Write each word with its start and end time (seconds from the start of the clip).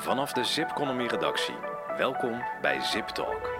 Vanaf 0.00 0.32
de 0.32 0.44
Zipconomy 0.44 1.06
redactie. 1.06 1.54
Welkom 1.96 2.42
bij 2.60 2.80
Zip 2.80 3.06
Talk. 3.06 3.50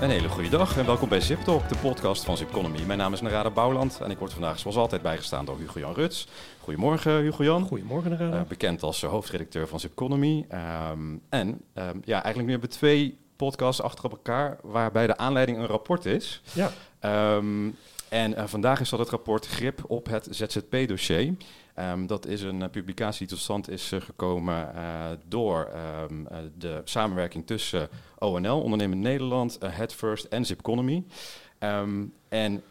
Een 0.00 0.10
hele 0.10 0.28
goede 0.28 0.48
dag 0.48 0.76
en 0.76 0.86
welkom 0.86 1.08
bij 1.08 1.20
Zip 1.20 1.40
Talk, 1.40 1.68
de 1.68 1.76
podcast 1.76 2.24
van 2.24 2.36
Zipconomy. 2.36 2.82
Mijn 2.86 2.98
naam 2.98 3.12
is 3.12 3.20
Narada 3.20 3.50
Bouwland 3.50 4.00
en 4.00 4.10
ik 4.10 4.18
word 4.18 4.32
vandaag 4.32 4.58
zoals 4.58 4.76
altijd 4.76 5.02
bijgestaan 5.02 5.44
door 5.44 5.58
Hugo-Jan 5.58 5.94
Ruts. 5.94 6.28
Goedemorgen 6.60 7.20
Hugo-Jan. 7.20 7.66
Goedemorgen 7.66 8.10
Narada. 8.10 8.36
Uh, 8.36 8.42
bekend 8.42 8.82
als 8.82 9.02
uh, 9.02 9.10
hoofdredacteur 9.10 9.68
van 9.68 9.80
Zipconomy. 9.80 10.46
Um, 10.90 11.22
en 11.28 11.48
um, 11.48 12.02
ja, 12.04 12.22
eigenlijk 12.22 12.44
nu 12.44 12.50
hebben 12.50 12.70
we 12.70 12.76
twee 12.76 13.18
podcasts 13.36 13.82
achter 13.82 14.04
op 14.04 14.10
elkaar 14.10 14.58
waarbij 14.62 15.06
de 15.06 15.16
aanleiding 15.16 15.58
een 15.58 15.66
rapport 15.66 16.04
is. 16.04 16.42
Ja. 16.52 16.70
Um, 17.36 17.76
en 18.08 18.32
uh, 18.32 18.46
vandaag 18.46 18.80
is 18.80 18.88
dat 18.88 18.98
het 18.98 19.08
rapport 19.08 19.46
Grip 19.46 19.84
op 19.86 20.06
het 20.06 20.28
ZZP-dossier. 20.30 21.34
Um, 21.78 22.06
dat 22.06 22.26
is 22.26 22.42
een 22.42 22.60
uh, 22.60 22.68
publicatie 22.70 23.18
die 23.18 23.36
tot 23.36 23.44
stand 23.44 23.70
is 23.70 23.92
uh, 23.92 24.00
gekomen 24.00 24.72
door 25.28 25.70
um, 26.10 26.26
de 26.58 26.80
samenwerking 26.84 27.46
tussen 27.46 27.88
ONL, 28.18 28.60
Ondernemend 28.60 29.00
Nederland, 29.00 29.58
Headfirst 29.64 30.24
en 30.24 30.44
Zipconomy. 30.44 31.04
Um, 31.58 32.12
en 32.28 32.62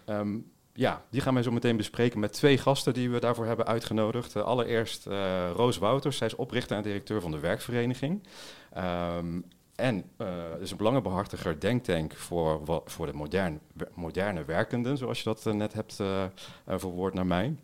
ja, 0.74 1.02
die 1.10 1.22
gaan 1.22 1.34
wij 1.34 1.44
zo 1.44 1.52
meteen 1.52 1.78
bespreken 1.78 2.20
met 2.20 2.34
twee 2.34 2.58
gasten 2.58 2.94
die 2.94 3.10
we 3.10 3.20
daarvoor 3.20 3.46
hebben 3.46 3.66
uitgenodigd. 3.66 4.36
allereerst 4.36 5.06
Roos 5.56 5.78
Wouters, 5.78 6.18
zij 6.18 6.28
is 6.28 6.36
oprichter 6.36 6.78
en 6.78 6.84
directeur 6.84 7.22
van 7.22 7.32
de 7.32 7.40
werkvereniging. 7.40 8.24
En 9.78 10.04
uh, 10.18 10.28
is 10.60 10.72
een 10.72 10.78
belangenbehartiger 10.78 11.60
denktank 11.60 12.16
voor, 12.16 12.66
wat, 12.66 12.84
voor 12.86 13.06
de 13.06 13.14
modern, 13.14 13.60
moderne 13.94 14.46
werkenden, 14.46 14.98
zoals 14.98 15.18
je 15.18 15.24
dat 15.24 15.46
uh, 15.46 15.54
net 15.54 15.74
hebt 15.74 15.98
uh, 16.02 16.24
verwoord 16.68 17.14
naar 17.14 17.26
mij. 17.26 17.56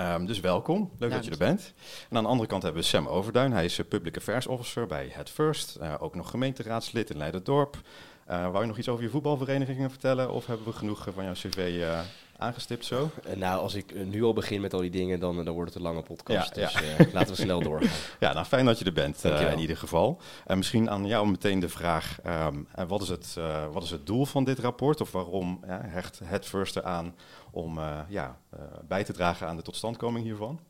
Um, 0.00 0.26
dus 0.26 0.40
welkom, 0.40 0.90
leuk 0.98 1.10
dat 1.10 1.24
je 1.24 1.30
er 1.30 1.36
bent. 1.36 1.74
En 2.10 2.16
aan 2.16 2.22
de 2.22 2.28
andere 2.28 2.48
kant 2.48 2.62
hebben 2.62 2.82
we 2.82 2.88
Sam 2.88 3.06
Overduin. 3.06 3.52
Hij 3.52 3.64
is 3.64 3.80
Public 3.88 4.16
Affairs 4.16 4.46
Officer 4.46 4.86
bij 4.86 5.08
Head 5.12 5.30
First, 5.30 5.78
ook 5.98 6.14
nog 6.14 6.30
gemeenteraadslid 6.30 7.10
in 7.10 7.16
Leiderdorp. 7.16 7.76
Wou 8.26 8.60
je 8.60 8.66
nog 8.66 8.78
iets 8.78 8.88
over 8.88 9.04
je 9.04 9.10
voetbalverenigingen 9.10 9.90
vertellen 9.90 10.30
of 10.30 10.46
hebben 10.46 10.66
we 10.66 10.72
genoeg 10.72 11.06
van 11.14 11.24
jouw 11.24 11.32
cv 11.32 11.84
aangestipt 12.38 12.84
zo? 12.84 13.10
nou, 13.34 13.60
als 13.60 13.74
ik 13.74 14.06
nu 14.06 14.22
al 14.22 14.32
begin 14.32 14.60
met 14.60 14.74
al 14.74 14.80
die 14.80 14.90
dingen, 14.90 15.20
dan, 15.20 15.44
dan 15.44 15.54
wordt 15.54 15.74
het 15.74 15.82
een 15.82 15.88
lange 15.88 16.02
podcast. 16.02 16.54
Ja, 16.54 16.62
dus 16.62 16.72
ja. 16.72 17.06
Uh, 17.06 17.12
laten 17.12 17.34
we 17.34 17.40
snel 17.40 17.60
doorgaan. 17.60 17.90
Ja, 18.20 18.32
nou 18.32 18.46
fijn 18.46 18.66
dat 18.66 18.78
je 18.78 18.84
er 18.84 18.92
bent 18.92 19.24
uh, 19.24 19.52
in 19.52 19.58
ieder 19.58 19.76
geval. 19.76 20.20
En 20.46 20.56
misschien 20.56 20.90
aan 20.90 21.06
jou 21.06 21.28
meteen 21.28 21.60
de 21.60 21.68
vraag, 21.68 22.18
um, 22.26 22.68
wat, 22.86 23.02
is 23.02 23.08
het, 23.08 23.36
wat 23.72 23.82
is 23.82 23.90
het 23.90 24.06
doel 24.06 24.26
van 24.26 24.44
dit 24.44 24.58
rapport? 24.58 25.00
Of 25.00 25.12
waarom 25.12 25.60
hecht 25.66 26.20
het 26.24 26.46
First 26.46 26.82
aan 26.82 27.14
om 27.50 27.80
ja, 28.08 28.38
bij 28.88 29.04
te 29.04 29.12
dragen 29.12 29.46
aan 29.46 29.56
de 29.56 29.62
totstandkoming 29.62 30.24
hiervan? 30.24 30.60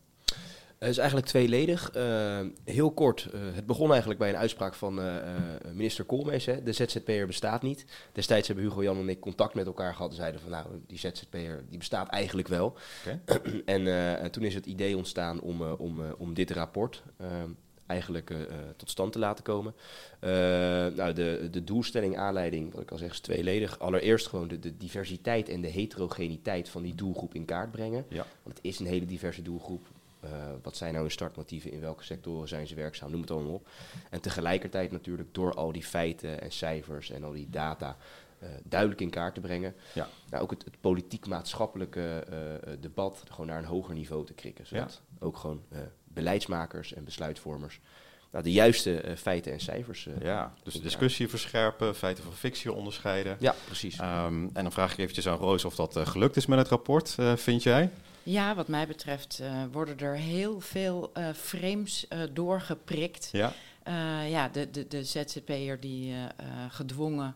Het 0.78 0.88
is 0.88 0.98
eigenlijk 0.98 1.28
tweeledig. 1.28 1.96
Uh, 1.96 2.40
heel 2.64 2.90
kort, 2.90 3.28
uh, 3.34 3.40
het 3.54 3.66
begon 3.66 3.90
eigenlijk 3.90 4.20
bij 4.20 4.28
een 4.28 4.36
uitspraak 4.36 4.74
van 4.74 4.98
uh, 4.98 5.14
minister 5.72 6.04
Koolmees. 6.04 6.46
Hè. 6.46 6.62
De 6.62 6.72
ZZP'er 6.72 7.26
bestaat 7.26 7.62
niet. 7.62 7.84
Destijds 8.12 8.46
hebben 8.46 8.64
Hugo, 8.64 8.82
Jan 8.82 8.98
en 8.98 9.08
ik 9.08 9.20
contact 9.20 9.54
met 9.54 9.66
elkaar 9.66 9.94
gehad 9.94 10.10
en 10.10 10.16
zeiden 10.16 10.40
van 10.40 10.50
nou, 10.50 10.66
die 10.86 10.98
ZZP'er 10.98 11.64
die 11.68 11.78
bestaat 11.78 12.08
eigenlijk 12.08 12.48
wel. 12.48 12.76
Okay. 13.00 13.20
en, 13.64 13.86
en, 14.18 14.30
toen 14.30 14.42
is 14.42 14.54
het 14.54 14.66
idee 14.66 14.96
ontstaan 14.96 15.40
om, 15.40 15.62
om, 15.62 16.00
om 16.18 16.34
dit 16.34 16.50
rapport 16.50 17.02
eigenlijk 17.86 18.34
tot 18.76 18.90
stand 18.90 19.12
te 19.12 19.18
laten 19.18 19.44
komen. 19.44 19.74
nou, 20.96 21.12
de, 21.12 21.48
de 21.50 21.64
doelstelling, 21.64 22.16
aanleiding, 22.16 22.72
wat 22.72 22.82
ik 22.82 22.90
al 22.90 22.98
zeg, 22.98 23.10
is 23.10 23.20
tweeledig. 23.20 23.78
Allereerst 23.78 24.26
gewoon 24.26 24.48
de, 24.48 24.58
de 24.58 24.76
diversiteit 24.76 25.48
en 25.48 25.60
de 25.60 25.68
heterogeniteit 25.68 26.68
van 26.68 26.82
die 26.82 26.94
doelgroep 26.94 27.34
in 27.34 27.44
kaart 27.44 27.70
brengen. 27.70 28.04
Ja. 28.08 28.26
Want 28.42 28.56
het 28.56 28.66
is 28.66 28.78
een 28.78 28.86
hele 28.86 29.06
diverse 29.06 29.42
doelgroep. 29.42 29.86
Uh, 30.26 30.52
wat 30.62 30.76
zijn 30.76 30.90
nou 30.90 31.04
hun 31.04 31.12
startmotieven, 31.12 31.72
in 31.72 31.80
welke 31.80 32.04
sectoren 32.04 32.48
zijn 32.48 32.66
ze 32.66 32.74
werkzaam, 32.74 33.10
noem 33.10 33.20
het 33.20 33.30
allemaal 33.30 33.52
op. 33.52 33.68
En 34.10 34.20
tegelijkertijd 34.20 34.92
natuurlijk 34.92 35.34
door 35.34 35.54
al 35.54 35.72
die 35.72 35.84
feiten 35.84 36.40
en 36.40 36.52
cijfers 36.52 37.10
en 37.10 37.24
al 37.24 37.32
die 37.32 37.50
data 37.50 37.96
uh, 38.42 38.48
duidelijk 38.64 39.00
in 39.00 39.10
kaart 39.10 39.34
te 39.34 39.40
brengen. 39.40 39.74
Ja. 39.92 40.08
Nou, 40.30 40.42
ook 40.42 40.50
het, 40.50 40.64
het 40.64 40.80
politiek-maatschappelijke 40.80 42.26
uh, 42.30 42.72
debat 42.80 43.22
gewoon 43.30 43.46
naar 43.46 43.58
een 43.58 43.64
hoger 43.64 43.94
niveau 43.94 44.26
te 44.26 44.34
krikken. 44.34 44.66
Zodat 44.66 45.02
ja. 45.18 45.26
ook 45.26 45.36
gewoon 45.36 45.62
beleidsmakers 46.04 46.94
en 46.94 47.04
besluitvormers 47.04 47.80
nou, 48.30 48.44
de 48.44 48.52
juiste 48.52 49.14
feiten 49.16 49.52
en 49.52 49.60
cijfers. 49.60 50.08
ja, 50.20 50.54
dus 50.62 50.74
de 50.74 50.80
discussie 50.80 51.28
verscherpen, 51.28 51.94
feiten 51.94 52.24
van 52.24 52.32
fictie 52.32 52.72
onderscheiden. 52.72 53.36
Ja, 53.40 53.54
precies. 53.64 53.98
Um, 53.98 54.04
en 54.52 54.62
dan 54.62 54.72
vraag 54.72 54.92
ik 54.92 54.98
eventjes 54.98 55.28
aan 55.28 55.38
Roos 55.38 55.64
of 55.64 55.74
dat 55.74 55.98
gelukt 55.98 56.36
is 56.36 56.46
met 56.46 56.58
het 56.58 56.68
rapport, 56.68 57.16
vind 57.36 57.62
jij? 57.62 57.90
Ja, 58.26 58.54
wat 58.54 58.68
mij 58.68 58.86
betreft 58.86 59.38
uh, 59.42 59.64
worden 59.72 59.98
er 59.98 60.16
heel 60.16 60.60
veel 60.60 61.12
uh, 61.14 61.28
frames 61.32 62.06
uh, 62.08 62.22
doorgeprikt. 62.32 63.28
Ja, 63.32 63.52
ja 64.24 64.48
de, 64.48 64.70
de, 64.70 64.88
de 64.88 65.04
ZZP'er 65.04 65.80
die 65.80 66.14
gedwongen 66.68 67.34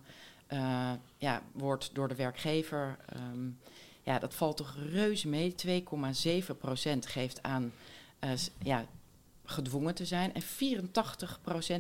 ja, 1.17 1.43
wordt 1.53 1.91
door 1.95 2.09
de 2.09 2.15
werkgever. 2.15 2.97
Um, 3.17 3.59
ja, 4.03 4.19
dat 4.19 4.35
valt 4.35 4.57
toch 4.57 4.77
reuze 4.91 5.29
mee. 5.29 5.55
2,7 5.67 6.57
procent 6.59 7.07
geeft 7.07 7.43
aan 7.43 7.73
ja, 8.63 8.85
gedwongen 9.51 9.95
te 9.95 10.05
zijn. 10.05 10.35
En 10.35 10.43
84% 10.43 10.47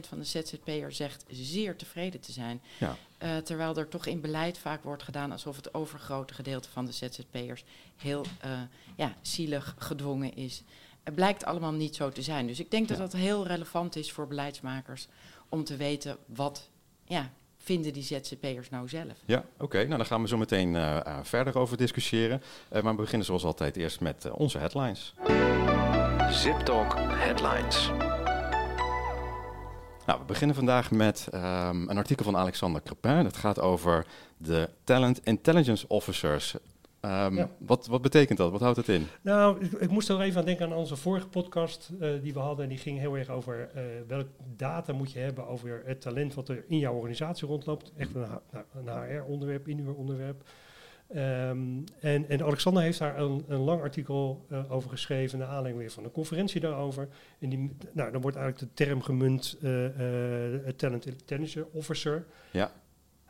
van 0.08 0.19
de 0.19 0.25
ZZP'er 0.25 0.92
zegt 0.92 1.25
zeer 1.31 1.76
tevreden 1.76 2.20
te 2.20 2.32
zijn. 2.32 2.62
Ja. 2.78 2.97
Uh, 3.22 3.36
terwijl 3.36 3.76
er 3.76 3.88
toch 3.88 4.06
in 4.06 4.20
beleid 4.20 4.58
vaak 4.58 4.82
wordt 4.82 5.03
gedaan 5.03 5.32
alsof 5.32 5.56
het 5.56 5.75
overgrote 5.75 6.34
gedeelte 6.34 6.69
van 6.69 6.84
de 6.84 6.92
ZZP'ers 6.92 7.64
heel 7.97 8.25
uh, 8.44 8.50
ja, 8.97 9.14
zielig 9.22 9.75
gedwongen 9.78 10.34
is. 10.34 10.62
Het 11.04 11.14
blijkt 11.14 11.44
allemaal 11.44 11.72
niet 11.72 11.97
zo 11.97 12.10
te 12.10 12.22
zijn. 12.22 12.47
Dus 12.47 12.60
ik 12.60 12.70
denk 12.70 12.88
dat 12.88 12.98
dat 12.98 13.12
heel 13.12 13.47
relevant 13.47 13.97
is 13.97 14.12
voor 14.12 14.26
beleidsmakers 14.26 15.09
om 15.48 15.64
te 15.64 15.76
weten 15.76 16.16
wat 16.26 16.70
ja, 17.04 17.32
vinden 17.56 17.92
die 17.92 18.03
ZZP'ers 18.03 18.70
nou 18.70 18.88
zelf. 18.88 19.22
Ja, 19.25 19.38
oké. 19.54 19.64
Okay. 19.64 19.84
Nou, 19.84 19.97
dan 19.97 20.06
gaan 20.06 20.22
we 20.22 20.28
zo 20.28 20.36
meteen 20.36 20.75
uh, 20.75 21.19
verder 21.22 21.59
over 21.59 21.76
discussiëren. 21.76 22.42
maar 22.70 22.82
we 22.82 23.03
beginnen 23.03 23.26
zoals 23.26 23.44
altijd 23.44 23.76
eerst 23.76 24.00
met 24.00 24.30
onze 24.30 24.59
headlines. 24.59 25.14
Zip 26.30 26.58
Talk 26.58 26.94
Headlines. 26.98 27.91
Nou, 30.06 30.18
we 30.18 30.24
beginnen 30.26 30.56
vandaag 30.56 30.91
met 30.91 31.28
um, 31.34 31.41
een 31.88 31.96
artikel 31.96 32.24
van 32.24 32.36
Alexander 32.36 32.82
Crepin. 32.82 33.22
Dat 33.22 33.36
gaat 33.36 33.60
over 33.60 34.06
de 34.36 34.68
Talent 34.84 35.20
Intelligence 35.24 35.88
Officers. 35.88 36.54
Um, 37.00 37.36
ja. 37.36 37.48
wat, 37.58 37.86
wat 37.86 38.02
betekent 38.02 38.38
dat? 38.38 38.50
Wat 38.50 38.60
houdt 38.60 38.76
het 38.76 38.88
in? 38.88 39.06
Nou, 39.22 39.64
ik, 39.64 39.72
ik 39.72 39.91
moest 39.91 40.08
er 40.08 40.20
even 40.20 40.41
aan 40.41 40.46
denken 40.46 40.66
aan 40.66 40.72
onze 40.72 40.96
vorige 40.96 41.28
podcast 41.28 41.91
uh, 42.00 42.22
die 42.22 42.32
we 42.32 42.38
hadden. 42.38 42.64
En 42.64 42.70
die 42.70 42.78
ging 42.78 42.98
heel 42.98 43.16
erg 43.16 43.28
over 43.28 43.70
uh, 43.76 43.82
welke 44.06 44.30
data 44.56 44.92
moet 44.92 45.12
je 45.12 45.18
hebben 45.18 45.47
over 45.47 45.82
het 45.84 46.00
talent 46.00 46.34
wat 46.34 46.48
er 46.48 46.64
in 46.68 46.78
jouw 46.78 46.94
organisatie 46.94 47.47
rondloopt. 47.47 47.92
Echt 47.97 48.14
een, 48.14 48.26
een 48.74 48.88
HR-onderwerp, 48.88 49.68
inhuuronderwerp. 49.68 50.42
Um, 51.16 51.84
en, 52.00 52.28
en, 52.28 52.43
Alexander 52.43 52.82
heeft 52.82 52.98
daar 52.98 53.19
een, 53.19 53.44
een 53.48 53.59
lang 53.59 53.81
artikel 53.82 54.47
uh, 54.48 54.72
over 54.72 54.91
geschreven, 54.91 55.38
naar 55.38 55.48
aanleiding 55.48 55.78
weer 55.78 55.91
van 55.91 56.04
een 56.04 56.10
conferentie 56.10 56.60
daarover. 56.60 57.09
En 57.38 57.48
die, 57.48 57.76
nou, 57.93 58.12
dan 58.12 58.21
wordt 58.21 58.37
eigenlijk 58.37 58.76
de 58.76 58.84
term 58.84 59.03
gemunt 59.03 59.56
uh, 59.62 59.84
uh, 59.84 60.69
Talent 60.76 61.06
Intelligence 61.06 61.66
Officer. 61.72 62.26
Ja. 62.50 62.72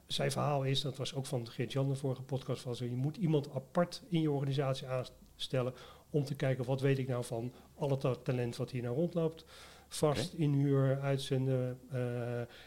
Zijn 0.06 0.30
verhaal 0.30 0.62
is, 0.62 0.80
dat 0.80 0.96
was 0.96 1.14
ook 1.14 1.26
van 1.26 1.48
Geert-Jan 1.48 1.88
de 1.88 1.94
vorige 1.94 2.22
podcast, 2.22 2.64
was 2.64 2.78
je 2.78 2.91
moet 2.91 3.16
iemand 3.16 3.54
apart 3.54 4.02
in 4.08 4.20
je 4.20 4.30
organisatie 4.30 4.86
aanstellen 4.86 5.74
om 6.10 6.24
te 6.24 6.34
kijken 6.34 6.64
wat 6.64 6.80
weet 6.80 6.98
ik 6.98 7.08
nou 7.08 7.24
van 7.24 7.52
al 7.74 7.91
het 7.91 8.24
talent 8.24 8.56
wat 8.56 8.70
hier 8.70 8.82
nou 8.82 8.94
rondloopt. 8.94 9.44
Vast, 9.88 10.32
okay. 10.32 10.44
inhuur, 10.44 11.00
uitzenden. 11.00 11.80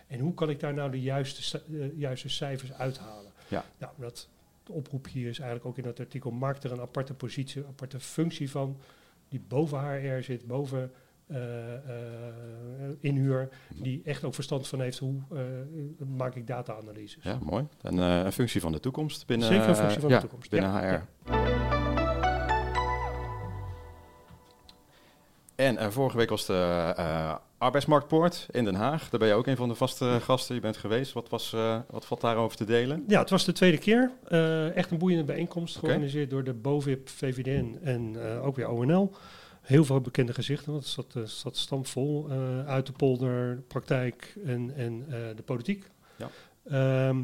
en 0.07 0.19
hoe 0.19 0.34
kan 0.34 0.50
ik 0.50 0.59
daar 0.59 0.74
nou 0.74 0.91
de 0.91 1.01
juiste, 1.01 1.62
juiste 1.95 2.30
cijfers 2.30 2.74
uithalen? 2.74 3.31
Ja. 3.47 3.66
Nou, 3.78 3.94
dat 3.97 4.30
de 4.63 4.72
oproep 4.74 5.07
hier 5.07 5.29
is 5.29 5.40
eigenlijk 5.40 5.69
ook 5.69 5.78
in 5.78 5.84
dat 5.84 6.00
artikel, 6.00 6.31
maak 6.31 6.63
er 6.63 6.72
een 6.72 6.81
aparte 6.81 7.13
positie, 7.13 7.62
een 7.62 7.68
aparte 7.68 8.00
functie 8.00 8.50
van, 8.50 8.77
die 9.30 9.44
boven 9.48 9.80
HR 9.80 10.21
zit, 10.21 10.48
boven 10.48 10.92
uh, 11.27 11.38
uh, 11.38 12.95
inhuur, 13.00 13.50
die 13.74 14.01
echt 14.06 14.24
ook 14.24 14.33
verstand 14.33 14.68
van 14.68 14.81
heeft 14.81 14.98
hoe 14.98 15.21
uh, 15.31 15.42
maak 16.07 16.36
ik 16.36 16.48
data-analyses. 16.48 17.24
Ja, 17.24 17.39
mooi. 17.42 17.68
En 17.81 17.98
een 17.98 18.31
functie 18.31 18.62
van 18.62 18.71
de 18.71 18.80
toekomst 18.80 19.25
binnen 19.27 19.48
Zeker 19.48 19.69
een 19.69 19.75
functie 19.75 20.00
van 20.00 20.10
ja, 20.10 20.15
de 20.15 20.21
toekomst. 20.21 20.50
Binnen 20.50 20.71
ja, 20.71 20.80
HR. 20.80 21.31
Ja. 21.31 21.51
En 25.56 25.92
vorige 25.94 26.18
week 26.18 26.30
was 26.30 26.45
de 26.45 27.39
Arbeidsmarktpoort 27.63 28.48
in 28.51 28.63
Den 28.65 28.75
Haag. 28.75 29.10
Daar 29.10 29.19
ben 29.19 29.30
je 29.30 29.33
ook 29.33 29.48
een 29.48 29.56
van 29.56 29.68
de 29.69 29.75
vaste 29.75 30.18
gasten. 30.21 30.56
Je 30.56 30.62
bent 30.62 30.77
geweest. 30.77 31.13
Wat, 31.13 31.30
was, 31.30 31.54
uh, 31.56 31.80
wat 31.89 32.06
valt 32.06 32.21
daarover 32.21 32.57
te 32.57 32.65
delen? 32.65 33.04
Ja, 33.07 33.19
het 33.19 33.30
was 33.30 33.45
de 33.45 33.51
tweede 33.51 33.77
keer. 33.77 34.12
Uh, 34.30 34.75
echt 34.75 34.92
een 34.92 34.98
boeiende 34.98 35.24
bijeenkomst. 35.24 35.77
Okay. 35.77 35.89
Georganiseerd 35.89 36.30
door 36.30 36.44
de 36.44 36.54
BOVIP, 36.54 37.10
VVDN 37.10 37.80
en 37.83 38.13
uh, 38.13 38.45
ook 38.45 38.56
weer 38.56 38.69
ONL. 38.69 39.12
Heel 39.62 39.86
veel 39.86 40.01
bekende 40.01 40.33
gezichten. 40.33 40.71
Want 40.71 40.95
het 40.95 41.07
zat, 41.13 41.30
zat 41.30 41.57
stampvol. 41.57 42.30
uit 42.65 42.86
de 42.86 42.92
polder, 42.92 43.56
de 43.56 43.62
praktijk 43.62 44.36
en, 44.45 44.74
en 44.75 45.06
de 45.36 45.44
politiek. 45.45 45.89
Ja. 46.15 46.30
Ehm, 46.65 47.15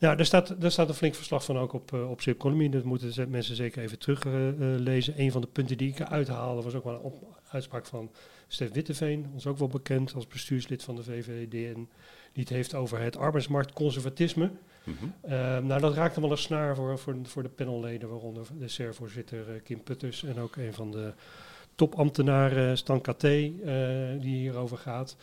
nou, 0.00 0.16
daar 0.16 0.26
staat, 0.26 0.60
daar 0.60 0.70
staat 0.70 0.88
een 0.88 0.94
flink 0.94 1.14
verslag 1.14 1.44
van 1.44 1.58
ook 1.58 1.72
op, 1.72 1.92
uh, 1.92 2.10
op 2.10 2.20
Economy. 2.20 2.68
Dat 2.68 2.84
moeten 2.84 3.12
ze- 3.12 3.26
mensen 3.26 3.56
zeker 3.56 3.82
even 3.82 3.98
teruglezen. 3.98 4.80
lezen. 4.80 5.14
een 5.20 5.32
van 5.32 5.40
de 5.40 5.46
punten 5.46 5.76
die 5.76 5.88
ik 5.88 5.98
eruit 5.98 6.28
haalde 6.28 6.62
was 6.62 6.74
ook 6.74 6.84
wel 6.84 6.94
een 6.94 7.00
op- 7.00 7.40
uitspraak 7.48 7.86
van 7.86 8.10
Stef 8.48 8.72
Witteveen. 8.72 9.26
Ons 9.32 9.46
ook 9.46 9.58
wel 9.58 9.68
bekend 9.68 10.14
als 10.14 10.26
bestuurslid 10.26 10.82
van 10.82 10.96
de 10.96 11.02
VVD. 11.02 11.74
En 11.74 11.88
die 12.32 12.42
het 12.42 12.48
heeft 12.48 12.74
over 12.74 13.00
het 13.00 13.16
arbeidsmarktconservatisme. 13.16 14.50
Mhm. 14.84 14.96
Ehm, 15.20 15.66
nou, 15.66 15.80
dat 15.80 15.94
raakte 15.94 16.20
wel 16.20 16.30
een 16.30 16.38
snaar 16.38 16.74
voor, 16.74 16.98
voor, 16.98 17.16
voor 17.22 17.42
de 17.42 17.48
panelleden, 17.48 18.08
waaronder 18.08 18.46
de 18.58 18.68
SER-voorzitter 18.68 19.50
eh, 19.50 19.62
Kim 19.62 19.82
Putters 19.82 20.24
en 20.24 20.38
ook 20.38 20.56
een 20.56 20.74
van 20.74 20.90
de 20.90 21.12
topambtenaren 21.74 22.78
Stan 22.78 23.00
Katé, 23.00 23.52
eh, 23.64 24.20
die 24.20 24.36
hierover 24.36 24.78
gaat. 24.78 25.16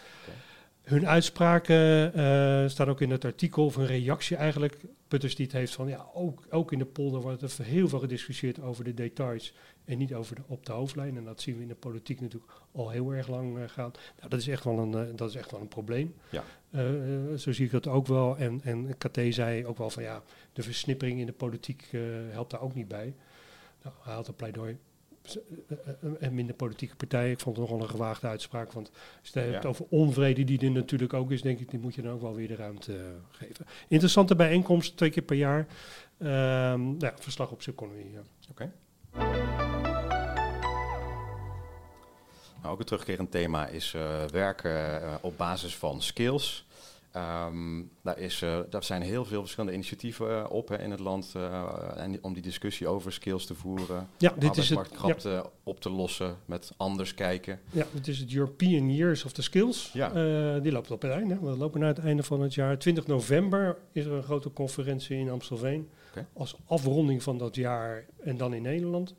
Hun 0.81 1.07
uitspraken 1.07 2.13
eh, 2.13 2.67
staan 2.67 2.89
ook 2.89 3.01
in 3.01 3.11
het 3.11 3.25
artikel, 3.25 3.65
of 3.65 3.75
een 3.75 3.85
reactie 3.85 4.37
eigenlijk. 4.37 4.77
Putters 5.07 5.35
die 5.35 5.45
het 5.45 5.55
heeft 5.55 5.73
van, 5.73 5.87
ja, 5.87 6.05
ook, 6.13 6.43
ook 6.49 6.71
in 6.71 6.79
de 6.79 6.85
polder 6.85 7.21
wordt 7.21 7.41
er 7.41 7.65
heel 7.65 7.87
veel 7.87 7.99
gediscussieerd 7.99 8.61
over 8.61 8.83
de 8.83 8.93
details 8.93 9.53
en 9.85 9.97
niet 9.97 10.13
over 10.13 10.35
de, 10.35 10.41
op 10.47 10.65
de 10.65 10.71
hoofdlijn. 10.71 11.17
En 11.17 11.23
dat 11.23 11.41
zien 11.41 11.55
we 11.55 11.61
in 11.61 11.67
de 11.67 11.75
politiek 11.75 12.21
natuurlijk 12.21 12.51
al 12.71 12.89
heel 12.89 13.11
erg 13.13 13.27
lang 13.27 13.57
eh, 13.57 13.63
gaan. 13.67 13.91
Nou, 14.17 14.29
dat 14.29 14.39
is 14.39 14.47
echt 14.47 14.63
wel 14.63 14.77
een, 14.77 14.93
eh, 14.93 15.15
dat 15.15 15.29
is 15.29 15.35
echt 15.35 15.51
wel 15.51 15.61
een 15.61 15.67
probleem. 15.67 16.15
Ja. 16.29 16.43
Eh, 16.71 17.37
zo 17.37 17.51
zie 17.51 17.65
ik 17.65 17.71
dat 17.71 17.87
ook 17.87 18.07
wel. 18.07 18.37
En, 18.37 18.61
en 18.63 18.97
KT 18.97 19.19
zei 19.29 19.65
ook 19.65 19.77
wel 19.77 19.89
van 19.89 20.03
ja, 20.03 20.23
de 20.53 20.63
versnippering 20.63 21.19
in 21.19 21.25
de 21.25 21.33
politiek 21.33 21.87
helpt 22.29 22.51
daar 22.51 22.61
ook 22.61 22.75
niet 22.75 22.87
bij. 22.87 23.15
Nou, 23.83 23.95
hij 24.01 24.13
had 24.13 24.27
een 24.27 24.35
pleidooi. 24.35 24.77
En 26.19 26.33
minder 26.33 26.55
politieke 26.55 26.95
partijen. 26.95 27.31
Ik 27.31 27.39
vond 27.39 27.57
het 27.57 27.65
nogal 27.65 27.81
een 27.83 27.89
gewaagde 27.89 28.27
uitspraak. 28.27 28.71
Want 28.71 28.91
als 29.19 29.29
je 29.29 29.39
het 29.39 29.51
hebt 29.51 29.65
over 29.65 29.85
onvrede, 29.89 30.43
die 30.43 30.59
er 30.59 30.71
natuurlijk 30.71 31.13
ook 31.13 31.31
is, 31.31 31.41
denk 31.41 31.59
ik, 31.59 31.69
die 31.69 31.79
moet 31.79 31.95
je 31.95 32.01
dan 32.01 32.11
ook 32.11 32.21
wel 32.21 32.35
weer 32.35 32.47
de 32.47 32.55
ruimte 32.55 33.15
geven. 33.31 33.65
Interessante 33.87 34.35
bijeenkomst, 34.35 34.97
twee 34.97 35.09
keer 35.09 35.23
per 35.23 35.35
jaar. 35.35 35.67
Ehm, 36.17 36.97
nou 36.97 37.13
verslag 37.15 37.51
op 37.51 37.61
zijn 37.61 37.75
economie. 37.75 38.11
Ja. 38.11 38.21
Oké. 38.49 38.71
Nou, 42.61 42.73
ook 42.73 42.79
een 42.79 42.85
terugkerend 42.85 43.31
thema 43.31 43.67
is 43.67 43.93
eh, 43.93 44.25
werken 44.31 45.01
eh, 45.01 45.13
op 45.21 45.37
basis 45.37 45.75
van 45.75 46.01
skills. 46.01 46.65
Ehm, 47.11 47.81
daar, 48.01 48.19
is, 48.19 48.41
eh, 48.41 48.59
daar 48.69 48.83
zijn 48.83 49.01
heel 49.01 49.25
veel 49.25 49.41
verschillende 49.41 49.73
initiatieven 49.75 50.49
op 50.49 50.67
hè, 50.67 50.81
in 50.81 50.91
het 50.91 50.99
land 50.99 51.35
en 51.95 52.23
om 52.23 52.33
die 52.33 52.41
discussie 52.41 52.87
over 52.87 53.13
skills 53.13 53.45
te 53.45 53.55
voeren, 53.55 54.07
Ja, 54.17 54.33
dit 54.37 54.57
is, 54.57 54.69
het, 54.69 54.89
ja, 55.23 55.45
op 55.63 55.79
te 55.79 55.89
lossen, 55.89 56.37
met 56.45 56.73
anders 56.77 57.13
kijken. 57.13 57.59
ja, 57.71 57.85
dit 57.91 58.07
is 58.07 58.19
het 58.19 58.33
European 58.33 58.95
Years 58.95 59.25
of 59.25 59.31
the 59.31 59.41
Skills. 59.41 59.91
Ja. 59.93 60.09
Die 60.59 60.71
loopt 60.71 60.91
op 60.91 61.01
het 61.01 61.11
einde. 61.11 61.39
We 61.41 61.57
lopen 61.57 61.79
naar 61.79 61.89
het 61.89 62.05
einde 62.05 62.23
van 62.23 62.41
het 62.41 62.53
jaar. 62.53 62.77
20 62.77 63.07
november 63.07 63.77
is 63.91 64.05
er 64.05 64.11
een 64.11 64.23
grote 64.23 64.53
conferentie 64.53 65.17
in 65.17 65.29
Amstelveen. 65.29 65.89
Als 66.33 66.55
afronding 66.65 67.23
van 67.23 67.37
dat 67.37 67.55
jaar 67.55 68.05
en 68.23 68.37
dan 68.37 68.53
in 68.53 68.61
Nederland. 68.61 69.15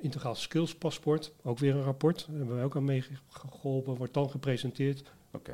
Integraal 0.00 0.34
Skills 0.34 0.74
Paspoort, 0.74 1.32
ook 1.42 1.58
weer 1.58 1.74
een 1.74 1.82
rapport. 1.82 2.26
Daar 2.26 2.36
hebben 2.36 2.54
wij 2.54 2.64
ook 2.64 2.76
aan 2.76 2.84
meegeholpen. 2.84 3.96
Wordt 3.96 4.14
dan 4.14 4.30
gepresenteerd 4.30 5.02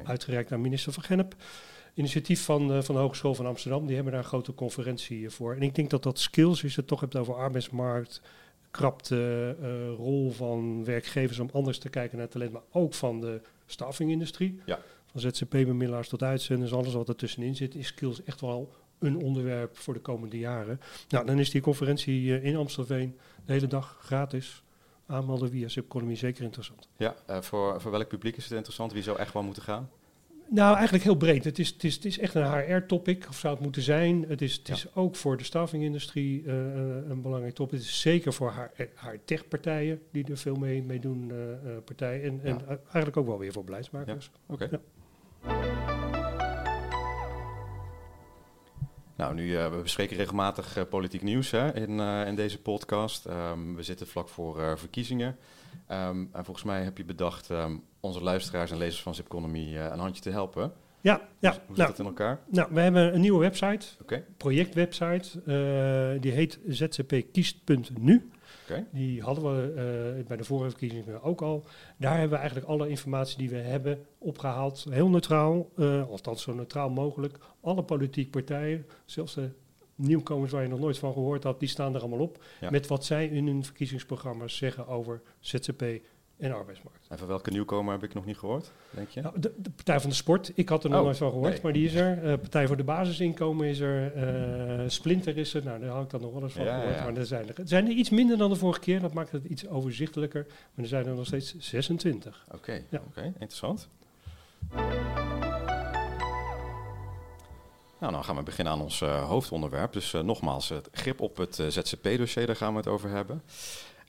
uitgereikt 0.04 0.52
aan 0.52 0.60
minister 0.60 0.92
van 0.92 1.02
Gennep. 1.02 1.34
Initiatief 1.94 2.44
van, 2.44 2.72
eh, 2.72 2.82
van 2.82 2.94
de 2.94 3.00
Hogeschool 3.00 3.34
van 3.34 3.46
Amsterdam, 3.46 3.86
die 3.86 3.94
hebben 3.94 4.12
daar 4.12 4.22
een 4.22 4.28
grote 4.28 4.54
conferentie 4.54 5.30
voor. 5.30 5.54
En 5.54 5.62
ik 5.62 5.74
denk 5.74 5.90
dat 5.90 6.02
dat 6.02 6.18
skills, 6.18 6.62
als 6.62 6.74
je 6.74 6.80
het 6.80 6.88
toch 6.88 7.00
hebt 7.00 7.16
over 7.16 7.34
arbeidsmarkt, 7.34 8.20
krapte, 8.70 9.56
eh, 9.60 9.88
rol 9.96 10.30
van 10.30 10.84
werkgevers 10.84 11.38
om 11.38 11.48
anders 11.52 11.78
te 11.78 11.88
kijken 11.88 12.18
naar 12.18 12.28
talent, 12.28 12.52
maar 12.52 12.62
ook 12.70 12.94
van 12.94 13.20
de 13.20 13.40
staffingindustrie. 13.66 14.60
Ja. 14.66 14.80
Van 15.06 15.20
ZZP-bemiddelaars 15.20 16.08
tot 16.08 16.22
uitzenders, 16.22 16.72
alles 16.72 16.92
wat 16.92 17.08
er 17.08 17.16
tussenin 17.16 17.56
zit, 17.56 17.74
is 17.74 17.86
skills 17.86 18.22
echt 18.22 18.40
wel 18.40 18.72
een 19.04 19.16
onderwerp 19.22 19.76
voor 19.78 19.94
de 19.94 20.00
komende 20.00 20.38
jaren. 20.38 20.80
Nou, 21.08 21.26
dan 21.26 21.38
is 21.38 21.50
die 21.50 21.60
conferentie 21.60 22.38
eh, 22.38 22.44
in 22.44 22.56
Amstelveen 22.56 23.16
de 23.46 23.52
hele 23.52 23.66
dag 23.66 23.98
gratis. 24.02 24.62
Aanmelden 25.06 25.50
via 25.50 25.68
Subconomy 25.68 26.14
zeker 26.16 26.44
interessant. 26.44 26.88
Ja, 26.96 27.14
eh, 27.26 27.40
voor, 27.40 27.80
voor 27.80 27.90
welk 27.90 28.08
publiek 28.08 28.36
is 28.36 28.44
het 28.44 28.52
interessant? 28.52 28.92
Wie 28.92 29.02
zou 29.02 29.18
echt 29.18 29.32
wel 29.32 29.42
moeten 29.42 29.62
gaan? 29.62 29.90
Nou, 30.48 30.74
eigenlijk 30.74 31.04
heel 31.04 31.16
breed. 31.16 31.44
Het 31.44 31.58
is, 31.58 31.68
het 31.68 31.84
is, 31.84 31.94
het 31.94 32.04
is 32.04 32.18
echt 32.18 32.34
een 32.34 32.52
HR-topic, 32.52 33.26
of 33.28 33.36
zou 33.38 33.54
het 33.54 33.62
moeten 33.62 33.82
zijn. 33.82 34.24
Het 34.28 34.42
is, 34.42 34.54
het 34.56 34.66
Ja. 34.66 34.74
is 34.74 34.94
ook 34.94 35.16
voor 35.16 35.36
de 35.36 35.44
staffingindustrie 35.44 36.42
eh, 36.46 36.54
een 37.08 37.22
belangrijk 37.22 37.54
topic. 37.54 37.78
Het 37.78 37.82
is 37.88 38.00
zeker 38.00 38.32
voor 38.32 38.50
haar, 38.50 38.72
haar 38.94 39.18
tech-partijen, 39.24 40.00
die 40.10 40.24
er 40.30 40.36
veel 40.38 40.54
mee, 40.56 40.82
mee 40.82 40.98
doen, 41.00 41.32
partijen. 41.84 42.22
En, 42.22 42.40
en 42.42 42.60
Ja. 42.68 42.78
eigenlijk 42.82 43.16
ook 43.16 43.26
wel 43.26 43.38
weer 43.38 43.52
voor 43.52 43.64
beleidsmakers. 43.64 44.30
Oké. 44.46 44.68
Ja. 44.70 45.93
Nou, 49.16 49.34
nu, 49.34 49.56
eh, 49.56 49.70
we 49.70 49.82
bespreken 49.82 50.16
regelmatig 50.16 50.76
eh, 50.76 50.84
politiek 50.88 51.22
nieuws 51.22 51.50
hè, 51.50 51.74
in, 51.76 52.00
eh, 52.00 52.26
in 52.26 52.34
deze 52.34 52.60
podcast. 52.60 53.26
Ehm, 53.26 53.74
we 53.74 53.82
zitten 53.82 54.06
vlak 54.06 54.28
voor 54.28 54.78
verkiezingen. 54.78 55.36
Ehm, 55.86 56.24
en 56.32 56.44
volgens 56.44 56.64
mij 56.64 56.82
heb 56.82 56.96
je 56.96 57.04
bedacht 57.04 57.50
ehm, 57.50 57.76
onze 58.00 58.22
luisteraars 58.22 58.70
en 58.70 58.76
lezers 58.76 59.02
van 59.02 59.14
Zipconomy 59.14 59.76
een 59.76 59.98
handje 59.98 60.22
te 60.22 60.30
helpen. 60.30 60.72
Ja, 61.00 61.20
ja. 61.38 61.50
Hoe, 61.50 61.58
hoe 61.66 61.66
zit 61.66 61.76
nou, 61.76 61.90
het 61.90 61.98
in 61.98 62.04
elkaar? 62.04 62.40
nou, 62.46 62.68
we 62.72 62.80
hebben 62.80 63.14
een 63.14 63.20
nieuwe 63.20 63.38
website, 63.38 63.86
Oké. 64.02 64.24
projectwebsite. 64.36 65.42
die 66.20 66.32
heet 66.32 66.58
zcpkiest.nu. 66.68 68.30
Die 68.92 69.22
hadden 69.22 69.44
we 69.44 69.72
eh, 70.18 70.26
bij 70.26 70.36
de 70.36 70.44
vorige 70.44 70.70
verkiezingen 70.70 71.22
ook 71.22 71.42
al. 71.42 71.64
Daar 71.96 72.12
hebben 72.12 72.30
we 72.30 72.36
eigenlijk 72.36 72.66
alle 72.66 72.88
informatie 72.88 73.38
die 73.38 73.50
we 73.50 73.56
hebben 73.56 74.06
opgehaald. 74.18 74.86
Heel 74.90 75.08
neutraal, 75.08 75.70
eh, 75.76 76.08
althans 76.08 76.42
zo 76.42 76.54
neutraal 76.54 76.90
mogelijk. 76.90 77.38
Alle 77.60 77.82
politieke 77.82 78.30
partijen, 78.30 78.86
zelfs 79.04 79.34
de 79.34 79.50
nieuwkomers 79.94 80.52
waar 80.52 80.62
je 80.62 80.68
nog 80.68 80.80
nooit 80.80 80.98
van 80.98 81.12
gehoord 81.12 81.42
had, 81.42 81.60
die 81.60 81.68
staan 81.68 81.94
er 81.94 82.00
allemaal 82.00 82.18
op. 82.18 82.44
Ja. 82.60 82.70
Met 82.70 82.86
wat 82.86 83.04
zij 83.04 83.26
in 83.26 83.46
hun 83.46 83.64
verkiezingsprogramma's 83.64 84.56
zeggen 84.56 84.86
over 84.86 85.22
ZZP 85.40 85.84
en 86.44 86.52
arbeidsmarkt. 86.52 87.06
En 87.08 87.18
van 87.18 87.26
welke 87.28 87.50
nieuwkomer 87.50 87.92
heb 87.92 88.02
ik 88.02 88.14
nog 88.14 88.24
niet 88.24 88.38
gehoord, 88.38 88.70
denk 88.90 89.08
je? 89.08 89.20
Nou, 89.20 89.40
de, 89.40 89.52
de 89.56 89.70
Partij 89.70 90.00
van 90.00 90.10
de 90.10 90.16
Sport, 90.16 90.52
ik 90.54 90.68
had 90.68 90.84
er 90.84 90.90
nog 90.90 90.98
Oh, 90.98 91.04
nooit 91.04 91.16
van 91.18 91.30
gehoord, 91.30 91.52
nee. 91.52 91.60
maar 91.62 91.72
die 91.72 91.84
is 91.86 91.94
er. 91.94 92.24
Eh, 92.24 92.38
Partij 92.38 92.66
voor 92.66 92.76
de 92.76 92.84
Basisinkomen 92.84 93.66
is 93.66 93.78
er. 93.80 94.12
eh, 94.14 94.84
Splinter 94.88 95.36
is 95.36 95.54
er. 95.54 95.64
Nou, 95.64 95.80
daar 95.80 95.88
had 95.90 96.02
ik 96.04 96.10
dan 96.10 96.20
nog 96.20 96.32
wel 96.32 96.42
eens 96.42 96.52
van 96.52 96.64
Ja, 96.64 96.78
gehoord. 96.78 96.96
ja. 96.96 97.04
Maar 97.04 97.16
er 97.16 97.26
zijn 97.26 97.48
er, 97.48 97.54
er 97.60 97.68
zijn 97.68 97.86
er 97.86 97.92
iets 97.92 98.10
minder 98.10 98.36
dan 98.38 98.50
de 98.50 98.56
vorige 98.56 98.80
keer. 98.80 99.00
Dat 99.00 99.12
maakt 99.12 99.32
het 99.32 99.44
iets 99.44 99.68
overzichtelijker. 99.68 100.46
Maar 100.48 100.84
er 100.84 100.86
zijn 100.90 101.06
er 101.06 101.14
nog 101.14 101.26
steeds 101.26 101.54
26. 101.58 102.46
Oké, 102.54 102.82
Ja. 102.90 103.00
oké, 103.08 103.22
interessant. 103.22 103.88
Nou, 107.98 108.12
dan 108.12 108.24
gaan 108.24 108.36
we 108.36 108.42
beginnen 108.42 108.72
aan 108.72 108.80
ons 108.82 109.00
eh, 109.00 109.28
hoofdonderwerp. 109.28 109.92
Dus 109.92 110.12
nogmaals, 110.12 110.68
het 110.68 110.88
grip 110.92 111.20
op 111.20 111.36
het 111.36 111.54
ZZP-dossier, 111.68 112.46
daar 112.46 112.56
gaan 112.56 112.70
we 112.72 112.76
het 112.78 112.86
over 112.88 113.10
hebben. 113.10 113.42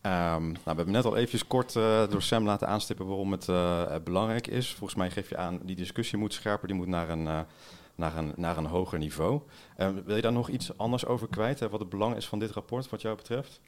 Ehm, 0.06 0.44
nou, 0.44 0.54
we 0.64 0.74
hebben 0.76 0.92
net 0.92 1.06
al 1.06 1.16
eventjes 1.16 1.48
kort 1.48 1.76
eh, 1.76 2.10
door 2.10 2.22
Sam 2.22 2.46
laten 2.46 2.68
aanstippen 2.68 3.06
waarom 3.06 3.32
het 3.32 3.50
eh, 3.50 3.96
belangrijk 4.04 4.48
is. 4.48 4.74
Volgens 4.74 5.00
mij 5.00 5.12
geef 5.12 5.30
je 5.30 5.38
aan, 5.38 5.60
die 5.64 5.76
discussie 5.76 6.18
moet 6.18 6.34
scherper, 6.34 6.68
die 6.68 6.78
moet 6.78 6.88
naar 6.88 7.10
een, 7.10 7.28
eh, 7.28 7.40
naar 7.96 8.18
een, 8.18 8.34
naar 8.36 8.58
een 8.58 8.66
hoger 8.66 9.00
niveau. 9.00 9.42
Eh, 9.76 9.90
wil 10.06 10.16
je 10.16 10.22
daar 10.22 10.32
nog 10.32 10.50
iets 10.50 10.78
anders 10.78 11.06
over 11.06 11.28
kwijt, 11.28 11.60
hè, 11.60 11.70
wat 11.70 11.80
het 11.80 11.90
belang 11.90 12.16
is 12.16 12.28
van 12.28 12.40
dit 12.40 12.52
rapport 12.52 12.90
wat 12.90 13.02
jou 13.02 13.16
betreft? 13.16 13.62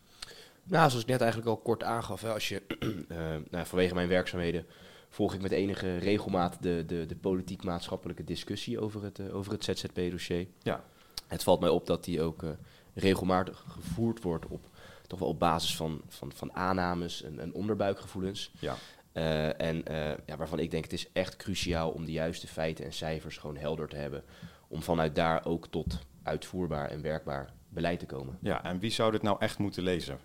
Nou, 0.63 0.89
zoals 0.89 1.03
ik 1.03 1.09
net 1.09 1.21
eigenlijk 1.21 1.49
al 1.49 1.57
kort 1.57 1.83
aangaf, 1.83 2.21
hè, 2.21 2.33
als 2.33 2.47
je, 2.47 2.61
eh, 3.07 3.17
nou, 3.49 3.65
vanwege 3.65 3.93
mijn 3.93 4.07
werkzaamheden 4.07 4.65
volg 5.09 5.33
ik 5.33 5.41
met 5.41 5.51
enige 5.51 5.97
regelmaat 5.97 6.57
de, 6.61 6.83
de, 6.87 7.05
de 7.05 7.15
politiek-maatschappelijke 7.15 8.23
discussie 8.23 8.79
over 8.79 9.03
het, 9.03 9.19
eh, 9.19 9.35
over 9.35 9.51
het 9.51 9.63
ZZP-dossier. 9.63 10.47
Ja. 10.61 10.83
Het 11.27 11.43
valt 11.43 11.59
mij 11.59 11.69
op 11.69 11.85
dat 11.85 12.03
die 12.03 12.21
ook 12.21 12.43
eh, 12.43 12.49
regelmatig 12.93 13.63
gevoerd 13.67 14.23
wordt 14.23 14.45
op, 14.47 14.69
toch 15.07 15.19
wel 15.19 15.27
op 15.27 15.39
basis 15.39 15.75
van, 15.75 16.01
van, 16.07 16.31
van 16.31 16.53
aannames 16.53 17.23
en, 17.23 17.39
en 17.39 17.53
onderbuikgevoelens. 17.53 18.51
Ja. 18.59 18.75
Eh, 19.17 19.61
en 19.61 19.85
eh, 19.85 20.13
ja, 20.25 20.37
waarvan 20.37 20.59
ik 20.59 20.71
denk 20.71 20.83
het 20.83 20.93
is 20.93 21.11
echt 21.11 21.35
cruciaal 21.35 21.89
om 21.89 22.05
de 22.05 22.11
juiste 22.11 22.47
feiten 22.47 22.85
en 22.85 22.93
cijfers 22.93 23.37
gewoon 23.37 23.57
helder 23.57 23.87
te 23.87 23.95
hebben. 23.95 24.23
Om 24.67 24.81
vanuit 24.81 25.15
daar 25.15 25.45
ook 25.45 25.67
tot 25.67 25.99
uitvoerbaar 26.23 26.89
en 26.89 27.01
werkbaar 27.01 27.53
beleid 27.69 27.99
te 27.99 28.05
komen. 28.05 28.37
Ja, 28.41 28.63
en 28.63 28.79
wie 28.79 28.91
zou 28.91 29.11
dit 29.11 29.21
nou 29.21 29.37
echt 29.39 29.57
moeten 29.57 29.83
lezen? 29.83 30.19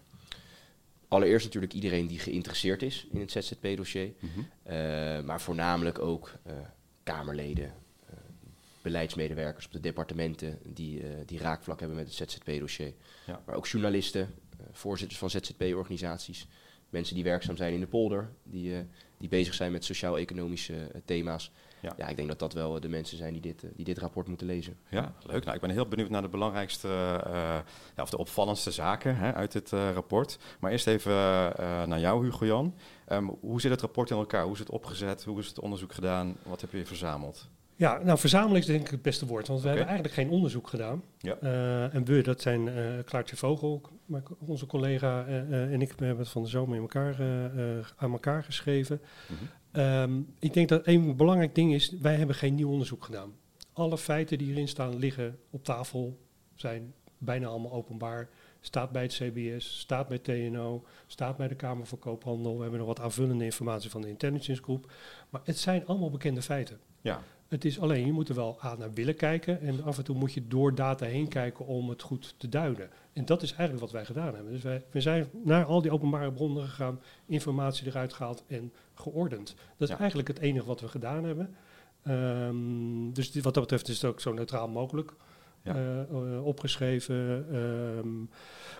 Allereerst 1.08 1.44
natuurlijk 1.44 1.72
iedereen 1.72 2.06
die 2.06 2.18
geïnteresseerd 2.18 2.82
is 2.82 3.06
in 3.10 3.20
het 3.20 3.30
ZZP-dossier. 3.30 4.12
Mhm. 4.18 4.40
Eh, 4.62 4.74
maar 5.20 5.40
voornamelijk 5.40 5.98
ook 5.98 6.32
Kamerleden, 7.02 7.72
beleidsmedewerkers 8.82 9.66
op 9.66 9.72
de 9.72 9.80
departementen 9.80 10.58
die, 10.64 11.02
die 11.26 11.38
raakvlak 11.38 11.78
hebben 11.78 11.96
met 11.96 12.16
het 12.16 12.30
ZZP-dossier. 12.30 12.92
Ja. 13.26 13.42
Maar 13.46 13.54
ook 13.54 13.66
journalisten, 13.66 14.34
voorzitters 14.70 15.18
van 15.18 15.30
ZZP-organisaties, 15.30 16.46
mensen 16.90 17.14
die 17.14 17.24
werkzaam 17.24 17.56
zijn 17.56 17.72
in 17.72 17.80
de 17.80 17.86
polder, 17.86 18.30
die, 18.42 18.74
eh, 18.74 18.80
die 19.18 19.28
bezig 19.28 19.54
zijn 19.54 19.72
met 19.72 19.84
sociaal-economische 19.84 20.74
eh, 20.74 21.00
thema's. 21.04 21.52
Ja. 21.80 21.92
Ja. 21.96 22.08
ik 22.08 22.16
denk 22.16 22.28
dat 22.28 22.38
dat 22.38 22.52
wel 22.52 22.80
de 22.80 22.88
mensen 22.88 23.16
zijn 23.16 23.32
die 23.32 23.42
dit, 23.42 23.62
eh, 23.64 23.70
die 23.74 23.84
dit 23.84 23.98
rapport 23.98 24.28
moeten 24.28 24.46
lezen. 24.46 24.76
Ja, 24.88 25.12
leuk. 25.22 25.44
Nou, 25.44 25.54
ik 25.54 25.60
ben 25.60 25.70
heel 25.70 25.88
benieuwd 25.88 26.10
naar 26.10 26.22
de 26.22 26.28
belangrijkste, 26.28 26.88
eh, 27.24 27.32
ja, 27.96 28.02
of 28.02 28.10
de 28.10 28.18
opvallendste 28.18 28.70
zaken 28.70 29.16
hè, 29.16 29.34
uit 29.34 29.52
dit 29.52 29.72
eh, 29.72 29.90
rapport. 29.92 30.38
Maar 30.60 30.70
eerst 30.70 30.86
even 30.86 31.12
eh, 31.12 31.84
naar 31.84 32.00
jou, 32.00 32.24
Hugo 32.24 32.46
Jan. 32.46 32.74
Ehm, 33.06 33.24
hoe 33.40 33.60
zit 33.60 33.70
het 33.70 33.80
rapport 33.80 34.10
in 34.10 34.16
elkaar? 34.16 34.44
Hoe 34.44 34.52
is 34.52 34.58
het 34.58 34.70
opgezet? 34.70 35.24
Hoe 35.24 35.38
is 35.38 35.46
het 35.46 35.60
onderzoek 35.60 35.92
gedaan? 35.92 36.36
Wat 36.42 36.60
heb 36.60 36.72
je 36.72 36.86
verzameld? 36.86 37.48
Ja, 37.76 38.00
nou 38.02 38.18
verzamelen 38.18 38.58
is 38.58 38.66
denk 38.66 38.80
ik 38.80 38.90
het 38.90 39.02
beste 39.02 39.26
woord, 39.26 39.48
want 39.48 39.60
we 39.60 39.66
hebben 39.66 39.86
eigenlijk 39.86 40.14
geen 40.14 40.30
onderzoek 40.30 40.68
gedaan. 40.68 41.02
Ja. 41.18 41.36
Eh, 41.40 41.94
en 41.94 42.04
we, 42.04 42.22
dat 42.22 42.40
zijn 42.40 42.68
eh 42.68 43.04
Klaartje 43.04 43.36
Vogel, 43.36 43.80
mijn- 44.12 44.24
onze 44.46 44.66
collega 44.66 45.26
eh, 45.26 45.38
eh, 45.38 45.72
en 45.72 45.80
ik 45.82 45.88
hebben 45.96 46.18
het 46.18 46.28
van 46.28 46.42
de 46.42 46.48
zomer 46.48 46.74
in 46.76 46.82
elkaar, 46.82 47.20
eh, 47.20 47.86
aan 47.96 48.12
elkaar 48.12 48.44
geschreven. 48.44 49.00
Mhm. 49.28 49.44
Ehm, 49.72 50.20
ik 50.38 50.52
denk 50.52 50.68
dat 50.68 50.86
een 50.86 51.16
belangrijk 51.16 51.54
ding 51.54 51.74
is, 51.74 51.90
wij 52.00 52.14
hebben 52.16 52.36
geen 52.36 52.54
nieuw 52.54 52.70
onderzoek 52.70 53.04
gedaan. 53.04 53.32
Alle 53.72 53.98
feiten 53.98 54.38
die 54.38 54.46
hierin 54.46 54.68
staan 54.68 54.98
liggen 54.98 55.38
op 55.50 55.64
tafel, 55.64 56.18
zijn 56.54 56.94
bijna 57.18 57.46
allemaal 57.46 57.72
openbaar. 57.72 58.28
Staat 58.60 58.90
bij 58.92 59.02
het 59.02 59.12
CBS, 59.12 59.78
staat 59.78 60.08
bij 60.08 60.18
TNO, 60.18 60.84
staat 61.06 61.36
bij 61.36 61.48
de 61.48 61.54
Kamer 61.54 61.86
van 61.86 61.98
Koophandel. 61.98 62.54
We 62.56 62.60
hebben 62.62 62.78
nog 62.78 62.88
wat 62.88 63.00
aanvullende 63.00 63.44
informatie 63.44 63.90
van 63.90 64.00
de 64.00 64.08
Intelligence 64.08 64.62
Group. 64.62 64.92
Maar 65.30 65.40
het 65.44 65.58
zijn 65.58 65.86
allemaal 65.86 66.10
bekende 66.10 66.42
feiten. 66.42 66.78
Ja, 67.00 67.22
Het 67.52 67.64
is 67.64 67.80
alleen, 67.80 68.06
je 68.06 68.12
moet 68.12 68.28
er 68.28 68.34
wel 68.34 68.56
aan 68.60 68.78
naar 68.78 68.92
willen 68.92 69.16
kijken. 69.16 69.60
En 69.60 69.82
af 69.84 69.98
en 69.98 70.04
toe 70.04 70.16
moet 70.16 70.32
je 70.32 70.48
door 70.48 70.74
data 70.74 71.06
heen 71.06 71.28
kijken 71.28 71.66
om 71.66 71.88
het 71.88 72.02
goed 72.02 72.34
te 72.36 72.48
duiden. 72.48 72.90
En 73.12 73.24
dat 73.24 73.42
is 73.42 73.50
eigenlijk 73.50 73.80
wat 73.80 73.90
wij 73.92 74.04
gedaan 74.04 74.34
hebben. 74.34 74.52
Dus 74.52 74.62
wij, 74.62 74.84
we 74.90 75.00
zijn 75.00 75.28
naar 75.44 75.64
al 75.64 75.82
die 75.82 75.90
openbare 75.90 76.32
bronnen 76.32 76.62
gegaan, 76.62 77.00
informatie 77.26 77.86
eruit 77.86 78.12
gehaald 78.12 78.44
en 78.46 78.72
geordend. 78.94 79.54
Dat 79.76 79.88
is 79.88 79.94
Ja. 79.94 79.98
eigenlijk 79.98 80.28
het 80.28 80.38
enige 80.38 80.66
wat 80.66 80.80
we 80.80 80.88
gedaan 80.88 81.24
hebben. 81.24 81.54
Ehm, 82.02 83.12
dus 83.12 83.30
die- 83.32 83.42
wat 83.42 83.54
dat 83.54 83.62
betreft 83.62 83.88
is 83.88 84.02
het 84.02 84.10
ook 84.10 84.20
zo 84.20 84.32
neutraal 84.32 84.68
mogelijk 84.68 85.12
Ja. 85.62 85.74
eh, 85.74 86.00
eh, 86.00 86.44
opgeschreven. 86.46 87.46
Ehm, 87.52 88.18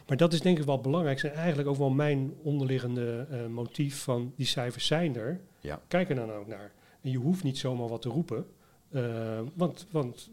maar 0.07 0.17
dat 0.17 0.33
is 0.33 0.41
denk 0.41 0.59
ik 0.59 0.65
wel 0.65 0.81
belangrijk. 0.81 1.23
En 1.23 1.35
eigenlijk 1.35 1.69
ook 1.69 1.77
wel 1.77 1.91
mijn 1.91 2.33
onderliggende 2.43 3.27
eh, 3.31 3.47
motief 3.47 4.03
van 4.03 4.33
die 4.37 4.47
cijfers 4.47 4.87
zijn 4.87 5.17
er. 5.17 5.41
Ja. 5.61 5.81
Kijk 5.89 6.09
er 6.09 6.15
dan 6.17 6.33
ook 6.33 6.47
naar. 6.47 6.73
En 7.01 7.11
je 7.11 7.19
hoeft 7.19 7.43
niet 7.43 7.59
zomaar 7.59 7.89
wat 7.89 8.03
te 8.03 8.09
roepen. 8.09 8.47
Eh, 8.93 9.41
want, 9.55 9.87
want 9.91 10.31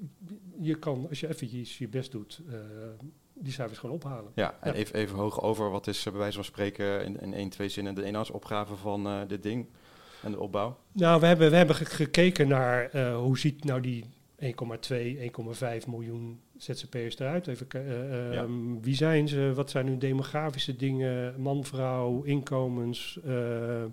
je 0.60 0.76
kan, 0.76 1.06
als 1.10 1.20
je 1.20 1.28
eventjes 1.30 1.78
je 1.78 1.88
best 1.88 2.12
doet, 2.12 2.40
eh, 2.50 2.56
die 3.34 3.54
cijfers 3.54 3.80
gewoon 3.80 3.96
ophalen. 3.96 4.32
ja. 4.36 4.58
en 4.62 4.72
Ja. 4.74 4.78
Even, 4.78 4.96
even 4.96 5.18
hoog 5.18 5.42
over, 5.42 5.70
wat 5.72 5.88
is 5.88 6.04
bij 6.04 6.14
wijze 6.14 6.36
van 6.36 6.44
spreken 6.44 7.06
in, 7.06 7.20
in 7.22 7.34
één, 7.34 7.50
twee 7.50 7.70
zinnen 7.70 7.96
de 7.96 8.04
inhoudsopgave 8.04 8.76
van 8.76 9.08
eh, 9.08 9.20
dit 9.28 9.44
ding 9.44 9.66
en 10.24 10.32
de 10.32 10.40
opbouw? 10.40 10.78
Nou, 10.92 11.20
we 11.20 11.26
hebben, 11.26 11.50
we 11.50 11.56
hebben 11.56 11.76
ge- 11.76 11.86
gekeken 11.86 12.48
naar 12.48 12.96
hoe 13.14 13.38
ziet 13.38 13.64
nou 13.64 13.82
die 13.82 14.06
1,2, 14.40 15.18
1,5 15.82 15.88
miljoen 15.88 16.40
ZZP'ers 16.58 17.20
eruit. 17.20 17.48
Even, 17.48 17.68
eh, 17.72 18.34
Ja. 18.34 18.46
Wie 18.82 18.96
zijn 18.96 19.28
ze? 19.28 19.52
Wat 19.56 19.70
zijn 19.70 19.88
hun 19.88 20.00
demografische 20.00 20.76
dingen? 20.76 21.42
Man, 21.42 21.66
vrouw, 21.66 22.22
inkomens? 22.24 23.20
eh, 23.26 23.84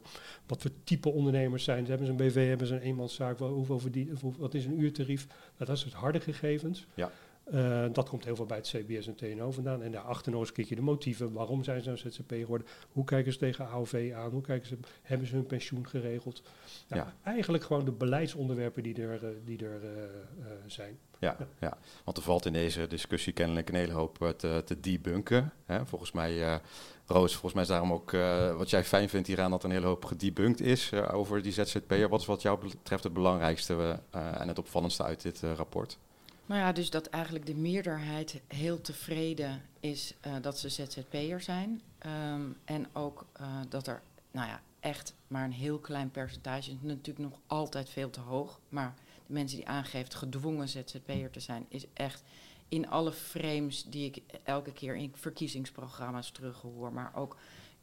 wat 0.46 0.62
voor 0.62 0.70
type 0.84 1.08
ondernemers 1.08 1.64
zijn 1.64 1.84
ze? 1.84 1.90
Hebben 1.90 2.06
ze 2.06 2.12
een 2.12 2.28
BV? 2.28 2.48
Hebben 2.48 2.66
ze 2.66 2.74
een 2.74 2.80
eenmanszaak? 2.80 3.38
Wel, 3.38 3.48
Hoeveel 3.52 3.78
verdien, 3.78 4.18
wat 4.38 4.54
is 4.54 4.64
een 4.64 4.80
uurtarief? 4.80 5.26
Nou, 5.26 5.40
dat 5.70 5.76
is 5.76 5.82
het 5.84 5.92
harde 5.92 6.20
gegevens. 6.20 6.86
Ja. 6.94 7.10
Eh, 7.46 7.84
dat 7.92 8.08
komt 8.08 8.24
heel 8.24 8.36
veel 8.36 8.46
bij 8.46 8.56
het 8.56 8.66
CBS 8.66 9.06
en 9.06 9.14
TNO 9.14 9.50
vandaan. 9.50 9.82
En 9.82 9.92
daarachter 9.92 10.30
nog 10.30 10.40
eens 10.40 10.48
een 10.48 10.54
keertje 10.54 10.74
de 10.74 10.82
motieven. 10.82 11.32
Waarom 11.32 11.64
zijn 11.64 11.80
ze 11.80 11.86
nou 11.86 11.98
ZZP 11.98 12.30
geworden? 12.30 12.66
Hoe 12.92 13.04
kijken 13.04 13.32
ze 13.32 13.38
tegen 13.38 13.68
AOV 13.68 14.12
aan? 14.16 14.30
Hoe 14.30 14.42
kijken 14.42 14.68
ze, 14.68 14.78
hebben 15.02 15.26
ze 15.26 15.34
hun 15.34 15.46
pensioen 15.46 15.88
geregeld? 15.88 16.42
Nou, 16.88 17.02
Ja. 17.02 17.14
Eigenlijk 17.22 17.64
gewoon 17.64 17.84
de 17.84 17.92
beleidsonderwerpen 17.92 18.82
die 18.82 19.02
er, 19.02 19.24
eh, 19.24 19.30
die 19.44 19.64
er 19.64 19.84
eh, 19.84 20.46
zijn. 20.66 20.98
Ja, 21.18 21.36
Ja. 21.38 21.46
ja, 21.60 21.78
want 22.04 22.16
er 22.16 22.22
valt 22.22 22.46
in 22.46 22.52
deze 22.52 22.86
discussie 22.86 23.32
kennelijk 23.32 23.68
een 23.68 23.74
hele 23.74 23.92
hoop 23.92 24.34
te, 24.36 24.62
te 24.64 24.80
debunken. 24.80 25.52
Hè? 25.64 25.86
Volgens 25.86 26.12
mij, 26.12 26.60
Roos, 27.06 27.32
volgens 27.32 27.52
mij 27.52 27.62
is 27.62 27.68
daarom 27.68 27.92
ook 27.92 28.10
wat 28.56 28.70
jij 28.70 28.84
fijn 28.84 29.08
vindt 29.08 29.26
hieraan 29.26 29.50
dat 29.50 29.62
er 29.62 29.68
een 29.68 29.74
hele 29.74 29.86
hoop 29.86 30.04
gedebunked 30.04 30.60
is 30.60 30.92
over 30.92 31.42
die 31.42 31.52
ZZP'er. 31.52 32.08
Wat 32.08 32.20
is 32.20 32.26
wat 32.26 32.42
jou 32.42 32.58
betreft 32.60 33.04
het 33.04 33.12
belangrijkste 33.12 34.00
en 34.10 34.48
het 34.48 34.58
opvallendste 34.58 35.02
uit 35.02 35.22
dit 35.22 35.40
rapport? 35.40 35.98
Nou 36.46 36.60
ja, 36.60 36.72
dus 36.72 36.90
dat 36.90 37.06
eigenlijk 37.06 37.46
de 37.46 37.54
meerderheid 37.54 38.40
heel 38.46 38.80
tevreden 38.80 39.62
is 39.80 40.14
eh, 40.20 40.32
dat 40.40 40.58
ze 40.58 40.68
ZZP'er 40.68 41.40
zijn. 41.40 41.82
Ehm, 41.98 42.42
en 42.64 42.86
ook 42.92 43.26
eh, 43.32 43.46
dat 43.68 43.86
er, 43.86 44.02
nou 44.30 44.48
ja, 44.48 44.60
echt 44.80 45.14
maar 45.28 45.44
een 45.44 45.52
heel 45.52 45.78
klein 45.78 46.10
percentage 46.10 46.70
is. 46.70 46.76
Natuurlijk 46.80 47.30
nog 47.30 47.38
altijd 47.46 47.88
veel 47.88 48.10
te 48.10 48.20
hoog. 48.20 48.60
Maar 48.68 48.94
de 49.26 49.32
mensen 49.32 49.56
die 49.56 49.68
aangeeft 49.68 50.14
gedwongen 50.14 50.68
ZZP'er 50.68 51.30
te 51.30 51.40
zijn, 51.40 51.66
is 51.68 51.86
echt 51.92 52.22
in 52.68 52.88
alle 52.88 53.12
frames 53.12 53.84
die 53.84 54.04
ik 54.04 54.22
elke 54.42 54.72
keer 54.72 54.96
in 54.96 55.12
verkiezingsprogramma's 55.14 56.30
terughoor. 56.30 56.92
Maar 56.92 57.12
ook 57.14 57.36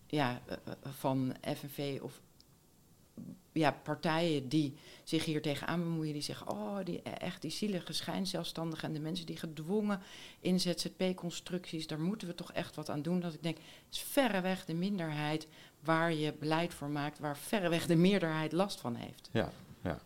ja, 0.07 0.41
eh, 0.45 0.57
van 0.91 1.35
FNV 1.41 1.99
of 2.01 2.21
ja, 3.53 3.71
partijen 3.71 4.49
die 4.49 4.73
zich 5.03 5.25
hier 5.25 5.41
tegenaan 5.41 5.83
bemoeien, 5.83 6.13
die 6.13 6.21
zeggen, 6.21 6.49
oh, 6.49 6.77
die, 6.83 7.01
echt 7.01 7.41
die 7.41 7.51
zielige 7.51 7.93
schijnzelfstandigen 7.93 8.87
en 8.87 8.93
de 8.93 8.99
mensen 8.99 9.25
die 9.25 9.37
gedwongen 9.37 10.01
in 10.39 10.59
ZZP-constructies, 10.59 11.87
daar 11.87 11.99
moeten 11.99 12.27
we 12.27 12.35
toch 12.35 12.51
echt 12.51 12.75
wat 12.75 12.89
aan 12.89 13.01
doen. 13.01 13.19
Dat 13.19 13.33
ik 13.33 13.43
denk, 13.43 13.57
is 13.91 13.99
verreweg 13.99 14.65
de 14.65 14.73
minderheid 14.73 15.47
waar 15.79 16.13
je 16.13 16.33
beleid 16.39 16.73
voor 16.73 16.89
maakt, 16.89 17.19
waar 17.19 17.37
verreweg 17.37 17.85
de 17.85 17.95
meerderheid 17.95 18.51
last 18.51 18.79
van 18.79 18.95
heeft. 18.95 19.29
Ja, 19.31 19.51
ja. 19.83 19.99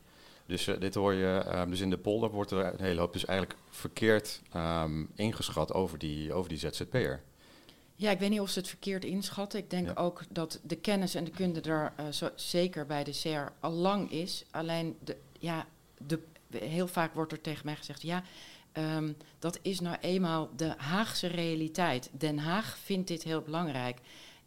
Dus 0.46 0.68
eh, 0.68 0.80
dit 0.80 0.96
hoor 0.96 1.14
je, 1.14 1.44
ehm, 1.46 1.70
dus 1.70 1.80
in 1.80 1.90
de 1.90 1.98
polder 1.98 2.30
wordt 2.30 2.52
er 2.52 2.66
een 2.66 2.86
hele 2.86 3.00
hoop 3.00 3.14
dus 3.14 3.26
eigenlijk 3.26 3.60
verkeerd 3.70 4.42
ehm, 4.52 5.06
ingeschat 5.16 5.74
over 5.74 5.98
die, 5.98 6.34
over 6.34 6.50
die 6.50 6.58
ZZP'er. 6.58 7.24
Ja, 8.00 8.12
ik 8.12 8.20
weet 8.20 8.30
niet 8.30 8.40
of 8.40 8.50
ze 8.50 8.60
het 8.60 8.68
verkeerd 8.68 9.06
inschatten. 9.06 9.60
Ik 9.60 9.70
denk 9.70 9.88
Ja. 9.88 9.94
ook 9.94 10.24
dat 10.30 10.60
de 10.64 10.76
kennis 10.76 11.16
en 11.16 11.24
de 11.24 11.32
kunde 11.32 11.62
er 11.62 11.94
eh, 11.96 12.08
zo, 12.08 12.30
zeker 12.36 12.86
bij 12.86 13.04
de 13.04 13.12
CR 13.12 13.52
al 13.60 13.72
lang 13.72 14.12
is. 14.12 14.46
Alleen, 14.52 14.98
de, 15.04 15.18
ja, 15.40 15.66
de, 15.98 16.20
heel 16.58 16.88
vaak 16.88 17.14
wordt 17.14 17.32
er 17.32 17.42
tegen 17.42 17.66
mij 17.66 17.76
gezegd... 17.76 18.02
ja, 18.02 18.24
ehm, 18.72 19.14
dat 19.40 19.60
is 19.62 19.80
nou 19.80 19.98
eenmaal 20.02 20.50
de 20.56 20.74
Haagse 20.78 21.28
realiteit. 21.28 22.10
Den 22.12 22.38
Haag 22.38 22.78
vindt 22.78 23.08
dit 23.08 23.24
heel 23.24 23.42
belangrijk. 23.42 24.00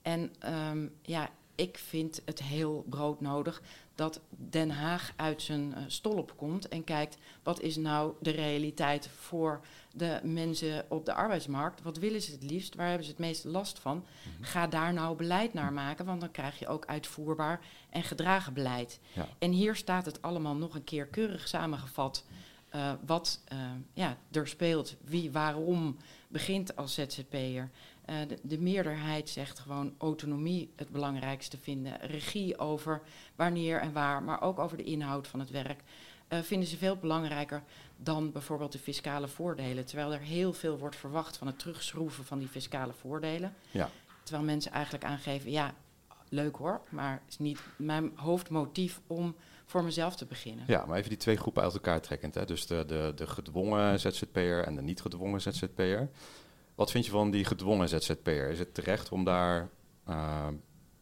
En 0.02 0.32
ehm, 0.38 0.86
ja, 1.02 1.30
ik 1.54 1.78
vind 1.78 2.22
het 2.24 2.42
heel 2.42 2.84
broodnodig 2.88 3.62
dat 4.00 4.20
Den 4.28 4.70
Haag 4.70 5.12
uit 5.16 5.42
zijn 5.42 5.74
eh, 5.74 5.82
stolp 5.86 6.36
komt... 6.36 6.68
en 6.68 6.84
kijkt, 6.84 7.16
wat 7.42 7.60
is 7.60 7.76
nou 7.76 8.14
de 8.20 8.30
realiteit 8.30 9.08
voor 9.08 9.60
de 9.92 10.20
mensen 10.22 10.84
op 10.88 11.04
de 11.06 11.14
arbeidsmarkt. 11.14 11.82
Wat 11.82 11.98
willen 11.98 12.22
ze 12.22 12.32
het 12.32 12.42
liefst? 12.42 12.74
Waar 12.74 12.86
hebben 12.86 13.04
ze 13.04 13.10
het 13.10 13.20
meeste 13.20 13.48
last 13.48 13.78
van? 13.78 14.04
Ga 14.40 14.66
daar 14.66 14.92
nou 14.92 15.16
beleid 15.16 15.54
naar 15.54 15.72
maken, 15.72 16.04
want 16.04 16.20
dan 16.20 16.30
krijg 16.30 16.58
je 16.58 16.68
ook 16.68 16.86
uitvoerbaar 16.86 17.60
en 17.90 18.02
gedragen 18.02 18.52
beleid. 18.52 19.00
Ja. 19.12 19.28
En 19.38 19.50
hier 19.50 19.76
staat 19.76 20.06
het 20.06 20.22
allemaal 20.22 20.56
nog 20.56 20.74
een 20.74 20.84
keer 20.84 21.06
keurig 21.06 21.48
samengevat. 21.48 22.24
eh, 22.68 22.92
wat 23.06 23.40
eh, 23.44 23.58
ja, 23.92 24.16
er 24.30 24.48
speelt, 24.48 24.96
wie 25.04 25.30
waarom 25.30 25.96
begint 26.28 26.76
als 26.76 26.94
ZZP'er. 26.94 27.70
Eh, 28.10 28.16
de, 28.28 28.38
de 28.42 28.58
meerderheid 28.58 29.28
zegt 29.28 29.58
gewoon 29.58 29.94
autonomie 29.98 30.70
het 30.76 30.88
belangrijkste 30.88 31.58
vinden. 31.58 32.00
Regie 32.00 32.58
over 32.58 33.02
wanneer 33.36 33.80
en 33.80 33.92
waar, 33.92 34.22
maar 34.22 34.42
ook 34.42 34.58
over 34.58 34.76
de 34.76 34.82
inhoud 34.82 35.28
van 35.28 35.40
het 35.40 35.50
werk. 35.50 35.82
eh, 36.28 36.38
vinden 36.38 36.68
ze 36.68 36.76
veel 36.76 36.96
belangrijker 36.96 37.62
dan 37.96 38.32
bijvoorbeeld 38.32 38.72
de 38.72 38.78
fiscale 38.78 39.28
voordelen. 39.28 39.84
Terwijl 39.84 40.12
er 40.12 40.20
heel 40.20 40.52
veel 40.52 40.78
wordt 40.78 40.96
verwacht 40.96 41.36
van 41.36 41.46
het 41.46 41.58
terugschroeven 41.58 42.24
van 42.24 42.38
die 42.38 42.48
fiscale 42.48 42.92
voordelen. 42.92 43.54
Ja. 43.70 43.90
Terwijl 44.22 44.44
mensen 44.44 44.72
eigenlijk 44.72 45.04
aangeven, 45.04 45.50
ja, 45.50 45.74
leuk 46.28 46.56
hoor, 46.56 46.80
maar 46.88 47.12
het 47.12 47.30
is 47.30 47.38
niet 47.38 47.60
mijn 47.76 48.12
hoofdmotief 48.14 49.00
om 49.06 49.34
voor 49.64 49.84
mezelf 49.84 50.16
te 50.16 50.26
beginnen. 50.26 50.64
Ja, 50.66 50.86
maar 50.86 50.96
even 50.96 51.08
die 51.08 51.18
twee 51.18 51.36
groepen 51.36 51.62
uit 51.62 51.74
elkaar 51.74 52.00
trekkend. 52.00 52.34
Hè? 52.34 52.44
Dus 52.44 52.66
de, 52.66 52.84
de, 52.86 53.12
de 53.14 53.26
gedwongen 53.26 54.00
ZZP'er 54.00 54.64
en 54.64 54.74
de 54.74 54.82
niet 54.82 55.00
gedwongen 55.00 55.40
ZZP'er. 55.40 56.10
Wat 56.80 56.90
vind 56.90 57.04
je 57.04 57.10
van 57.10 57.30
die 57.30 57.44
gedwongen 57.44 57.88
ZZP'er? 57.88 58.50
Is 58.50 58.58
het 58.58 58.74
terecht 58.74 59.12
om 59.12 59.24
daar 59.24 59.68
eh, 60.04 60.46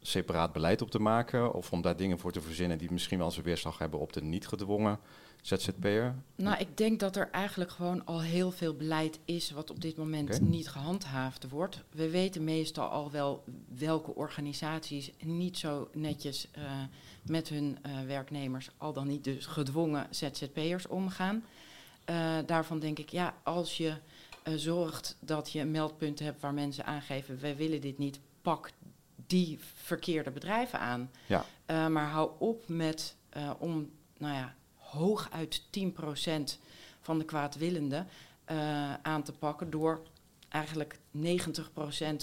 separaat 0.00 0.52
beleid 0.52 0.82
op 0.82 0.90
te 0.90 0.99
maken? 0.99 1.54
Of 1.54 1.73
om 1.73 1.82
daar 1.82 1.97
dingen 1.97 2.18
voor 2.18 2.32
te 2.32 2.40
verzinnen 2.40 2.78
die 2.78 2.92
misschien 2.92 3.18
wel 3.18 3.30
zijn 3.30 3.44
weerslag 3.44 3.78
hebben 3.78 4.00
op 4.00 4.12
de 4.12 4.23
niet 4.23 4.47
gedwongen 4.47 4.99
ZZP'er? 5.42 6.14
Nou, 6.37 6.58
ik 6.58 6.76
denk 6.76 7.00
dat 7.00 7.16
er 7.16 7.30
eigenlijk 7.30 7.70
gewoon 7.70 8.04
al 8.04 8.23
heel 8.23 8.50
veel 8.50 8.75
beleid 8.75 9.18
is 9.25 9.50
wat 9.50 9.70
op 9.70 9.80
dit 9.80 9.97
moment 9.97 10.40
niet 10.40 10.68
gehandhaafd 10.68 11.49
wordt. 11.49 11.82
We 11.90 12.11
weten 12.11 12.44
meestal 12.44 12.88
al 12.88 13.11
wel 13.11 13.44
welke 13.78 14.14
organisaties 14.14 15.12
niet 15.23 15.58
zo 15.58 15.88
netjes 15.92 16.49
eh, 16.52 16.62
met 17.23 17.49
hun 17.49 17.78
eh, 17.82 17.92
werknemers, 18.06 18.70
al 18.76 18.92
dan 18.92 19.06
niet 19.06 19.25
dus 19.25 19.47
gedwongen 19.47 20.06
ZZP'ers 20.11 20.87
omgaan. 20.87 21.44
Daarvan 22.47 22.78
denk 22.78 22.99
ik, 22.99 23.08
ja, 23.08 23.35
als 23.42 23.76
je 23.76 23.94
eh, 24.42 24.52
zorgt 24.57 25.16
dat 25.21 25.52
je 25.52 25.61
een 25.61 25.71
meldpunt 25.71 26.18
hebt 26.18 26.40
waar 26.40 26.54
mensen 26.54 26.85
aangeven, 26.85 27.40
wij 27.40 27.57
willen 27.57 27.80
dit 27.80 27.99
niet, 27.99 28.21
pak 28.42 28.71
die 29.26 29.59
verkeerde 29.75 30.30
bedrijven 30.30 30.80
aan. 30.80 31.11
Ja. 31.26 31.45
Eh, 31.66 31.87
maar 31.87 32.09
hou 32.09 32.30
op 32.38 32.68
met 32.68 33.16
eh, 33.28 33.50
om, 33.59 33.90
nou 34.18 34.35
ja, 34.35 34.54
hooguit 34.76 35.62
10% 35.71 36.59
van 37.00 37.18
de 37.18 37.25
kwaadwillenden 37.25 38.09
aan 39.02 39.23
te 39.23 39.33
pakken 39.33 39.71
door 39.71 40.02
eigenlijk 40.49 40.99
90% 41.11 41.21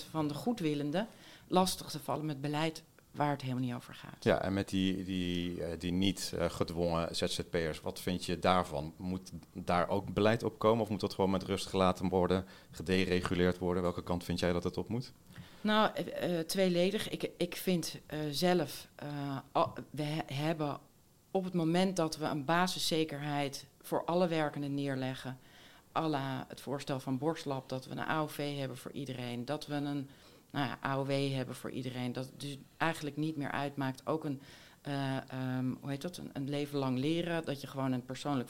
van 0.10 0.28
de 0.28 0.34
goedwillenden 0.34 1.08
lastig 1.48 1.90
te 1.90 2.00
vallen 2.00 2.26
met 2.26 2.42
beleid 2.42 2.84
waar 3.16 3.30
het 3.30 3.42
helemaal 3.42 3.64
niet 3.64 3.74
over 3.74 3.94
gaat. 3.94 4.24
Ja, 4.24 4.42
en 4.42 4.54
met 4.54 4.70
die, 4.70 5.04
die, 5.04 5.64
eh, 5.64 5.80
die 5.80 5.92
niet 5.92 6.34
eh, 6.38 6.50
gedwongen 6.50 7.16
ZZP'ers, 7.16 7.82
wat 7.82 8.00
vind 8.00 8.26
je 8.26 8.40
daarvan? 8.40 8.94
Moet 8.98 9.32
daar 9.54 9.90
ook 9.90 10.14
beleid 10.14 10.44
op 10.44 10.60
komen 10.60 10.84
of 10.84 10.90
moet 10.90 11.00
dat 11.00 11.14
gewoon 11.14 11.32
met 11.32 11.44
rust 11.44 11.66
gelaten 11.66 12.10
worden, 12.10 12.46
gedereguleerd 12.72 13.58
worden? 13.58 13.84
Welke 13.84 14.04
kant 14.04 14.24
vind 14.24 14.40
jij 14.40 14.54
dat 14.54 14.64
het 14.64 14.78
op 14.78 14.90
moet? 14.90 15.14
Nou, 15.62 15.94
eh, 15.94 16.40
tweeledig. 16.40 17.10
Ik, 17.10 17.30
ik 17.38 17.56
vind 17.56 18.00
zelf, 18.32 18.88
we 19.90 20.04
he- 20.04 20.34
hebben 20.34 20.80
op 21.32 21.44
het 21.44 21.54
moment 21.54 21.96
dat 21.96 22.18
we 22.18 22.26
een 22.26 22.46
basiszekerheid 22.46 23.66
voor 23.82 24.06
alle 24.06 24.28
werkenden 24.28 24.74
neerleggen, 24.74 25.40
à 25.96 26.08
la 26.08 26.46
het 26.48 26.62
voorstel 26.62 27.00
van 27.00 27.18
Borstlab, 27.18 27.70
dat 27.70 27.86
we 27.86 27.92
een 27.92 28.08
AOV 28.08 28.58
hebben 28.58 28.78
voor 28.78 28.92
iedereen, 28.92 29.46
dat 29.46 29.68
we 29.68 29.74
een 29.74 30.10
nou 30.56 30.68
ja, 30.68 30.78
AOW 30.82 31.34
hebben 31.34 31.56
voor 31.56 31.70
iedereen, 31.70 32.14
dat 32.14 32.26
het 32.26 32.40
dus 32.40 32.58
eigenlijk 32.78 33.18
niet 33.18 33.38
meer 33.38 33.52
uitmaakt, 33.52 34.08
ook 34.08 34.24
een, 34.24 34.42
eh, 34.82 35.18
ehm, 35.18 35.74
hoe 35.82 35.90
heet 35.90 36.02
dat, 36.02 36.18
een, 36.18 36.30
een 36.34 36.50
leven 36.50 36.78
lang 36.80 36.98
leren, 36.98 37.46
dat 37.46 37.62
je 37.62 37.68
gewoon 37.68 37.92
een 37.92 38.06
persoonlijk 38.06 38.50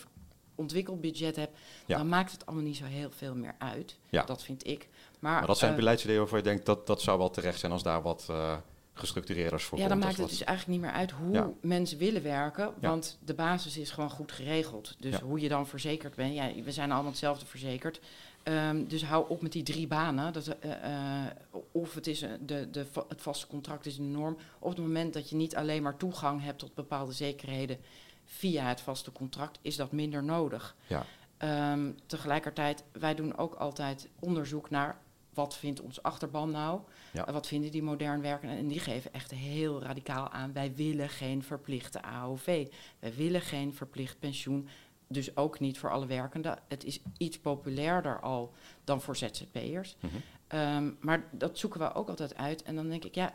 ontwikkelbudget 0.55 1.35
hebt, 1.35 1.57
Ja. 1.85 1.97
dan 1.97 2.09
maakt 2.09 2.31
het 2.31 2.45
allemaal 2.45 2.65
niet 2.65 2.77
zo 2.77 2.85
heel 2.85 3.11
veel 3.11 3.35
meer 3.35 3.55
uit. 3.57 3.97
Ja. 4.09 4.23
Dat 4.23 4.43
vind 4.43 4.67
ik. 4.67 4.89
Maar, 5.19 5.31
Maar 5.37 5.47
dat 5.47 5.57
zijn 5.57 5.71
eh, 5.71 5.77
beleidsideeën 5.77 6.19
waarvan 6.19 6.37
je 6.37 6.43
denkt 6.43 6.65
dat 6.65 6.87
dat 6.87 7.01
zou 7.01 7.17
wel 7.17 7.29
terecht 7.29 7.59
zijn 7.59 7.71
als 7.71 7.83
daar 7.83 8.01
wat 8.01 8.25
eh 8.29 8.57
gestructureerders 8.97 9.63
voor 9.63 9.77
Ja, 9.77 9.87
dan 9.87 9.99
maakt 9.99 10.17
het 10.17 10.29
dus 10.29 10.43
eigenlijk 10.43 10.79
niet 10.79 10.89
meer 10.89 10.97
uit 10.99 11.11
hoe 11.11 11.33
Ja. 11.33 11.49
mensen 11.61 11.97
willen 11.97 12.23
werken, 12.23 12.73
want 12.81 13.17
de 13.25 13.33
basis 13.33 13.77
is 13.77 13.91
gewoon 13.91 14.09
goed 14.09 14.31
geregeld. 14.31 14.95
Dus 14.99 15.19
hoe 15.19 15.39
je 15.39 15.49
dan 15.49 15.67
verzekerd 15.67 16.15
bent, 16.15 16.35
ja, 16.35 16.51
we 16.63 16.71
zijn 16.71 16.91
allemaal 16.91 17.11
hetzelfde 17.11 17.45
verzekerd. 17.45 17.99
Ehm, 18.45 18.87
dus 18.87 19.03
hou 19.03 19.29
op 19.29 19.41
met 19.41 19.51
die 19.51 19.63
drie 19.63 19.87
banen. 19.87 20.33
Dat, 20.33 20.47
eh, 20.47 21.23
eh, 21.23 21.31
of 21.71 21.93
het, 21.93 22.07
is, 22.07 22.21
eh, 22.21 22.31
de, 22.39 22.69
de, 22.69 22.85
het 23.07 23.21
vaste 23.21 23.47
contract 23.47 23.85
is 23.85 23.97
een 23.97 24.11
norm. 24.11 24.37
Op 24.59 24.69
het 24.69 24.79
moment 24.79 25.13
dat 25.13 25.29
je 25.29 25.35
niet 25.35 25.55
alleen 25.55 25.83
maar 25.83 25.97
toegang 25.97 26.43
hebt 26.43 26.59
tot 26.59 26.73
bepaalde 26.73 27.11
zekerheden 27.11 27.77
via 28.25 28.67
het 28.67 28.81
vaste 28.81 29.11
contract, 29.11 29.59
is 29.61 29.75
dat 29.75 29.91
minder 29.91 30.23
nodig. 30.23 30.75
Ja. 30.87 31.05
Ehm, 31.37 31.91
tegelijkertijd, 32.05 32.83
wij 32.91 33.15
doen 33.15 33.37
ook 33.37 33.55
altijd 33.55 34.09
onderzoek 34.19 34.69
naar 34.69 35.01
wat 35.33 35.55
vindt 35.55 35.81
ons 35.81 36.03
achterban 36.03 36.51
nou? 36.51 36.81
Ja. 37.11 37.27
Uh, 37.27 37.33
wat 37.33 37.47
vinden 37.47 37.71
die 37.71 37.83
modern 37.83 38.21
werkenden? 38.21 38.57
En 38.57 38.67
die 38.67 38.79
geven 38.79 39.13
echt 39.13 39.31
heel 39.31 39.81
radicaal 39.81 40.29
aan, 40.29 40.53
wij 40.53 40.75
willen 40.75 41.09
geen 41.09 41.43
verplichte 41.43 42.01
AOV. 42.01 42.67
Wij 42.99 43.13
willen 43.15 43.41
geen 43.41 43.73
verplicht 43.73 44.19
pensioen. 44.19 44.67
Dus 45.15 45.35
ook 45.37 45.59
niet 45.59 45.77
voor 45.77 45.91
alle 45.91 46.05
werkenden. 46.05 46.59
Het 46.67 46.83
is 46.83 46.99
iets 47.17 47.39
populairder 47.39 48.19
al 48.19 48.53
dan 48.83 49.01
voor 49.01 49.15
ZZP'ers. 49.15 49.95
Mhm. 49.99 50.15
Ehm, 50.47 50.91
maar 50.99 51.27
dat 51.31 51.57
zoeken 51.57 51.79
we 51.79 51.93
ook 51.93 52.09
altijd 52.09 52.35
uit. 52.35 52.63
En 52.63 52.75
dan 52.75 52.89
denk 52.89 53.03
ik, 53.05 53.15
ja, 53.15 53.33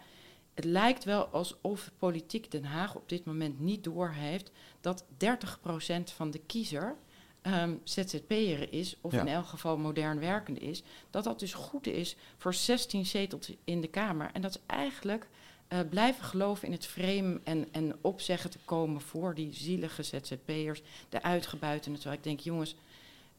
het 0.55 0.65
lijkt 0.65 1.05
wel 1.05 1.27
alsof 1.27 1.91
politiek 1.99 2.51
Den 2.51 2.65
Haag 2.65 2.95
op 2.95 3.09
dit 3.09 3.25
moment 3.25 3.61
niet 3.61 3.85
doorheeft 3.85 4.51
dat 4.81 5.05
30% 5.17 6.11
van 6.13 6.31
de 6.31 6.39
kiezer 6.39 6.97
ehm 7.43 7.75
ZZP'er 7.85 8.73
is, 8.73 8.97
of 9.01 9.13
Ja. 9.13 9.21
in 9.21 9.29
elk 9.29 9.47
geval 9.47 9.77
modern 9.79 10.19
werkende 10.21 10.61
is. 10.61 10.83
Dat 11.11 11.25
dat 11.25 11.39
dus 11.39 11.55
goed 11.55 11.87
is 11.87 12.17
voor 12.37 12.55
16 12.55 13.07
zetels 13.07 13.53
in 13.65 13.81
de 13.81 13.89
Kamer. 13.89 14.31
En 14.33 14.41
dat 14.41 14.51
is 14.51 14.61
eigenlijk 14.67 15.29
eh, 15.71 15.79
blijven 15.91 16.25
geloven 16.25 16.67
in 16.67 16.73
het 16.73 16.87
frame 16.87 17.41
en, 17.45 17.69
en 17.73 17.97
opzeggen 18.01 18.51
te 18.51 18.59
komen 18.65 19.01
voor 19.01 19.35
die 19.35 19.53
zielige 19.53 20.03
ZZP'ers, 20.03 20.83
de 21.09 21.23
uitgebuitenen. 21.23 21.99
Terwijl 21.99 22.19
ik 22.19 22.25
denk, 22.25 22.41
jongens, 22.41 22.77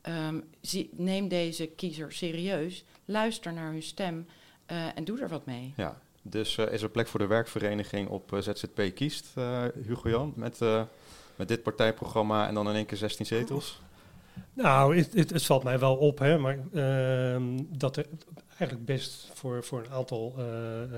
ehm, 0.01 0.39
zie, 0.61 0.89
neem 0.91 1.27
deze 1.27 1.67
kiezer 1.67 2.11
serieus, 2.11 2.83
luister 3.05 3.53
naar 3.53 3.71
hun 3.71 3.83
stem 3.83 4.27
eh, 4.65 4.97
en 4.97 5.03
doe 5.03 5.19
er 5.19 5.29
wat 5.29 5.45
mee. 5.45 5.73
Ja, 5.75 6.01
dus 6.21 6.57
eh, 6.57 6.73
is 6.73 6.81
er 6.81 6.89
plek 6.89 7.07
voor 7.07 7.19
de 7.19 7.27
werkvereniging 7.27 8.09
op 8.09 8.33
eh, 8.33 8.39
ZZP 8.39 8.95
kiest, 8.95 9.31
eh, 9.35 9.63
Hugo 9.85 10.09
Jan, 10.09 10.33
met, 10.35 10.61
eh, 10.61 10.81
met 11.35 11.47
dit 11.47 11.63
partijprogramma 11.63 12.47
en 12.47 12.53
dan 12.53 12.69
in 12.69 12.75
één 12.75 12.85
keer 12.85 12.97
16 12.97 13.25
zetels? 13.25 13.81
Nou, 14.53 14.97
het, 14.97 15.13
het, 15.13 15.29
het 15.29 15.45
valt 15.45 15.63
mij 15.63 15.79
wel 15.79 15.95
op, 15.95 16.19
hè, 16.19 16.37
maar 16.37 16.59
ehm, 16.73 17.43
dat 17.67 17.97
er 17.97 18.05
eigenlijk 18.61 18.85
best 18.85 19.29
voor, 19.33 19.63
voor 19.63 19.79
een 19.79 19.91
aantal 19.91 20.33
eh, 20.37 20.83
eh, 20.83 20.89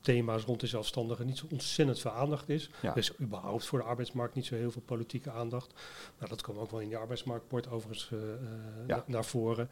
thema's 0.00 0.42
rond 0.44 0.60
de 0.60 0.66
zelfstandigen 0.66 1.26
niet 1.26 1.38
zo 1.38 1.46
ontzettend 1.50 1.98
veel 2.00 2.10
aandacht 2.10 2.48
is. 2.48 2.70
Ja. 2.82 2.90
Er 2.90 2.96
is 2.96 3.12
überhaupt 3.20 3.66
voor 3.66 3.78
de 3.78 3.84
arbeidsmarkt 3.84 4.34
niet 4.34 4.46
zo 4.46 4.54
heel 4.54 4.70
veel 4.70 4.82
politieke 4.84 5.30
aandacht. 5.30 5.72
Nou, 6.18 6.30
dat 6.30 6.42
kwam 6.42 6.58
ook 6.58 6.70
wel 6.70 6.80
in 6.80 6.88
die 6.88 6.96
arbeidsmarktbord 6.96 7.68
overigens 7.70 8.10
eh, 8.12 8.18
Ja. 8.86 8.96
na- 8.96 9.04
naar 9.06 9.24
voren. 9.24 9.70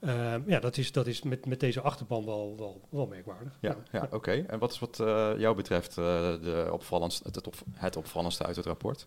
Ehm, 0.00 0.40
ja, 0.46 0.60
dat 0.60 0.76
is, 0.76 0.92
dat 0.92 1.06
is 1.06 1.22
met, 1.22 1.46
met 1.46 1.60
deze 1.60 1.80
achterban 1.80 2.24
wel, 2.24 2.54
wel, 2.58 2.80
wel 2.88 3.06
merkwaardig. 3.06 3.58
Ja, 3.60 3.76
ja 3.92 4.08
oké. 4.10 4.44
En 4.46 4.58
wat 4.58 4.72
is 4.72 4.78
wat 4.78 4.96
jou 5.38 5.56
betreft 5.56 5.94
de 5.94 6.68
opvallendste, 6.72 7.22
het, 7.26 7.34
het, 7.34 7.46
op, 7.46 7.54
het 7.72 7.96
opvallendste 7.96 8.44
uit 8.44 8.56
het 8.56 8.66
rapport? 8.66 9.06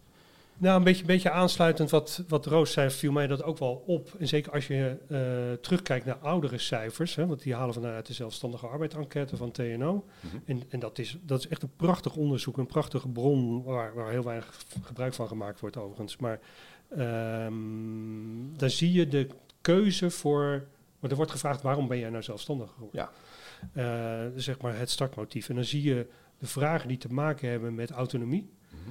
Nou, 0.59 0.77
een 0.77 0.83
beetje, 0.83 1.05
beetje 1.05 1.31
aansluitend 1.31 1.89
wat, 1.89 2.23
wat 2.27 2.45
Roos 2.45 2.71
zei, 2.71 2.89
viel 2.89 3.11
mij 3.11 3.27
dat 3.27 3.43
ook 3.43 3.57
wel 3.57 3.83
op. 3.85 4.15
En 4.19 4.27
zeker 4.27 4.51
als 4.51 4.67
je 4.67 4.97
eh, 5.07 5.61
terugkijkt 5.61 6.05
naar 6.05 6.17
oudere 6.17 6.57
cijfers, 6.57 7.15
hè, 7.15 7.27
want 7.27 7.41
die 7.41 7.55
halen 7.55 7.81
we 7.81 7.87
uit 7.87 8.05
de 8.05 8.13
zelfstandige 8.13 8.67
arbeid-enquête 8.67 9.37
van 9.37 9.51
TNO. 9.51 10.05
Mhm. 10.19 10.35
En, 10.45 10.63
en 10.69 10.79
dat, 10.79 10.97
is, 10.97 11.17
dat 11.21 11.39
is 11.39 11.47
echt 11.47 11.63
een 11.63 11.75
prachtig 11.75 12.15
onderzoek, 12.15 12.57
een 12.57 12.65
prachtige 12.65 13.07
bron 13.07 13.63
waar, 13.63 13.93
waar 13.93 14.11
heel 14.11 14.23
weinig 14.23 14.65
gebruik 14.81 15.13
van 15.13 15.27
gemaakt 15.27 15.59
wordt 15.59 15.77
overigens. 15.77 16.17
Maar 16.17 16.39
ehm 16.89 18.57
dan 18.57 18.69
zie 18.69 18.91
je 18.91 19.07
de 19.07 19.27
keuze 19.61 20.09
voor, 20.09 20.67
want 20.99 21.11
er 21.11 21.15
wordt 21.15 21.31
gevraagd 21.31 21.61
waarom 21.61 21.87
ben 21.87 21.99
jij 21.99 22.09
nou 22.09 22.23
zelfstandig 22.23 22.69
geworden? 22.71 22.99
Ja. 22.99 23.11
Eh, 23.73 24.31
zeg 24.35 24.61
maar 24.61 24.77
het 24.77 24.89
startmotief. 24.89 25.49
En 25.49 25.55
dan 25.55 25.63
zie 25.63 25.83
je 25.83 26.07
de 26.37 26.47
vragen 26.47 26.87
die 26.87 26.97
te 26.97 27.13
maken 27.13 27.49
hebben 27.49 27.75
met 27.75 27.91
autonomie. 27.91 28.49
Mhm. 28.69 28.89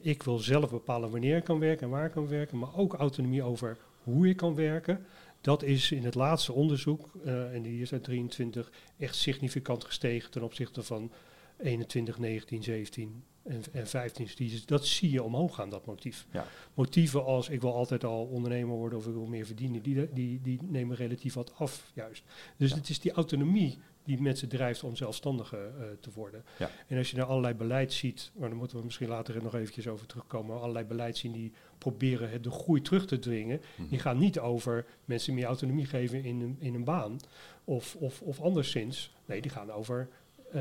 Ik 0.00 0.22
wil 0.22 0.38
zelf 0.38 0.70
bepalen 0.70 1.10
wanneer 1.10 1.36
ik 1.36 1.44
kan 1.44 1.58
werken 1.58 1.82
en 1.86 1.90
waar 1.92 2.04
ik 2.06 2.12
kan 2.12 2.28
werken, 2.28 2.58
maar 2.58 2.74
ook 2.76 2.94
autonomie 2.94 3.42
over 3.42 3.76
hoe 4.02 4.28
ik 4.28 4.36
kan 4.36 4.54
werken. 4.54 5.04
Dat 5.40 5.62
is 5.62 5.92
in 5.92 6.04
het 6.04 6.14
laatste 6.14 6.52
onderzoek, 6.52 7.10
eh, 7.24 7.54
en 7.54 7.62
die 7.62 7.82
is 7.82 7.92
uit 7.92 8.04
23, 8.04 8.72
echt 8.98 9.14
significant 9.16 9.84
gestegen 9.84 10.30
ten 10.30 10.42
opzichte 10.42 10.82
van 10.82 11.10
21, 11.58 12.18
19, 12.18 12.62
17 12.62 13.22
en, 13.42 13.62
en 13.72 13.86
15. 13.86 14.24
Dus 14.24 14.36
die, 14.36 14.52
is- 14.52 14.66
dat 14.66 14.86
zie 14.86 15.10
je 15.10 15.22
omhoog 15.22 15.54
gaan, 15.54 15.70
dat 15.70 15.86
motief. 15.86 16.26
Ja. 16.32 16.46
Motieven 16.74 17.24
als 17.24 17.48
ik 17.48 17.60
wil 17.60 17.74
altijd 17.74 18.04
al 18.04 18.24
ondernemer 18.24 18.76
worden 18.76 18.98
of 18.98 19.06
ik 19.06 19.12
wil 19.12 19.26
meer 19.26 19.46
verdienen, 19.46 19.82
die, 19.82 20.08
die, 20.12 20.40
die 20.42 20.58
nemen 20.62 20.96
relatief 20.96 21.34
wat 21.34 21.52
af 21.58 21.90
juist. 21.94 22.22
Dus 22.56 22.70
Ja. 22.70 22.76
het 22.76 22.88
is 22.88 23.00
die 23.00 23.12
autonomie 23.12 23.78
die 24.04 24.20
mensen 24.20 24.48
drijft 24.48 24.82
om 24.84 24.96
zelfstandige 24.96 25.56
eh, 25.56 25.84
te 26.00 26.10
worden. 26.14 26.44
Ja. 26.58 26.70
En 26.86 26.98
als 26.98 27.10
je 27.10 27.16
naar 27.16 27.26
allerlei 27.26 27.54
beleid 27.54 27.92
ziet, 27.92 28.30
maar 28.34 28.48
daar 28.48 28.58
moeten 28.58 28.78
we 28.78 28.84
misschien 28.84 29.08
later 29.08 29.42
nog 29.42 29.54
eventjes 29.54 29.86
over 29.88 30.06
terugkomen, 30.06 30.60
allerlei 30.60 30.84
beleid 30.84 31.16
zien 31.16 31.32
die 31.32 31.52
proberen 31.78 32.30
het 32.30 32.44
de 32.44 32.50
groei 32.50 32.82
terug 32.82 33.06
te 33.06 33.18
dwingen, 33.18 33.60
Mhm. 33.76 33.88
die 33.88 33.98
gaan 33.98 34.18
niet 34.18 34.38
over 34.38 34.86
mensen 35.04 35.34
meer 35.34 35.44
autonomie 35.46 35.86
geven 35.86 36.24
in 36.24 36.40
een, 36.40 36.56
in 36.58 36.74
een 36.74 36.84
baan 36.84 37.16
of, 37.64 37.96
of, 37.96 38.22
of 38.22 38.40
anderszins. 38.40 39.14
Nee, 39.26 39.40
die 39.40 39.50
gaan 39.50 39.70
over 39.72 40.08
eh, 40.52 40.60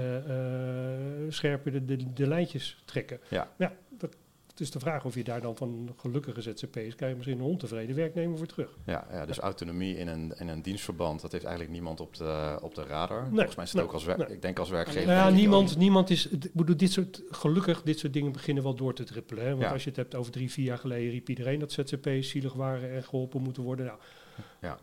scherper 1.29 1.71
de, 1.71 1.85
de, 1.85 2.13
de 2.13 2.27
lijntjes 2.27 2.81
trekken. 2.85 3.19
Ja. 3.29 3.51
ja 3.57 3.73
dat, 3.97 4.15
het 4.59 4.67
is 4.67 4.73
de 4.73 4.79
vraag 4.79 5.05
of 5.05 5.15
je 5.15 5.23
daar 5.23 5.41
dan 5.41 5.55
van 5.55 5.89
gelukkige 5.97 6.41
ZZP'ers 6.41 6.95
krijg 6.95 7.11
je 7.11 7.15
misschien 7.17 7.39
een 7.39 7.45
ontevreden 7.45 7.95
werknemer 7.95 8.37
voor 8.37 8.47
terug. 8.47 8.77
Ja, 8.85 9.07
ja, 9.11 9.25
dus 9.25 9.37
autonomie 9.37 9.97
in 9.97 10.07
een, 10.07 10.33
in 10.37 10.47
een 10.47 10.61
dienstverband, 10.61 11.21
dat 11.21 11.31
heeft 11.31 11.43
eigenlijk 11.43 11.73
niemand 11.73 11.99
op 11.99 12.15
de, 12.15 12.59
op 12.61 12.75
de 12.75 12.83
radar. 12.83 13.21
Nee, 13.21 13.29
Volgens 13.29 13.55
mij 13.55 13.65
is 13.65 13.71
het 13.71 13.79
nee, 13.79 13.87
ook 13.89 13.93
als 13.93 14.03
wer- 14.03 14.17
nee. 14.17 14.27
ik 14.27 14.41
denk 14.41 14.59
als 14.59 14.69
werkgever. 14.69 15.07
Nou 15.07 15.29
ja, 15.29 15.35
niemand, 15.35 15.77
niemand 15.77 16.09
is. 16.09 16.29
Bedoel, 16.53 16.77
dit 16.77 16.91
soort, 16.91 17.23
gelukkig, 17.29 17.81
dit 17.81 17.99
soort 17.99 18.13
dingen 18.13 18.31
beginnen 18.31 18.63
wel 18.63 18.75
door 18.75 18.93
te 18.93 19.03
trippelen. 19.03 19.45
Hè? 19.45 19.55
Want 19.55 19.71
als 19.71 19.83
je 19.83 19.89
het 19.89 19.97
hebt 19.97 20.15
over 20.15 20.31
drie, 20.31 20.51
vier 20.51 20.65
jaar 20.65 20.77
geleden, 20.77 21.11
riep 21.11 21.29
iedereen 21.29 21.59
dat 21.59 21.71
ZZP's 21.71 22.29
zielig 22.29 22.53
waren 22.53 22.91
en 22.91 23.03
geholpen 23.03 23.41
moeten 23.41 23.63
worden. 23.63 23.85
Nou, 23.85 23.99
Ja. 24.61 24.79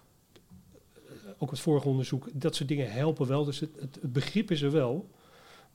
Ook 1.39 1.51
het 1.51 1.61
vorige 1.61 1.89
onderzoek, 1.89 2.29
dat 2.33 2.55
soort 2.55 2.69
dingen 2.69 2.93
helpen 2.93 3.27
wel. 3.27 3.45
Dus 3.45 3.61
het, 3.61 3.71
het, 3.81 3.99
het 4.01 4.13
begrip 4.13 4.51
is 4.51 4.63
er 4.63 4.71
wel. 4.73 5.11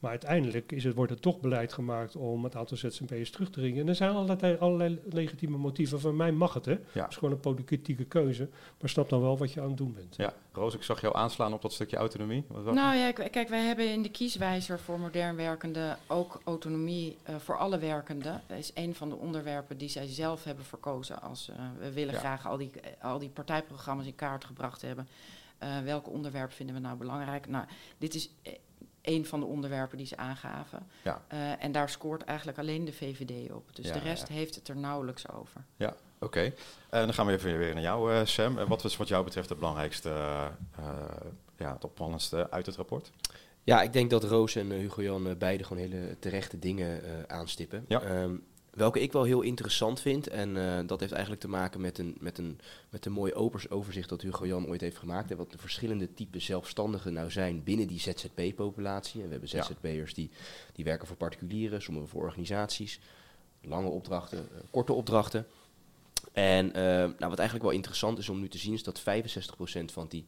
Maar 0.01 0.11
uiteindelijk 0.11 0.71
is 0.71 0.83
het, 0.83 0.95
wordt 0.95 1.11
er 1.11 1.19
toch 1.19 1.39
beleid 1.39 1.73
gemaakt 1.73 2.15
om 2.15 2.43
het 2.43 2.55
aantal 2.55 2.77
ZZP'ers 2.77 3.31
terug 3.31 3.49
te 3.49 3.59
dringen. 3.59 3.81
En 3.81 3.87
er 3.87 3.95
zijn 3.95 4.11
allerlei, 4.11 4.57
allerlei 4.57 4.99
legitieme 5.09 5.57
motieven. 5.57 5.99
Van 5.99 6.15
mij 6.15 6.31
mag 6.31 6.53
het, 6.53 6.65
hè. 6.65 6.71
Ja. 6.71 7.01
Het 7.01 7.09
is 7.11 7.15
gewoon 7.17 7.33
een 7.33 7.39
politieke 7.39 8.05
keuze. 8.05 8.49
Maar 8.79 8.89
snap 8.89 9.09
dan 9.09 9.21
wel 9.21 9.37
wat 9.37 9.51
je 9.53 9.61
aan 9.61 9.67
het 9.67 9.77
doen 9.77 9.93
bent. 9.93 10.15
Ja, 10.15 10.33
Roos, 10.51 10.73
ik 10.75 10.83
zag 10.83 11.01
jou 11.01 11.15
aanslaan 11.15 11.53
op 11.53 11.61
dat 11.61 11.73
stukje 11.73 11.97
autonomie. 11.97 12.43
Wat, 12.47 12.63
wat- 12.63 12.73
Nou 12.73 12.95
ja, 12.95 13.11
kijk, 13.11 13.47
wij 13.49 13.61
hebben 13.65 13.91
in 13.91 14.01
de 14.01 14.09
kieswijzer 14.11 14.79
voor 14.79 14.99
modern 14.99 15.35
werkenden 15.35 15.97
ook 16.07 16.41
autonomie 16.45 17.17
eh, 17.23 17.35
voor 17.35 17.57
alle 17.57 17.77
werkenden. 17.79 18.41
Dat 18.47 18.57
is 18.57 18.71
een 18.73 18.95
van 18.95 19.09
de 19.09 19.15
onderwerpen 19.15 19.77
die 19.77 19.89
zij 19.89 20.07
zelf 20.07 20.43
hebben 20.43 20.65
verkozen 20.65 21.21
als 21.21 21.49
eh, 21.49 21.55
we 21.79 21.91
willen 21.91 22.13
Ja. 22.13 22.19
graag 22.19 22.47
al 22.47 22.57
die, 22.57 22.71
al 23.01 23.19
die 23.19 23.29
partijprogramma's 23.29 24.05
in 24.05 24.15
kaart 24.15 24.45
gebracht 24.45 24.81
hebben. 24.81 25.07
Eh, 25.57 25.79
welke 25.83 26.09
onderwerpen 26.09 26.55
vinden 26.55 26.75
we 26.75 26.81
nou 26.81 26.97
belangrijk? 26.97 27.47
Nou, 27.47 27.65
dit 27.97 28.13
is 28.15 28.29
een 29.01 29.25
van 29.25 29.39
de 29.39 29.45
onderwerpen 29.45 29.97
die 29.97 30.07
ze 30.07 30.17
aangaven. 30.17 30.87
Ja. 31.01 31.21
Eh, 31.27 31.63
en 31.63 31.71
daar 31.71 31.89
scoort 31.89 32.23
eigenlijk 32.23 32.57
alleen 32.57 32.85
de 32.85 32.93
VVD 32.93 33.51
op. 33.51 33.75
Dus 33.75 33.87
Ja, 33.87 33.93
de 33.93 33.99
rest 33.99 34.27
ja. 34.27 34.33
heeft 34.33 34.55
het 34.55 34.67
er 34.67 34.77
nauwelijks 34.77 35.29
over. 35.29 35.65
Oké, 36.23 36.53
en 36.89 37.05
dan 37.05 37.13
gaan 37.13 37.25
we 37.25 37.31
even 37.31 37.57
weer 37.57 37.73
naar 37.73 37.83
jou, 37.83 38.13
eh, 38.13 38.25
Sam. 38.25 38.57
En 38.57 38.67
wat 38.67 38.81
was 38.81 38.97
wat 38.97 39.07
jou 39.07 39.23
betreft 39.23 39.49
het 39.49 39.57
belangrijkste, 39.57 40.09
eh, 40.09 40.45
eh, 40.77 40.85
ja, 41.57 41.73
het 41.73 41.83
opvallendste 41.83 42.51
uit 42.51 42.65
het 42.65 42.75
rapport? 42.75 43.11
Ja, 43.63 43.81
ik 43.81 43.93
denk 43.93 44.09
dat 44.09 44.23
Roos 44.23 44.55
en 44.55 44.71
eh, 44.71 44.77
Hugo-Jan 44.77 45.27
uh, 45.27 45.35
beide 45.35 45.63
gewoon 45.63 45.83
hele 45.83 46.19
terechte 46.19 46.59
dingen 46.59 47.01
uh, 47.03 47.11
aanstippen. 47.27 47.85
Ja. 47.87 48.21
Um, 48.21 48.43
welke 48.71 48.99
ik 48.99 49.11
wel 49.11 49.23
heel 49.23 49.41
interessant 49.41 50.01
vind, 50.01 50.27
en 50.27 50.53
dat 50.87 50.99
heeft 50.99 51.11
eigenlijk 51.11 51.41
te 51.41 51.47
maken 51.47 51.81
met 51.81 51.97
een, 51.97 52.17
met 52.19 52.37
een, 52.37 52.59
met 52.89 53.05
een 53.05 53.11
mooi 53.11 53.33
overzicht 53.69 54.09
dat 54.09 54.21
Hugo-Jan 54.21 54.67
ooit 54.67 54.81
heeft 54.81 54.97
gemaakt. 54.97 55.35
Wat 55.35 55.51
de 55.51 55.57
verschillende 55.57 56.13
typen 56.13 56.41
zelfstandigen 56.41 57.13
nou 57.13 57.31
zijn 57.31 57.63
binnen 57.63 57.87
die 57.87 57.99
ZZP-populatie. 57.99 59.21
En 59.21 59.25
we 59.25 59.31
hebben 59.31 59.49
ZZP'ers 59.49 60.13
die, 60.13 60.29
die 60.73 60.85
werken 60.85 61.07
voor 61.07 61.17
particulieren, 61.17 61.81
sommigen 61.81 62.09
voor 62.09 62.23
organisaties. 62.23 62.99
Lange 63.61 63.89
opdrachten, 63.89 64.47
korte 64.69 64.93
opdrachten. 64.93 65.45
En 66.31 66.71
nou, 66.71 67.15
wat 67.17 67.39
eigenlijk 67.39 67.63
wel 67.63 67.77
interessant 67.77 68.17
is 68.17 68.29
om 68.29 68.39
nu 68.39 68.47
te 68.47 68.57
zien, 68.57 68.73
is 68.73 68.83
dat 68.83 69.01
65% 69.01 69.03
van 69.85 70.05
die 70.09 70.25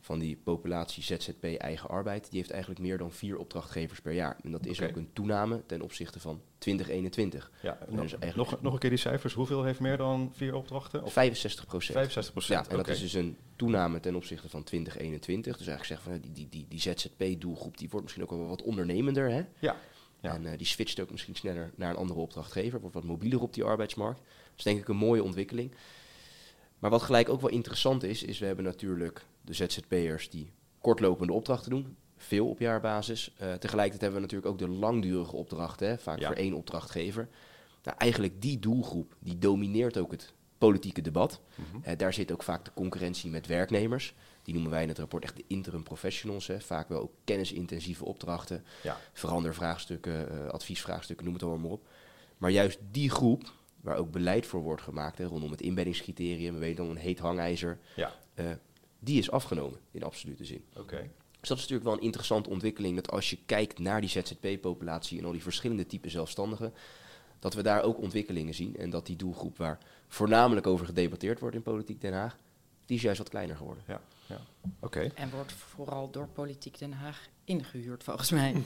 van 0.00 0.18
die 0.18 0.36
populatie 0.44 1.02
ZZP 1.02 1.44
eigen 1.44 1.88
arbeid, 1.88 2.30
die 2.30 2.38
heeft 2.38 2.50
eigenlijk 2.50 2.80
meer 2.80 2.98
dan 2.98 3.12
vier 3.12 3.36
opdrachtgevers 3.38 4.00
per 4.00 4.12
jaar. 4.12 4.36
En 4.42 4.50
dat 4.50 4.66
is 4.66 4.82
ook 4.82 4.96
een 4.96 5.10
toename 5.12 5.62
ten 5.66 5.82
opzichte 5.82 6.20
van 6.20 6.40
2021. 6.58 7.50
Ja, 7.62 7.78
En 7.88 7.96
dus 7.96 8.14
nog, 8.34 8.60
nog 8.60 8.72
een 8.72 8.78
keer 8.78 8.90
die 8.90 8.98
cijfers. 8.98 9.34
Hoeveel 9.34 9.64
heeft 9.64 9.80
meer 9.80 9.96
dan 9.96 10.30
vier 10.34 10.54
opdrachten? 10.54 11.02
Of 11.02 11.12
65 11.12 11.66
procent. 11.66 11.98
65 11.98 12.34
Ja, 12.34 12.40
procent? 12.40 12.68
en 12.68 12.76
dat 12.76 12.88
is 12.88 13.00
dus 13.00 13.12
een 13.12 13.36
toename 13.56 14.00
ten 14.00 14.14
opzichte 14.14 14.48
van 14.48 14.62
2021. 14.64 15.56
Dus 15.56 15.66
eigenlijk 15.66 16.00
zeggen 16.00 16.20
van 16.20 16.32
die, 16.32 16.48
die, 16.48 16.48
die, 16.48 16.66
die 16.68 16.80
ZZP-doelgroep 16.80 17.78
die 17.78 17.88
wordt 17.88 18.04
misschien 18.04 18.24
ook 18.24 18.30
wel 18.30 18.48
wat 18.48 18.62
ondernemender. 18.62 19.30
Hè? 19.30 19.42
Ja, 19.58 19.76
ja. 20.20 20.34
En 20.34 20.46
eh, 20.46 20.58
die 20.58 20.66
switcht 20.66 21.00
ook 21.00 21.10
misschien 21.10 21.34
sneller 21.34 21.72
naar 21.76 21.90
een 21.90 21.96
andere 21.96 22.20
opdrachtgever. 22.20 22.80
Wordt 22.80 22.94
wat 22.94 23.04
mobieler 23.04 23.40
op 23.40 23.54
die 23.54 23.64
arbeidsmarkt. 23.64 24.18
Dat 24.18 24.58
is 24.58 24.64
denk 24.64 24.78
ik 24.78 24.88
een 24.88 24.96
mooie 24.96 25.22
ontwikkeling. 25.22 25.72
Maar 26.78 26.90
wat 26.90 27.02
gelijk 27.02 27.28
ook 27.28 27.40
wel 27.40 27.50
interessant 27.50 28.02
is, 28.02 28.22
is 28.22 28.38
we 28.38 28.46
hebben 28.46 28.64
natuurlijk 28.64 29.24
de 29.42 29.52
ZZP'ers 29.52 30.30
die 30.30 30.52
kortlopende 30.80 31.32
opdrachten 31.32 31.70
doen. 31.70 31.96
Veel 32.16 32.48
op 32.48 32.58
jaarbasis. 32.58 33.32
Eh, 33.36 33.52
tegelijkertijd 33.52 34.00
hebben 34.00 34.20
we 34.20 34.26
natuurlijk 34.26 34.52
ook 34.52 34.58
de 34.58 34.68
langdurige 34.68 35.36
opdrachten, 35.36 35.88
hè, 35.88 35.98
vaak 35.98 36.18
Ja. 36.18 36.26
voor 36.26 36.36
één 36.36 36.52
opdrachtgever. 36.54 37.28
Nou, 37.82 37.96
eigenlijk 37.98 38.42
die 38.42 38.58
doelgroep, 38.58 39.16
die 39.18 39.38
domineert 39.38 39.98
ook 39.98 40.10
het 40.10 40.32
politieke 40.58 41.00
debat. 41.00 41.40
Mhm. 41.54 41.66
Eh, 41.82 41.96
daar 41.96 42.12
zit 42.12 42.32
ook 42.32 42.42
vaak 42.42 42.64
de 42.64 42.70
concurrentie 42.74 43.30
met 43.30 43.46
werknemers. 43.46 44.14
Die 44.42 44.54
noemen 44.54 44.72
wij 44.72 44.82
in 44.82 44.88
het 44.88 44.98
rapport 44.98 45.22
echt 45.22 45.36
de 45.36 45.44
interim 45.46 45.82
professionals. 45.82 46.46
Hè. 46.46 46.60
Vaak 46.60 46.88
wel 46.88 47.00
ook 47.02 47.12
kennisintensieve 47.24 48.04
opdrachten, 48.04 48.64
Ja. 48.82 48.96
verandervraagstukken, 49.12 50.30
eh, 50.44 50.48
adviesvraagstukken, 50.48 51.24
noem 51.24 51.34
het 51.34 51.42
allemaal 51.42 51.60
maar 51.60 51.70
op. 51.70 51.86
Maar 52.38 52.50
juist 52.50 52.78
die 52.90 53.10
groep, 53.10 53.52
waar 53.88 53.96
ook 53.98 54.10
beleid 54.12 54.46
voor 54.46 54.60
wordt 54.60 54.82
gemaakt, 54.82 55.18
hè, 55.18 55.24
rondom 55.24 55.50
het 55.50 55.60
inbeddingscriterium, 55.60 56.54
we 56.54 56.60
weten 56.60 56.76
dan 56.84 56.90
een 56.96 57.00
heet 57.02 57.18
hangijzer, 57.18 57.78
Ja. 57.96 58.12
eh, 58.34 58.46
die 58.98 59.18
is 59.18 59.30
afgenomen 59.30 59.78
in 59.90 60.02
absolute 60.02 60.44
zin. 60.44 60.64
Oké. 60.76 61.10
Dus 61.40 61.48
dat 61.48 61.56
is 61.58 61.62
natuurlijk 61.62 61.84
wel 61.84 61.92
een 61.98 62.04
interessante 62.04 62.50
ontwikkeling, 62.50 62.94
dat 62.94 63.10
als 63.10 63.30
je 63.30 63.38
kijkt 63.46 63.78
naar 63.78 64.00
die 64.00 64.10
ZZP-populatie 64.10 65.18
en 65.18 65.24
al 65.24 65.32
die 65.32 65.42
verschillende 65.42 65.86
typen 65.86 66.10
zelfstandigen, 66.10 66.72
dat 67.38 67.54
we 67.54 67.62
daar 67.62 67.82
ook 67.82 67.98
ontwikkelingen 68.00 68.54
zien 68.54 68.76
en 68.76 68.90
dat 68.90 69.06
die 69.06 69.16
doelgroep 69.16 69.56
waar 69.56 69.78
voornamelijk 70.08 70.66
over 70.66 70.86
gedebatteerd 70.86 71.40
wordt 71.40 71.56
in 71.56 71.62
Politiek 71.62 72.00
Den 72.00 72.12
Haag, 72.12 72.38
die 72.86 72.96
is 72.96 73.02
juist 73.02 73.18
wat 73.18 73.28
kleiner 73.28 73.56
geworden. 73.56 73.82
Oké. 74.80 75.10
En 75.14 75.30
wordt 75.30 75.52
vooral 75.52 76.10
door 76.10 76.28
Politiek 76.28 76.78
Den 76.78 76.92
Haag 76.92 77.20
ingehuurd, 77.44 78.04
volgens 78.04 78.30
mij. 78.30 78.54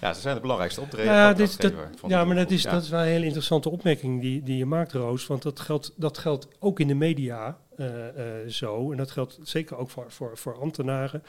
Ja, 0.00 0.12
ze 0.14 0.20
zijn 0.20 0.34
de 0.34 0.40
belangrijkste 0.40 0.80
optreden. 0.80 1.12
Ja, 1.12 1.32
dit, 1.32 1.60
dat, 1.60 1.72
ja 2.06 2.24
maar 2.24 2.36
dat 2.36 2.50
is, 2.50 2.62
dat 2.62 2.82
is 2.82 2.88
wel 2.88 3.00
een 3.00 3.06
hele 3.06 3.24
interessante 3.24 3.68
opmerking 3.70 4.20
die, 4.20 4.42
die 4.42 4.56
je 4.56 4.66
maakt, 4.66 4.92
Roos. 4.92 5.26
Want 5.26 5.42
dat 5.42 5.60
geldt, 5.60 5.92
dat 5.96 6.18
geldt 6.18 6.48
ook 6.58 6.80
in 6.80 6.86
de 6.86 6.94
media 6.94 7.58
eh, 7.76 8.42
eh, 8.42 8.48
zo. 8.48 8.90
En 8.90 8.96
dat 8.96 9.10
geldt 9.10 9.38
zeker 9.42 9.76
ook 9.76 9.90
voor, 9.90 10.04
voor, 10.12 10.36
voor 10.38 10.60
ambtenaren. 10.60 11.22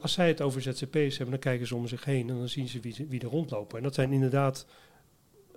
Als 0.00 0.12
zij 0.12 0.28
het 0.28 0.40
over 0.40 0.62
ZZP's 0.62 0.92
hebben, 1.16 1.30
dan 1.30 1.38
kijken 1.38 1.66
ze 1.66 1.74
om 1.76 1.86
zich 1.86 2.04
heen 2.04 2.28
en 2.30 2.36
dan 2.36 2.48
zien 2.48 2.68
ze 2.68 2.80
wie, 2.80 2.92
ze- 2.92 3.06
wie 3.06 3.20
er 3.20 3.28
rondlopen. 3.28 3.76
En 3.78 3.82
dat 3.84 3.94
zijn 3.94 4.12
inderdaad 4.12 4.66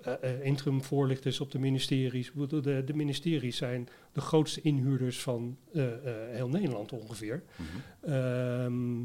eh, 0.02 0.44
interim 0.44 0.82
voorlichters 0.82 1.40
op 1.40 1.50
de 1.50 1.58
ministeries. 1.58 2.32
De, 2.48 2.84
de 2.84 2.94
ministeries 2.94 3.56
zijn 3.56 3.88
de 4.12 4.20
grootste 4.20 4.60
inhuurders 4.60 5.20
van 5.20 5.56
eh, 5.72 5.84
heel 6.30 6.48
Nederland 6.48 6.92
ongeveer. 6.92 7.42
Mhm. 7.56 8.12
Ehm, 8.12 9.00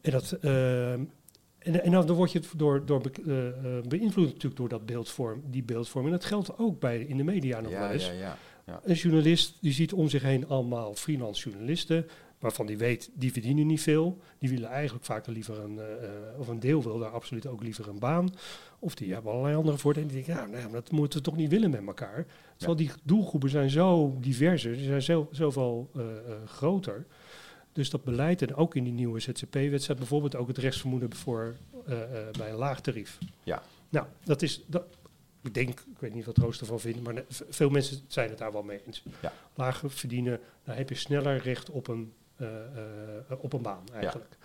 en 0.00 0.10
dat, 0.10 0.32
ehm, 0.32 1.04
en, 1.58 1.82
en 1.84 1.90
dan, 1.90 2.12
word 2.12 2.32
je 2.32 2.40
door, 2.56 2.86
door 2.86 3.00
be- 3.00 3.82
beïnvloed 3.88 4.26
natuurlijk 4.26 4.56
door 4.56 4.68
dat 4.68 4.86
beeldvorm, 4.86 5.42
die 5.50 5.62
beeldvorming. 5.62 6.14
En 6.14 6.20
dat 6.20 6.28
geldt 6.28 6.58
ook 6.58 6.80
bij, 6.80 7.00
in 7.00 7.16
de 7.16 7.24
media 7.24 7.60
nog 7.60 7.72
wel 7.72 7.80
Ja, 7.80 7.92
eens. 7.92 8.06
ja, 8.06 8.36
ja. 8.66 8.80
Een 8.84 8.94
journalist 8.94 9.56
die 9.60 9.72
ziet 9.72 9.92
om 9.92 10.08
zich 10.08 10.22
heen 10.22 10.48
allemaal 10.48 10.94
freelance 10.94 11.48
journalisten, 11.50 12.06
waarvan 12.38 12.66
die 12.66 12.78
weet, 12.78 13.10
die 13.14 13.32
verdienen 13.32 13.66
niet 13.66 13.80
veel. 13.80 14.20
Die 14.38 14.50
willen 14.50 14.68
eigenlijk 14.68 15.04
vaak 15.04 15.26
liever 15.26 15.58
een, 15.58 15.78
eh, 15.78 16.04
eh, 16.04 16.38
of 16.38 16.48
een 16.48 16.60
deel 16.60 16.82
wil 16.82 16.98
daar 16.98 17.10
absoluut 17.10 17.46
ook 17.46 17.62
liever 17.62 17.88
een 17.88 17.98
baan. 17.98 18.34
Of 18.78 18.94
die 18.94 19.12
hebben 19.12 19.32
allerlei 19.32 19.56
andere 19.56 19.78
voordelen. 19.78 20.08
Die 20.08 20.24
denken, 20.24 20.42
ja, 20.42 20.58
nou, 20.58 20.72
dat 20.72 20.90
moeten 20.90 21.18
we 21.18 21.24
toch 21.24 21.36
niet 21.36 21.50
willen 21.50 21.70
met 21.70 21.86
elkaar. 21.86 22.26
Terwijl 22.56 22.78
die 22.78 22.90
doelgroepen 23.02 23.50
zijn 23.50 23.70
zo 23.70 24.16
diverser, 24.20 24.72
die 24.72 24.84
zijn 24.84 25.02
zo, 25.02 25.28
zoveel 25.30 25.90
eh, 25.94 26.02
groter. 26.46 27.06
Dus 27.72 27.90
dat 27.90 28.04
beleid 28.04 28.42
en 28.42 28.54
ook 28.54 28.74
in 28.74 28.84
die 28.84 28.92
nieuwe 28.92 29.20
ZZP-wet 29.20 29.82
staat 29.82 29.96
bijvoorbeeld 29.96 30.36
ook 30.36 30.48
het 30.48 30.58
rechtsvermoeden 30.58 31.14
voor, 31.14 31.56
bij 32.38 32.50
een 32.50 32.56
laag 32.56 32.80
tarief. 32.80 33.18
Ja. 33.42 33.62
Nou, 33.88 34.06
dat 34.24 34.42
is, 34.42 34.64
dat, 34.66 34.84
ik 35.42 35.54
denk, 35.54 35.80
ik 35.80 35.98
weet 35.98 36.14
niet 36.14 36.24
wat 36.24 36.36
Roos 36.36 36.60
ervan 36.60 36.80
vindt, 36.80 37.02
maar 37.02 37.24
veel 37.28 37.70
mensen 37.70 38.00
zijn 38.06 38.28
het 38.28 38.38
daar 38.38 38.52
wel 38.52 38.62
mee 38.62 38.80
eens. 38.86 39.02
Ja. 39.20 39.32
Lager 39.54 39.90
verdienen, 39.90 40.40
dan 40.64 40.74
heb 40.74 40.88
je 40.88 40.94
sneller 40.94 41.36
recht 41.42 41.70
op 41.70 41.88
een, 41.88 42.12
op 43.40 43.52
een 43.52 43.62
baan 43.62 43.84
eigenlijk. 43.92 44.36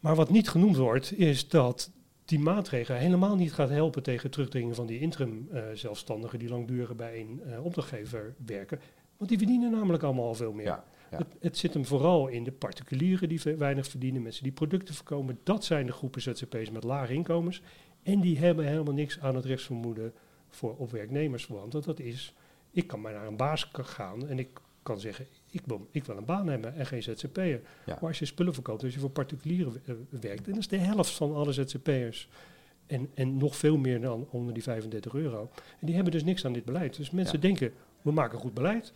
Maar 0.00 0.14
wat 0.14 0.30
niet 0.30 0.48
genoemd 0.48 0.76
wordt, 0.76 1.18
is 1.18 1.48
dat 1.48 1.90
die 2.24 2.38
maatregel 2.38 2.94
helemaal 2.94 3.36
niet 3.36 3.52
gaat 3.52 3.68
helpen 3.68 4.02
tegen 4.02 4.22
het 4.22 4.32
terugdringen 4.32 4.74
van 4.74 4.86
die 4.86 5.00
interim 5.00 5.48
eh, 5.52 5.62
zelfstandigen 5.74 6.38
die 6.38 6.48
langdurig 6.48 6.96
bij 6.96 7.20
een 7.20 7.42
eh, 7.46 7.64
opdrachtgever 7.64 8.34
werken. 8.46 8.80
Want 9.16 9.28
die 9.30 9.38
verdienen 9.38 9.70
namelijk 9.70 10.02
allemaal 10.02 10.26
al 10.26 10.34
veel 10.34 10.52
meer. 10.52 10.64
Ja, 10.64 10.84
ja. 11.10 11.16
Het, 11.16 11.26
het 11.40 11.56
zit 11.58 11.74
hem 11.74 11.84
vooral 11.84 12.28
in 12.28 12.44
de 12.44 12.52
particulieren 12.52 13.28
die 13.28 13.40
ve- 13.40 13.56
weinig 13.56 13.86
verdienen, 13.86 14.22
mensen 14.22 14.42
die 14.42 14.52
producten 14.52 14.94
verkopen. 14.94 15.38
Dat 15.42 15.64
zijn 15.64 15.86
de 15.86 15.92
groepen 15.92 16.22
ZZP's 16.22 16.70
met 16.70 16.84
lage 16.84 17.12
inkomens. 17.14 17.62
En 18.02 18.20
die 18.20 18.38
hebben 18.38 18.66
helemaal 18.66 18.94
niks 18.94 19.20
aan 19.20 19.34
het 19.34 19.44
rechtsvermoeden 19.44 20.12
voor 20.48 20.76
op 20.76 20.90
werknemers. 20.90 21.46
Want 21.46 21.72
dat 21.84 22.00
is, 22.00 22.34
ik 22.70 22.86
kan 22.86 23.00
maar 23.00 23.12
naar 23.12 23.26
een 23.26 23.36
baas 23.36 23.70
gaan 23.72 24.28
en 24.28 24.38
ik 24.38 24.48
kan 24.82 25.00
zeggen, 25.00 25.26
ik 25.54 25.62
wil, 25.66 25.88
ik 25.90 26.04
wil 26.04 26.16
een 26.16 26.24
baan 26.24 26.46
hebben 26.48 26.74
en 26.74 26.86
geen 26.86 27.02
ZZP'er. 27.02 27.60
Ja. 27.86 27.94
Maar 28.00 28.08
als 28.08 28.18
je 28.18 28.24
spullen 28.24 28.54
verkoopt, 28.54 28.82
als 28.84 28.94
je 28.94 29.00
voor 29.00 29.10
particulieren 29.10 29.82
eh, 29.86 29.94
werkt, 30.20 30.44
en 30.46 30.50
dat 30.52 30.60
is 30.60 30.68
de 30.68 30.76
helft 30.76 31.10
van 31.10 31.34
alle 31.34 31.52
ZZP'ers. 31.52 32.28
En, 32.86 33.10
en 33.14 33.36
nog 33.36 33.56
veel 33.56 33.76
meer 33.76 34.00
dan 34.00 34.26
onder 34.30 34.54
die 34.54 34.62
35 34.62 35.14
euro. 35.14 35.50
En 35.80 35.86
die 35.86 35.94
hebben 35.94 36.12
dus 36.12 36.24
niks 36.24 36.44
aan 36.44 36.52
dit 36.52 36.64
beleid. 36.64 36.96
Dus 36.96 37.10
mensen 37.10 37.34
Ja. 37.36 37.40
denken, 37.42 37.72
we 38.02 38.12
maken 38.12 38.38
goed 38.38 38.54
beleid. 38.54 38.92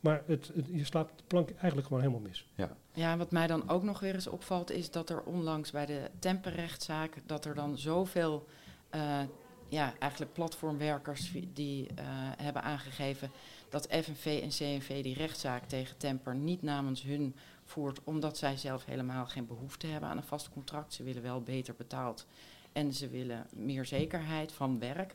Maar 0.00 0.22
het, 0.26 0.50
het, 0.54 0.66
je 0.72 0.84
slaapt 0.84 1.18
de 1.18 1.24
plank 1.26 1.50
eigenlijk 1.50 1.86
gewoon 1.86 2.02
helemaal 2.02 2.22
mis. 2.28 2.46
Ja, 2.92 3.16
wat 3.16 3.30
mij 3.30 3.46
dan 3.46 3.68
ook 3.68 3.82
nog 3.82 4.00
weer 4.00 4.14
eens 4.14 4.26
opvalt, 4.26 4.70
is 4.70 4.90
dat 4.90 5.10
er 5.10 5.22
onlangs 5.22 5.70
bij 5.70 5.86
de 5.86 6.00
temperrechtszaak, 6.18 7.16
dat 7.26 7.44
er 7.44 7.54
dan 7.54 7.78
zoveel, 7.78 8.46
eh, 8.90 9.20
ja, 9.68 9.94
eigenlijk 9.98 10.32
platformwerkers 10.32 11.32
die 11.52 11.86
eh, 11.86 12.04
hebben 12.36 12.62
aangegeven 12.62 13.30
dat 13.68 13.86
FNV 13.90 14.40
en 14.42 14.48
CNV 14.48 15.02
die 15.02 15.14
rechtszaak 15.14 15.64
tegen 15.64 15.96
Temper 15.96 16.34
niet 16.34 16.62
namens 16.62 17.02
hun 17.02 17.34
voert, 17.64 18.04
omdat 18.04 18.38
zij 18.38 18.56
zelf 18.56 18.84
helemaal 18.84 19.26
geen 19.26 19.46
behoefte 19.46 19.86
hebben 19.86 20.08
aan 20.08 20.16
een 20.16 20.22
vast 20.22 20.50
contract. 20.50 20.94
Ze 20.94 21.02
willen 21.02 21.22
wel 21.22 21.42
beter 21.42 21.74
betaald 21.74 22.26
en 22.72 22.92
ze 22.92 23.08
willen 23.08 23.46
meer 23.52 23.84
zekerheid 23.84 24.52
van 24.52 24.78
werk, 24.78 25.14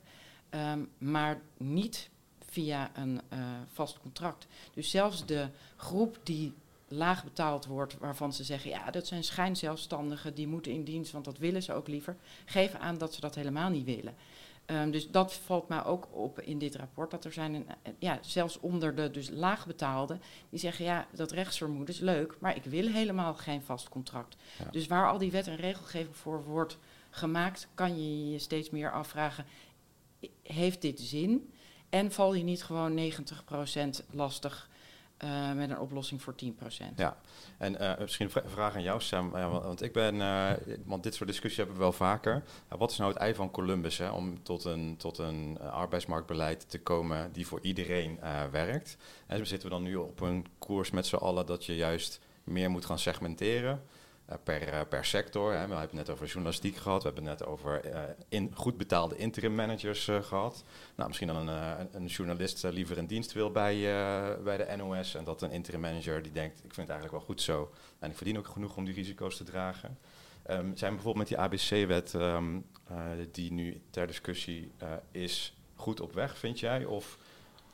ehm, 0.49 0.85
maar 0.97 1.41
niet 1.57 2.09
via 2.45 2.91
een 2.95 3.21
eh, 3.29 3.39
vast 3.67 3.99
contract. 3.99 4.47
Dus 4.73 4.89
zelfs 4.89 5.25
de 5.25 5.49
groep 5.75 6.19
die 6.23 6.53
laag 6.91 7.23
betaald 7.23 7.65
wordt, 7.65 7.97
waarvan 7.97 8.33
ze 8.33 8.43
zeggen, 8.43 8.69
ja, 8.69 8.91
dat 8.91 9.07
zijn 9.07 9.23
schijnzelfstandigen, 9.23 10.33
die 10.33 10.47
moeten 10.47 10.71
in 10.71 10.83
dienst, 10.83 11.11
want 11.11 11.25
dat 11.25 11.37
willen 11.37 11.63
ze 11.63 11.73
ook 11.73 11.87
liever, 11.87 12.15
geven 12.45 12.79
aan 12.79 12.97
dat 12.97 13.13
ze 13.13 13.21
dat 13.21 13.35
helemaal 13.35 13.69
niet 13.69 13.85
willen. 13.85 14.15
Ehm, 14.69 14.91
dus 14.91 15.11
dat 15.11 15.33
valt 15.33 15.67
mij 15.67 15.83
ook 15.83 16.07
op 16.11 16.39
in 16.39 16.57
dit 16.57 16.75
rapport, 16.75 17.11
dat 17.11 17.25
er 17.25 17.33
zijn, 17.33 17.53
een, 17.53 17.67
eh, 17.67 17.93
ja, 17.99 18.19
zelfs 18.21 18.59
onder 18.59 18.95
de 18.95 19.11
dus 19.11 19.29
laagbetaalden, 19.29 20.21
die 20.49 20.59
zeggen, 20.59 20.85
ja, 20.85 21.07
dat 21.13 21.31
rechtsvermoeden 21.31 21.95
is 21.95 21.99
leuk, 21.99 22.37
maar 22.39 22.55
ik 22.55 22.63
wil 22.63 22.87
helemaal 22.87 23.33
geen 23.33 23.61
vast 23.61 23.89
contract. 23.89 24.35
Ja. 24.59 24.71
Dus 24.71 24.87
waar 24.87 25.11
al 25.11 25.17
die 25.17 25.31
wet 25.31 25.47
en 25.47 25.55
regelgeving 25.55 26.15
voor 26.15 26.43
wordt 26.43 26.77
gemaakt, 27.09 27.67
kan 27.73 28.01
je 28.01 28.31
je 28.31 28.39
steeds 28.39 28.69
meer 28.69 28.91
afvragen, 28.91 29.45
heeft 30.43 30.81
dit 30.81 30.99
zin? 30.99 31.53
En 31.89 32.11
val 32.11 32.33
je 32.33 32.43
niet 32.43 32.63
gewoon 32.63 32.93
90% 32.93 34.03
lastig 34.11 34.69
eh, 35.19 35.51
met 35.53 35.69
een 35.69 35.79
oplossing 35.79 36.21
voor 36.21 36.33
10%? 36.35 36.95
Ja, 36.95 37.17
en 37.57 37.79
eh, 37.79 37.99
misschien 37.99 38.25
een 38.25 38.31
vra- 38.31 38.43
vraag 38.45 38.75
aan 38.75 38.81
jou, 38.81 39.01
Sam. 39.01 39.29
Want, 39.29 39.81
ik 39.81 39.93
ben, 39.93 40.21
eh, 40.21 40.51
want 40.85 41.03
dit 41.03 41.15
soort 41.15 41.29
discussies 41.29 41.57
hebben 41.57 41.75
we 41.75 41.81
wel 41.81 41.91
vaker. 41.91 42.43
Wat 42.67 42.91
is 42.91 42.97
nou 42.97 43.11
het 43.11 43.19
ei 43.21 43.35
van 43.35 43.51
Columbus 43.51 43.97
hè, 43.97 44.09
om 44.09 44.43
tot 44.43 44.63
een, 44.63 44.97
tot 44.97 45.17
een 45.17 45.59
arbeidsmarktbeleid 45.59 46.69
te 46.69 46.81
komen 46.81 47.31
die 47.31 47.47
voor 47.47 47.59
iedereen 47.61 48.19
werkt? 48.51 48.97
En 49.27 49.47
zitten 49.47 49.69
we 49.69 49.75
dan 49.75 49.83
nu 49.83 49.95
op 49.95 50.21
een 50.21 50.45
koers 50.59 50.91
met 50.91 51.05
z'n 51.05 51.15
allen 51.15 51.45
dat 51.45 51.65
je 51.65 51.75
juist 51.75 52.19
meer 52.43 52.69
moet 52.69 52.85
gaan 52.85 52.99
segmenteren? 52.99 53.83
Eh, 54.29 54.35
per, 54.43 54.67
eh, 54.67 54.81
per 54.89 55.05
sector. 55.05 55.45
Hè. 55.45 55.53
We 55.53 55.59
hebben 55.59 55.79
het 55.79 55.93
net 55.93 56.09
over 56.09 56.25
journalistiek 56.27 56.75
gehad, 56.75 57.03
we 57.03 57.07
hebben 57.07 57.27
het 57.27 57.39
net 57.39 57.47
over 57.47 57.85
eh, 57.85 58.01
in, 58.29 58.51
goed 58.55 58.77
betaalde 58.77 59.15
interim 59.17 59.55
managers 59.55 60.07
eh, 60.07 60.21
gehad. 60.23 60.63
Nou, 60.95 61.07
misschien 61.07 61.27
dan 61.27 61.47
een, 61.47 61.87
een- 61.91 62.05
journalist 62.05 62.63
liever 62.63 62.97
een 62.97 63.07
dienst 63.07 63.31
wil 63.33 63.51
bij, 63.51 63.75
bij 64.43 64.57
de 64.57 64.75
NOS 64.77 65.15
en 65.15 65.23
dat 65.23 65.41
een 65.41 65.51
interim 65.51 65.79
manager 65.79 66.21
die 66.21 66.31
denkt, 66.31 66.55
ik 66.57 66.73
vind 66.73 66.75
het 66.87 66.89
eigenlijk 66.89 67.17
wel 67.17 67.25
goed 67.25 67.41
zo 67.41 67.71
en 67.99 68.09
ik 68.09 68.15
verdien 68.17 68.37
ook 68.37 68.47
genoeg 68.47 68.75
om 68.77 68.85
die 68.85 68.93
risico's 68.93 69.37
te 69.37 69.43
dragen. 69.43 69.97
Ehm, 70.43 70.75
zijn 70.75 70.93
bijvoorbeeld 70.93 71.15
met 71.15 71.27
die 71.27 71.37
ABC-wet 71.37 72.13
ehm, 72.13 72.59
eh, 72.87 72.97
die 73.31 73.51
nu 73.51 73.81
ter 73.89 74.07
discussie 74.07 74.71
is, 75.11 75.57
goed 75.75 75.99
op 76.01 76.13
weg, 76.13 76.37
vind 76.37 76.59
jij? 76.59 76.85
Of 76.85 77.17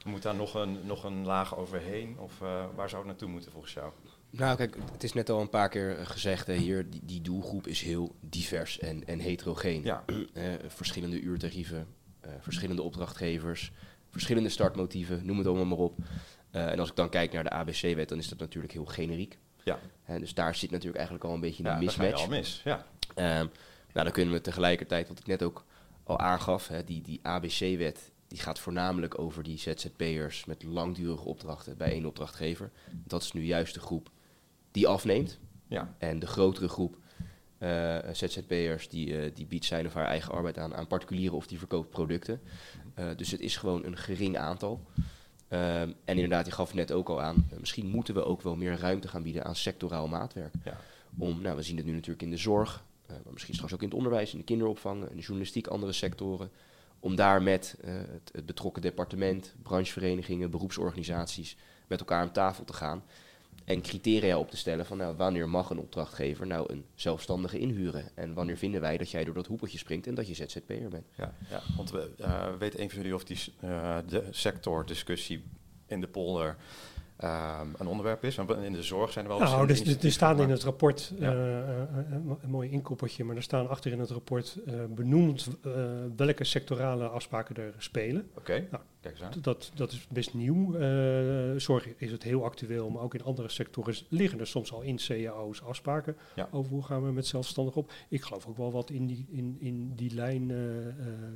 moet 0.06 0.22
daar 0.22 0.36
nog 0.36 0.54
een, 0.54 0.80
nog 0.86 1.04
een 1.04 1.26
laag 1.26 1.58
overheen? 1.58 2.20
Of 2.20 2.40
waar 2.76 2.90
zou 2.90 2.96
het 3.02 3.06
naartoe 3.06 3.30
moeten 3.30 3.52
volgens 3.52 3.74
jou? 3.74 3.92
Nou, 4.38 4.58
kijk, 4.58 4.76
het 4.92 5.04
is 5.04 5.14
net 5.14 5.30
al 5.30 5.42
een 5.42 5.50
paar 5.50 5.70
keer 5.70 5.98
eh, 5.98 6.06
gezegd 6.06 6.48
hè, 6.48 6.54
hier, 6.54 6.90
die, 6.90 7.02
die 7.04 7.22
doelgroep 7.22 7.68
is 7.68 7.82
heel 7.82 8.16
divers 8.20 8.80
en, 8.80 9.08
en 9.08 9.20
heterogeen. 9.20 9.84
Ja, 9.84 10.04
Eh, 10.34 10.44
verschillende 10.68 11.20
uurtarieven, 11.20 11.88
eh, 12.20 12.32
verschillende 12.40 12.82
opdrachtgevers, 12.82 13.72
verschillende 14.10 14.50
startmotieven, 14.50 15.26
noem 15.26 15.38
het 15.38 15.48
allemaal 15.48 15.66
maar 15.66 15.78
op. 15.78 15.98
En 16.52 16.80
als 16.80 16.90
ik 16.90 16.96
dan 16.96 17.10
kijk 17.10 17.32
naar 17.32 17.44
de 17.44 17.50
ABC-wet, 17.50 18.10
dan 18.10 18.18
is 18.18 18.30
dat 18.30 18.40
natuurlijk 18.40 18.74
heel 18.74 18.86
generiek. 18.86 19.38
Ja. 19.64 19.80
Dus 20.20 20.34
daar 20.34 20.56
zit 20.56 20.72
natuurlijk 20.72 20.98
eigenlijk 20.98 21.26
al 21.26 21.34
een 21.34 21.40
beetje 21.40 21.64
ja 21.64 21.74
een 21.74 21.80
je 21.80 21.86
mismatch. 21.86 22.22
al 22.22 22.28
mis. 22.28 22.62
Ja, 22.64 22.86
Ehm, 23.16 23.48
nou, 23.94 24.06
dan 24.06 24.12
kunnen 24.12 24.34
we 24.34 24.42
tegelijkertijd, 24.42 25.08
wat 25.08 25.20
ik 25.20 25.26
net 25.26 25.44
ook 25.44 25.66
al 26.04 26.20
aangaf, 26.20 26.68
hè, 26.68 26.84
die, 26.84 27.02
die 27.02 27.20
ABC-wet, 27.22 28.12
die 28.28 28.40
gaat 28.40 28.60
voornamelijk 28.60 29.20
over 29.20 29.44
die 29.44 29.58
ZZP'ers 29.58 30.46
met 30.46 30.64
langdurige 30.64 31.24
opdrachten 31.24 31.78
bij 31.78 31.92
één 31.92 32.06
opdrachtgever. 32.06 32.72
Dat 32.92 33.22
is 33.22 33.32
nu 33.32 33.44
juist 33.44 33.74
de 33.74 33.80
groep 33.80 34.10
die 34.76 34.88
afneemt. 34.88 35.40
ja, 35.68 35.96
En 35.98 36.20
de 36.20 36.28
grotere 36.28 36.68
groep 36.68 36.98
eh, 37.58 37.98
ZZP'ers 38.12 38.90
die, 38.90 39.18
eh, 39.18 39.32
die 39.34 39.46
biedt 39.46 39.66
zijn 39.66 39.86
of 39.86 39.94
haar 39.94 40.06
eigen 40.06 40.34
arbeid 40.34 40.58
aan 40.58 40.76
aan 40.76 40.88
particulieren 40.88 41.36
of 41.36 41.48
die 41.48 41.58
verkoopt 41.58 41.90
producten. 41.90 42.42
Eh, 42.94 43.06
dus 43.16 43.32
het 43.32 43.40
is 43.40 43.58
gewoon 43.58 43.86
een 43.86 43.98
gering 43.98 44.38
aantal. 44.38 44.82
Ehm, 45.48 45.92
en 46.06 46.16
inderdaad, 46.16 46.46
je 46.46 46.52
gaf 46.52 46.74
net 46.74 46.92
ook 46.92 47.10
al 47.10 47.22
aan, 47.22 47.50
misschien 47.60 47.88
moeten 47.88 48.14
we 48.14 48.24
ook 48.24 48.42
wel 48.42 48.56
meer 48.56 48.78
ruimte 48.80 49.08
gaan 49.08 49.24
bieden 49.24 49.46
aan 49.46 49.56
sectoraal 49.56 50.08
maatwerk. 50.08 50.54
Ja. 50.64 50.78
Om, 51.18 51.42
nou, 51.42 51.56
we 51.56 51.64
zien 51.64 51.78
het 51.78 51.86
nu 51.86 51.92
natuurlijk 51.92 52.22
in 52.22 52.30
de 52.30 52.38
zorg, 52.38 52.84
maar 53.08 53.34
misschien 53.34 53.54
straks 53.54 53.74
ook 53.74 53.82
in 53.82 53.88
het 53.88 53.98
onderwijs, 53.98 54.32
in 54.32 54.38
de 54.38 54.44
kinderopvang, 54.44 55.10
in 55.10 55.16
de 55.16 55.22
journalistiek, 55.22 55.68
andere 55.68 55.92
sectoren. 55.92 56.50
Om 57.00 57.16
daar 57.16 57.42
met 57.42 57.78
het, 57.86 58.30
het 58.32 58.46
betrokken 58.46 58.82
departement, 58.82 59.56
brancheverenigingen, 59.62 60.52
beroepsorganisaties 60.52 61.58
met 61.88 62.00
elkaar 62.00 62.22
aan 62.22 62.32
tafel 62.32 62.64
te 62.64 62.74
gaan. 62.74 63.04
En 63.66 63.82
criteria 63.82 64.38
op 64.38 64.50
te 64.50 64.58
stellen 64.58 64.86
van 64.86 64.98
nou, 64.98 65.16
wanneer 65.16 65.50
mag 65.50 65.70
een 65.70 65.80
opdrachtgever 65.80 66.48
nou 66.48 66.74
een 66.74 66.86
zelfstandige 66.96 67.60
inhuren? 67.60 68.12
En 68.16 68.34
wanneer 68.34 68.58
vinden 68.58 68.82
wij 68.82 68.98
dat 68.98 69.12
jij 69.12 69.24
door 69.24 69.34
dat 69.34 69.48
hoepeltje 69.48 69.78
springt 69.78 70.08
en 70.08 70.16
dat 70.16 70.28
je 70.28 70.34
ZZP'er 70.34 70.90
bent? 70.90 71.06
ja, 71.16 71.34
ja. 71.50 71.62
Want 71.76 71.92
we 71.92 72.12
eh, 72.18 72.56
weten 72.60 72.82
een 72.82 72.90
van 72.90 72.98
jullie 72.98 73.16
of 73.16 73.24
die 73.24 73.40
eh, 73.60 73.98
de 74.08 74.28
sectordiscussie 74.32 75.44
in 75.88 76.02
de 76.02 76.08
polder 76.08 76.58
ehm, 77.18 77.68
een 77.78 77.88
onderwerp 77.88 78.24
is? 78.24 78.38
In 78.38 78.74
de 78.74 78.84
zorg 78.84 79.12
zijn 79.12 79.26
er 79.26 79.32
wel 79.32 79.40
Nou, 79.40 79.68
dus, 79.68 80.04
er 80.04 80.12
staan 80.12 80.42
in 80.42 80.50
het 80.50 80.64
rapport, 80.64 81.14
Ja. 81.20 81.32
eh, 81.32 81.60
eh, 81.60 81.78
een, 82.12 82.38
een 82.42 82.50
mooi 82.50 82.70
inkoppertje, 82.70 83.24
maar 83.24 83.36
er 83.36 83.44
staan 83.44 83.70
achter 83.70 83.92
in 83.92 84.00
het 84.00 84.10
rapport 84.10 84.58
eh, 84.66 84.74
benoemd 84.90 85.48
eh, 85.64 85.72
welke 86.16 86.44
sectorale 86.44 87.08
afspraken 87.08 87.56
er 87.56 87.74
spelen. 87.78 88.30
Oké, 88.38 88.68
Nou, 88.72 88.84
kijk 89.02 89.14
eens 89.20 89.24
aan. 89.24 89.42
Dat, 89.42 89.72
dat 89.76 89.92
is 89.92 90.08
best 90.10 90.34
nieuw. 90.34 90.76
Eh, 90.76 91.60
zorg 91.60 91.88
is 91.98 92.12
het 92.12 92.24
heel 92.24 92.44
actueel, 92.44 92.90
maar 92.90 93.02
ook 93.04 93.14
in 93.14 93.24
andere 93.24 93.50
sectoren 93.50 93.96
liggen 94.10 94.40
er 94.40 94.48
soms 94.48 94.74
al 94.74 94.82
in 94.82 94.96
cao's 95.08 95.62
afspraken 95.62 96.18
Ja. 96.36 96.48
over 96.52 96.72
hoe 96.72 96.84
gaan 96.84 97.04
we 97.06 97.12
met 97.12 97.28
zelfstandig 97.28 97.76
op. 97.76 97.92
Ik 98.10 98.22
geloof 98.24 98.48
ook 98.48 98.58
wel 98.58 98.72
wat 98.72 98.90
in 98.90 99.06
die, 99.06 99.26
in, 99.30 99.58
in 99.60 99.92
die 99.96 100.14
lijn 100.14 100.52
eh, 100.52 100.88
eh, 100.88 100.94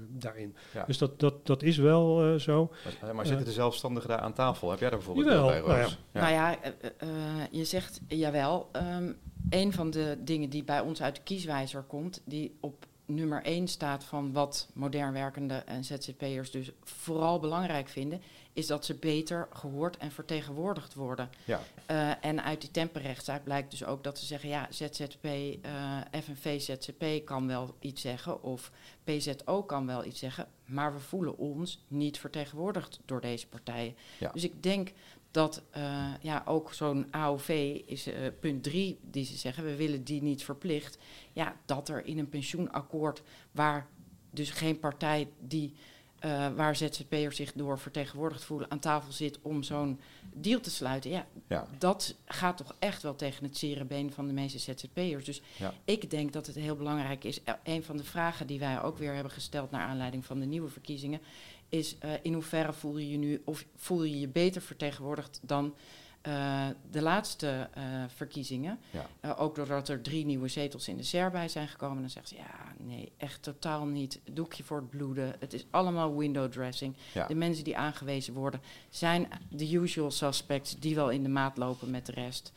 daarin. 0.09 0.55
Ja. 0.73 0.83
Dus 0.85 0.97
dat, 0.97 1.19
dat, 1.19 1.45
dat 1.45 1.63
is 1.63 1.77
wel 1.77 2.23
eh, 2.23 2.35
zo. 2.39 2.71
Maar, 3.01 3.15
maar 3.15 3.25
zitten 3.25 3.45
de 3.45 3.51
zelfstandigen 3.51 4.09
daar 4.09 4.19
aan 4.19 4.33
tafel? 4.33 4.69
Heb 4.69 4.79
jij 4.79 4.89
daar 4.89 4.97
bijvoorbeeld 4.97 5.27
bij, 5.27 5.61
nou 5.69 5.79
ja. 5.79 5.85
Roos? 5.85 5.97
Nou 6.11 6.33
ja, 6.33 6.61
eh, 6.61 6.71
eh, 6.81 6.91
eh, 6.97 7.47
je 7.51 7.65
zegt 7.65 7.99
jawel. 8.07 8.69
Ehm 8.71 9.11
een 9.49 9.73
van 9.73 9.89
de 9.89 10.17
dingen 10.19 10.49
die 10.49 10.63
bij 10.63 10.79
ons 10.79 11.01
uit 11.01 11.15
de 11.15 11.21
kieswijzer 11.21 11.81
komt, 11.81 12.21
die 12.25 12.57
op 12.59 12.87
nummer 13.05 13.41
1 13.45 13.67
staat 13.67 14.03
van 14.03 14.33
wat 14.33 14.69
modern 14.73 15.13
werkende 15.13 15.55
en 15.55 15.83
ZZP'ers 15.83 16.51
dus 16.51 16.71
vooral 16.83 17.39
belangrijk 17.39 17.87
vinden, 17.87 18.21
is 18.53 18.67
dat 18.67 18.85
ze 18.85 18.93
beter 18.93 19.47
gehoord 19.53 19.97
en 19.97 20.11
vertegenwoordigd 20.11 20.93
worden. 20.93 21.29
Ja. 21.45 21.61
Eh, 21.85 22.11
en 22.21 22.43
uit 22.43 22.61
die 22.61 22.71
temperrechtszaak 22.71 23.43
blijkt 23.43 23.71
dus 23.71 23.83
ook 23.83 24.03
dat 24.03 24.19
ze 24.19 24.25
zeggen, 24.25 24.49
ja, 24.49 24.67
ZZP, 24.69 25.25
eh 25.25 26.21
FNV 26.21 26.61
ZZP 26.61 27.25
kan 27.25 27.47
wel 27.47 27.75
iets 27.79 28.01
zeggen 28.01 28.43
of 28.43 28.71
PZO 29.03 29.63
kan 29.63 29.85
wel 29.85 30.05
iets 30.05 30.19
zeggen, 30.19 30.47
maar 30.65 30.93
we 30.93 30.99
voelen 30.99 31.37
ons 31.37 31.85
niet 31.87 32.19
vertegenwoordigd 32.19 32.99
door 33.05 33.21
deze 33.21 33.47
partijen. 33.47 33.95
Ja. 34.19 34.31
Dus 34.33 34.43
ik 34.43 34.63
denk 34.63 34.91
dat 35.31 35.63
eh, 35.71 36.13
ja, 36.21 36.43
ook 36.45 36.73
zo'n 36.73 37.07
AOV 37.11 37.79
is 37.85 38.07
eh, 38.07 38.13
punt 38.39 38.63
drie 38.63 38.99
die 39.01 39.25
ze 39.25 39.37
zeggen, 39.37 39.63
we 39.65 39.75
willen 39.75 40.03
die 40.03 40.21
niet 40.21 40.43
verplicht. 40.43 40.97
Ja, 41.33 41.55
dat 41.65 41.89
er 41.89 42.05
in 42.05 42.17
een 42.19 42.29
pensioenakkoord 42.29 43.21
waar 43.51 43.87
dus 44.31 44.49
geen 44.49 44.79
partij 44.79 45.29
die 45.39 45.73
eh, 46.19 46.47
waar 46.55 46.75
ZZP'ers 46.75 47.35
zich 47.35 47.53
door 47.53 47.79
vertegenwoordigd 47.79 48.43
voelen 48.43 48.71
aan 48.71 48.79
tafel 48.79 49.11
zit 49.11 49.39
om 49.41 49.63
zo'n 49.63 49.99
deal 50.33 50.59
te 50.59 50.69
sluiten. 50.71 51.09
Ja, 51.11 51.27
Ja. 51.47 51.67
dat 51.77 52.15
gaat 52.25 52.57
toch 52.57 52.75
echt 52.79 53.01
wel 53.01 53.15
tegen 53.15 53.43
het 53.43 53.57
zere 53.57 53.85
been 53.85 54.11
van 54.13 54.27
de 54.27 54.33
meeste 54.33 54.59
ZZP'ers. 54.59 55.25
Dus 55.25 55.41
Ja. 55.57 55.73
ik 55.85 56.09
denk 56.09 56.33
dat 56.33 56.47
het 56.47 56.55
heel 56.55 56.75
belangrijk 56.75 57.23
is. 57.23 57.43
Eh, 57.43 57.53
Een 57.63 57.83
van 57.83 57.97
de 57.97 58.03
vragen 58.03 58.47
die 58.47 58.59
wij 58.59 58.81
ook 58.81 58.97
weer 58.97 59.13
hebben 59.13 59.31
gesteld 59.31 59.71
naar 59.71 59.87
aanleiding 59.87 60.25
van 60.25 60.39
de 60.39 60.45
nieuwe 60.45 60.69
verkiezingen 60.69 61.21
is 61.69 61.97
eh, 61.97 62.11
in 62.21 62.33
hoeverre 62.33 62.73
voel 62.73 62.97
je 62.97 63.09
je 63.09 63.17
nu 63.17 63.41
of 63.45 63.65
voel 63.75 64.03
je 64.03 64.19
je 64.19 64.27
beter 64.27 64.61
vertegenwoordigd 64.61 65.39
dan 65.41 65.75
eh, 66.21 66.67
de 66.91 67.01
laatste 67.01 67.69
eh, 67.73 67.83
verkiezingen. 68.07 68.79
Ja. 69.21 69.33
Ook 69.33 69.55
doordat 69.55 69.89
er 69.89 70.01
drie 70.01 70.25
nieuwe 70.25 70.47
zetels 70.47 70.87
in 70.87 70.97
de 70.97 71.03
SER 71.03 71.31
bij 71.31 71.47
zijn 71.47 71.67
gekomen. 71.67 72.01
Dan 72.01 72.09
zegt 72.09 72.27
ze 72.27 72.35
ja, 72.35 72.73
nee, 72.77 73.11
echt 73.17 73.43
totaal 73.43 73.85
niet. 73.85 74.19
Doekje 74.31 74.63
voor 74.63 74.77
het 74.77 74.89
bloeden. 74.89 75.35
Het 75.39 75.53
is 75.53 75.65
allemaal 75.69 76.17
window 76.17 76.51
dressing. 76.51 76.95
Ja. 77.13 77.27
De 77.27 77.35
mensen 77.35 77.63
die 77.63 77.77
aangewezen 77.77 78.33
worden 78.33 78.61
zijn 78.89 79.27
de 79.49 79.71
usual 79.73 80.11
suspects 80.11 80.79
die 80.79 80.95
wel 80.95 81.09
in 81.09 81.23
de 81.23 81.29
maat 81.29 81.57
lopen 81.57 81.89
met 81.89 82.05
de 82.05 82.11
rest. 82.11 82.51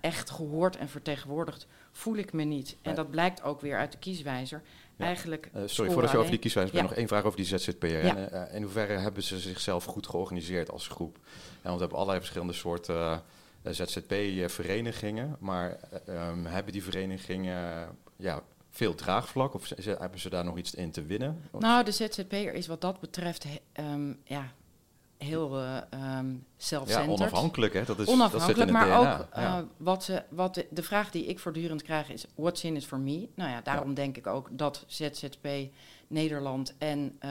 Echt 0.00 0.30
gehoord 0.30 0.76
en 0.76 0.88
vertegenwoordigd 0.88 1.66
voel 1.92 2.16
ik 2.16 2.32
me 2.32 2.44
niet. 2.44 2.76
En 2.82 2.94
dat 2.94 3.10
blijkt 3.10 3.42
ook 3.42 3.60
weer 3.60 3.78
uit 3.78 3.92
de 3.92 3.98
kieswijzer. 3.98 4.62
Eigenlijk 4.98 5.50
Eh, 5.52 5.62
sorry, 5.66 5.90
voordat 5.92 6.10
je 6.10 6.16
over 6.18 6.30
die 6.30 6.38
kieswijze 6.38 6.76
Ja. 6.76 6.82
nog 6.82 6.94
één 6.94 7.08
vraag 7.08 7.24
over 7.24 7.36
die 7.36 7.46
ZZP'er. 7.58 8.04
Ja. 8.04 8.16
En, 8.16 8.32
eh, 8.48 8.54
in 8.54 8.62
hoeverre 8.62 8.96
hebben 8.96 9.22
ze 9.22 9.38
zichzelf 9.38 9.84
goed 9.84 10.06
georganiseerd 10.06 10.70
als 10.70 10.88
groep? 10.88 11.16
En 11.16 11.22
want 11.62 11.74
we 11.74 11.80
hebben 11.80 11.96
allerlei 11.98 12.18
verschillende 12.18 12.52
soorten 12.52 13.22
eh, 13.62 13.72
ZZP-verenigingen, 13.72 15.36
maar 15.40 15.76
eh, 16.06 16.16
ehm, 16.28 16.44
hebben 16.44 16.72
die 16.72 16.82
verenigingen 16.84 17.88
ja, 18.16 18.42
veel 18.70 18.94
draagvlak 18.94 19.54
of 19.54 19.70
hebben 19.84 20.20
ze 20.20 20.30
daar 20.30 20.44
nog 20.44 20.56
iets 20.58 20.74
in 20.74 20.90
te 20.90 21.02
winnen? 21.02 21.42
Nou, 21.58 21.84
de 21.84 21.90
ZZP'er 21.92 22.54
is 22.54 22.66
wat 22.66 22.80
dat 22.80 23.00
betreft 23.00 23.42
he- 23.44 23.60
ehm, 23.72 24.12
ja, 24.24 24.52
heel 25.24 25.60
ehm 25.90 26.26
ja, 26.86 27.06
onafhankelijk, 27.06 27.72
hè? 27.72 27.84
Dat 27.84 27.98
is, 27.98 28.08
Onafhankelijk, 28.08 28.58
dat 28.58 28.70
maar 28.70 28.86
DNA. 28.86 28.98
ook 28.98 29.28
ja. 29.34 29.58
eh, 29.58 29.64
wat 29.76 30.04
ze, 30.04 30.22
wat 30.28 30.54
de, 30.54 30.66
de 30.70 30.82
vraag 30.82 31.10
die 31.10 31.24
ik 31.24 31.38
voortdurend 31.38 31.82
krijg 31.82 32.10
is: 32.10 32.24
what's 32.34 32.64
in 32.64 32.76
it 32.76 32.86
for 32.86 32.98
me? 32.98 33.28
Nou 33.34 33.50
ja, 33.50 33.60
daarom 33.60 33.94
denk 33.94 34.16
ik 34.16 34.26
ook 34.26 34.48
dat 34.50 34.84
ZZP 34.86 35.48
Nederland 36.06 36.74
en 36.78 37.16
eh, 37.18 37.30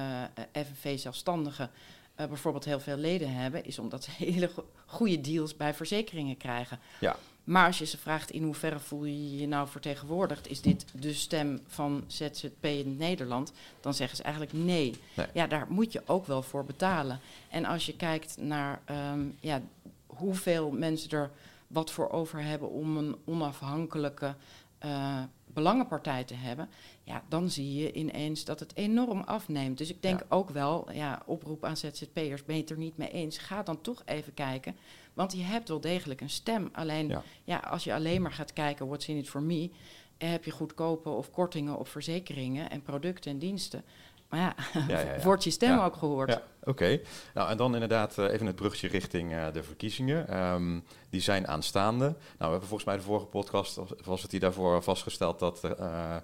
FNV 0.54 1.00
Zelfstandigen 1.00 1.70
bijvoorbeeld 2.16 2.66
heel 2.66 2.80
veel 2.80 2.98
leden 2.98 3.34
hebben, 3.34 3.66
is 3.66 3.80
omdat 3.80 4.04
ze 4.04 4.12
hele 4.26 4.48
go- 4.48 4.68
goede 4.86 5.22
deals 5.22 5.56
bij 5.58 5.74
verzekeringen 5.74 6.38
krijgen. 6.38 6.80
Ja. 7.00 7.16
Maar 7.44 7.66
als 7.68 7.78
je 7.78 7.86
ze 7.86 7.98
vraagt 7.98 8.32
in 8.32 8.44
hoeverre 8.44 8.80
voel 8.80 9.06
je 9.06 9.38
je 9.38 9.48
nou 9.48 9.68
vertegenwoordigd, 9.68 10.48
is 10.50 10.62
dit 10.62 10.86
de 11.00 11.14
stem 11.14 11.60
van 11.68 12.04
ZZP 12.08 12.66
in 12.66 12.98
Nederland, 12.98 13.52
dan 13.82 13.94
zeggen 13.94 14.18
ze 14.18 14.24
eigenlijk 14.24 14.54
nee. 14.54 14.94
Nee. 15.16 15.26
Ja, 15.34 15.48
daar 15.48 15.66
moet 15.70 15.92
je 15.92 16.02
ook 16.06 16.26
wel 16.26 16.42
voor 16.42 16.66
betalen. 16.66 17.20
En 17.50 17.66
als 17.66 17.86
je 17.86 17.96
kijkt 17.96 18.38
naar 18.38 18.82
ehm, 18.86 19.26
ja, 19.40 19.62
hoeveel 20.06 20.72
mensen 20.72 21.10
er 21.10 21.32
wat 21.68 21.92
voor 21.92 22.10
over 22.10 22.42
hebben 22.44 22.70
om 22.70 22.98
een 22.98 23.16
onafhankelijke 23.26 24.36
eh, 24.78 25.24
belangenpartij 25.46 26.24
te 26.24 26.34
hebben, 26.36 26.70
ja, 27.04 27.24
dan 27.28 27.50
zie 27.50 27.74
je 27.74 27.94
ineens 27.94 28.46
dat 28.46 28.60
het 28.60 28.76
enorm 28.76 29.22
afneemt. 29.22 29.78
Dus 29.78 29.90
ik 29.90 30.02
denk 30.02 30.20
Ja. 30.20 30.26
ook 30.30 30.50
wel, 30.50 30.92
ja, 30.92 31.22
oproep 31.26 31.66
aan 31.66 31.78
ZZP'ers, 31.78 32.44
ben 32.46 32.56
je 32.56 32.62
het 32.62 32.70
er 32.70 32.78
niet 32.78 32.98
mee 32.98 33.12
eens? 33.12 33.38
Ga 33.38 33.64
dan 33.64 33.82
toch 33.82 34.02
even 34.06 34.34
kijken, 34.34 34.76
want 35.14 35.34
je 35.34 35.44
hebt 35.44 35.68
wel 35.70 35.80
degelijk 35.82 36.22
een 36.22 36.30
stem. 36.30 36.70
Alleen, 36.74 37.08
Ja. 37.08 37.22
ja. 37.44 37.58
als 37.58 37.84
je 37.84 37.94
alleen 37.94 38.22
maar 38.22 38.32
gaat 38.32 38.54
kijken, 38.54 38.88
what's 38.88 39.08
in 39.08 39.18
it 39.18 39.30
for 39.30 39.42
me, 39.42 39.70
eh, 40.18 40.30
heb 40.30 40.44
je 40.46 40.52
goedkope 40.52 41.10
of 41.10 41.32
kortingen 41.32 41.78
op 41.78 41.88
verzekeringen 41.88 42.70
en 42.70 42.82
producten 42.82 43.32
en 43.32 43.40
diensten. 43.40 43.84
Maar 44.30 44.40
ja, 44.40 44.56
Ja, 44.88 45.00
ja, 45.00 45.14
ja. 45.16 45.22
wordt 45.24 45.44
je 45.44 45.50
stem 45.52 45.80
ook 45.80 45.96
gehoord? 45.96 46.30
Ja, 46.30 46.42
oké. 46.64 47.00
Nou, 47.34 47.50
en 47.50 47.58
dan 47.58 47.74
inderdaad 47.74 48.18
eh, 48.18 48.32
even 48.32 48.46
het 48.46 48.56
bruggetje 48.56 48.88
richting 48.88 49.34
eh, 49.34 49.46
de 49.54 49.64
verkiezingen. 49.64 50.28
Ehm, 50.28 50.80
die 51.10 51.22
zijn 51.22 51.48
aanstaande. 51.48 52.06
Nou, 52.06 52.16
we 52.38 52.46
hebben 52.50 52.68
volgens 52.68 52.84
mij 52.86 52.96
de 52.96 53.02
vorige 53.04 53.26
podcast, 53.26 53.80
was- 54.04 54.22
het 54.22 54.32
die 54.32 54.40
daarvoor 54.40 54.84
vastgesteld 54.84 55.40
dat 55.40 55.64
eh, 55.64 56.16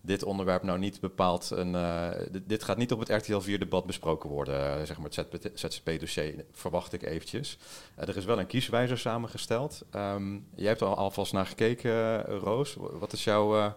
dit 0.00 0.22
onderwerp 0.22 0.62
nou 0.62 0.78
niet 0.78 1.00
bepaald 1.00 1.50
een... 1.50 1.74
eh, 1.74 2.08
dit- 2.30 2.64
gaat 2.64 2.76
niet 2.76 2.92
op 2.92 2.98
het 2.98 3.08
RTL 3.08 3.40
4-debat 3.40 3.86
besproken 3.86 4.30
worden, 4.30 4.78
eh, 4.78 4.84
zeg 4.84 4.98
maar 4.98 5.10
het 5.30 5.50
ZZP-dossier, 5.54 6.44
verwacht 6.52 6.92
ik 6.92 7.02
eventjes. 7.02 7.58
Eh, 7.94 8.08
er 8.08 8.16
is 8.16 8.24
wel 8.24 8.38
een 8.38 8.46
kieswijzer 8.46 8.98
samengesteld. 8.98 9.82
Ehm, 9.90 10.32
jij 10.54 10.68
hebt 10.68 10.80
er 10.80 10.86
al 10.86 10.96
alvast 10.96 11.32
naar 11.32 11.46
gekeken, 11.46 12.22
Roos. 12.24 12.76
Wat 12.78 13.12
is 13.12 13.24
jouw... 13.24 13.74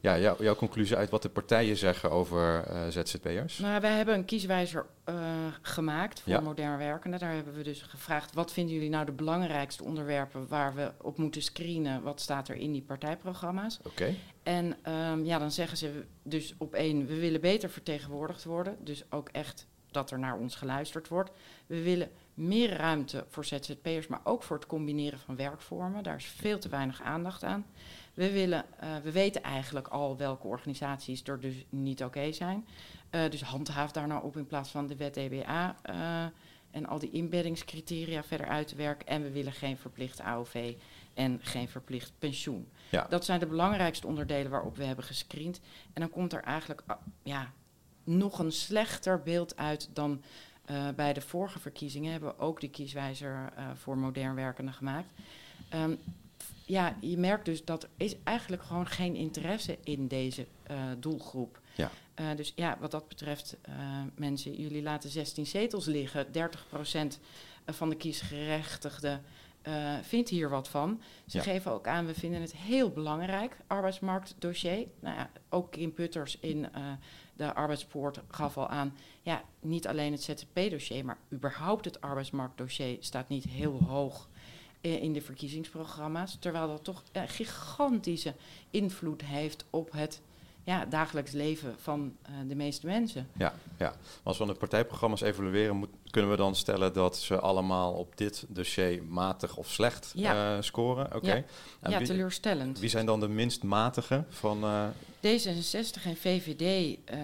ja, 0.00 0.18
jouw, 0.18 0.36
jouw 0.38 0.54
conclusie 0.54 0.96
uit 0.96 1.10
wat 1.10 1.22
de 1.22 1.28
partijen 1.28 1.76
zeggen 1.76 2.10
over 2.10 2.64
eh, 2.64 2.80
ZZP'ers? 2.88 3.58
Nou, 3.58 3.80
wij 3.80 3.96
hebben 3.96 4.14
een 4.14 4.24
kieswijzer 4.24 4.86
eh, 5.04 5.14
gemaakt 5.62 6.20
voor 6.20 6.32
Ja. 6.32 6.40
modern 6.40 6.78
werkenden. 6.78 7.20
Daar 7.20 7.34
hebben 7.34 7.54
we 7.54 7.62
dus 7.62 7.82
gevraagd, 7.82 8.34
wat 8.34 8.52
vinden 8.52 8.74
jullie 8.74 8.90
nou 8.90 9.04
de 9.06 9.12
belangrijkste 9.12 9.84
onderwerpen 9.84 10.48
waar 10.48 10.74
we 10.74 10.92
op 11.02 11.18
moeten 11.18 11.42
screenen? 11.42 12.02
Wat 12.02 12.20
staat 12.20 12.48
er 12.48 12.56
in 12.56 12.72
die 12.72 12.82
partijprogramma's? 12.82 13.78
Oké. 13.86 14.14
En 14.42 14.76
ehm, 14.82 15.24
ja, 15.24 15.38
dan 15.38 15.50
zeggen 15.50 15.76
ze 15.78 16.04
dus 16.22 16.54
op 16.58 16.74
één, 16.74 17.06
we 17.06 17.18
willen 17.20 17.40
beter 17.40 17.70
vertegenwoordigd 17.70 18.44
worden. 18.44 18.76
Dus 18.84 19.04
ook 19.10 19.28
echt 19.32 19.66
dat 19.90 20.10
er 20.10 20.18
naar 20.18 20.38
ons 20.38 20.54
geluisterd 20.54 21.08
wordt. 21.08 21.30
We 21.66 21.82
willen 21.82 22.10
meer 22.34 22.76
ruimte 22.76 23.24
voor 23.28 23.44
ZZP'ers, 23.44 24.06
maar 24.06 24.20
ook 24.24 24.42
voor 24.42 24.56
het 24.56 24.66
combineren 24.66 25.18
van 25.18 25.36
werkvormen. 25.36 26.02
Daar 26.02 26.16
is 26.16 26.24
veel 26.24 26.58
te 26.58 26.68
weinig 26.68 27.02
aandacht 27.02 27.44
aan. 27.44 27.66
We, 28.18 28.32
willen, 28.32 28.64
eh, 28.78 28.96
we 29.02 29.12
weten 29.12 29.42
eigenlijk 29.42 29.88
al 29.88 30.16
welke 30.16 30.46
organisaties 30.46 31.22
er 31.22 31.40
dus 31.40 31.64
niet 31.68 32.04
oké 32.04 32.32
zijn. 32.32 32.66
Eh, 33.10 33.30
dus 33.30 33.42
handhaaf 33.42 33.92
daar 33.92 34.06
nou 34.06 34.24
op 34.24 34.36
in 34.36 34.46
plaats 34.46 34.70
van 34.70 34.86
de 34.86 34.96
wet 34.96 35.14
DBA 35.14 35.76
eh, 35.82 36.24
en 36.70 36.86
al 36.86 36.98
die 36.98 37.10
inbeddingscriteria 37.10 38.22
verder 38.22 38.46
uit 38.46 38.68
te 38.68 38.76
werken. 38.76 39.06
En 39.06 39.22
we 39.22 39.30
willen 39.30 39.52
geen 39.52 39.76
verplicht 39.76 40.20
AOV 40.20 40.74
en 41.14 41.38
geen 41.42 41.68
verplicht 41.68 42.12
pensioen. 42.18 42.68
Ja. 42.88 43.06
Dat 43.08 43.24
zijn 43.24 43.40
de 43.40 43.46
belangrijkste 43.46 44.06
onderdelen 44.06 44.50
waarop 44.50 44.76
we 44.76 44.84
hebben 44.84 45.04
gescreend. 45.04 45.60
En 45.92 46.00
dan 46.00 46.10
komt 46.10 46.32
er 46.32 46.42
eigenlijk 46.42 46.82
ah, 46.86 46.96
ja, 47.22 47.52
nog 48.04 48.38
een 48.38 48.52
slechter 48.52 49.22
beeld 49.22 49.56
uit 49.56 49.90
dan 49.92 50.22
bij 50.96 51.12
de 51.12 51.20
vorige 51.20 51.58
verkiezingen. 51.58 52.12
Hebben 52.12 52.30
we 52.30 52.38
ook 52.38 52.60
die 52.60 52.70
kieswijzer 52.70 53.52
voor 53.74 53.98
modern 53.98 54.34
werkenden 54.34 54.74
gemaakt. 54.74 55.10
Ehm, 55.68 55.94
ja, 56.68 56.96
je 57.00 57.18
merkt 57.18 57.44
dus 57.44 57.64
dat 57.64 57.82
er 57.82 57.88
is 57.96 58.16
eigenlijk 58.24 58.62
gewoon 58.62 58.86
geen 58.86 59.14
interesse 59.14 59.78
in 59.84 60.08
deze 60.08 60.46
eh, 60.62 60.76
doelgroep. 60.98 61.60
Ja. 61.74 61.90
Eh, 62.14 62.26
dus 62.36 62.52
ja, 62.56 62.76
wat 62.80 62.90
dat 62.90 63.08
betreft, 63.08 63.56
eh, 63.62 63.74
mensen, 64.14 64.54
jullie 64.54 64.82
laten 64.82 65.10
16 65.10 65.46
zetels 65.46 65.86
liggen. 65.86 66.32
30% 66.32 67.18
van 67.66 67.88
de 67.88 67.96
kiesgerechtigden 67.96 69.22
vindt 70.02 70.28
hier 70.28 70.48
wat 70.48 70.68
van. 70.68 71.00
Ze 71.26 71.36
Ja. 71.36 71.42
geven 71.42 71.72
ook 71.72 71.86
aan, 71.86 72.06
we 72.06 72.14
vinden 72.14 72.40
het 72.40 72.56
heel 72.56 72.90
belangrijk, 72.90 73.56
arbeidsmarktdossier. 73.66 74.86
Nou 75.00 75.16
ja, 75.16 75.30
ook 75.48 75.70
Kim 75.70 75.92
Putters 75.92 76.38
in 76.38 76.66
de 77.36 77.54
arbeidspoort 77.54 78.20
gaf 78.28 78.58
al 78.58 78.68
aan... 78.68 78.96
ja, 79.22 79.42
niet 79.60 79.86
alleen 79.86 80.12
het 80.12 80.22
ZZP-dossier, 80.22 81.04
maar 81.04 81.18
überhaupt 81.32 81.84
het 81.84 82.00
arbeidsmarktdossier... 82.00 82.96
staat 83.00 83.28
niet 83.28 83.44
heel 83.44 83.82
hoog 83.82 84.28
in 84.80 85.12
de 85.12 85.20
verkiezingsprogramma's. 85.22 86.36
Terwijl 86.40 86.66
dat 86.68 86.84
toch 86.84 87.02
een 87.12 87.28
gigantische 87.28 88.34
invloed 88.70 89.22
heeft 89.24 89.64
op 89.70 89.92
het 89.92 90.20
ja, 90.64 90.84
dagelijks 90.84 91.32
leven 91.32 91.74
van 91.78 92.16
eh, 92.22 92.32
de 92.48 92.54
meeste 92.54 92.86
mensen. 92.86 93.28
Ja, 93.36 93.54
ja. 93.78 93.94
Als 94.22 94.38
we 94.38 94.46
de 94.46 94.54
partijprogramma's 94.54 95.20
evalueren, 95.20 95.76
moet, 95.76 95.88
kunnen 96.10 96.30
we 96.30 96.36
dan 96.36 96.54
stellen 96.56 96.92
dat 96.92 97.16
ze 97.16 97.40
allemaal 97.40 97.92
op 97.92 98.16
dit 98.16 98.44
dossier 98.48 99.04
matig 99.04 99.56
of 99.56 99.68
slecht 99.70 100.12
Ja. 100.14 100.56
eh, 100.56 100.62
scoren? 100.62 101.14
Oké. 101.16 101.34
Ja. 101.34 101.42
En 101.80 101.90
ja, 101.90 101.98
wie, 101.98 102.06
teleurstellend. 102.06 102.78
wie 102.78 102.88
zijn 102.88 103.06
dan 103.06 103.20
de 103.20 103.28
minst 103.28 103.62
matige 103.62 104.24
van... 104.28 104.62
eh, 104.64 104.86
D66 105.26 106.02
en 106.04 106.16
VVD 106.16 106.96
eh, 107.04 107.18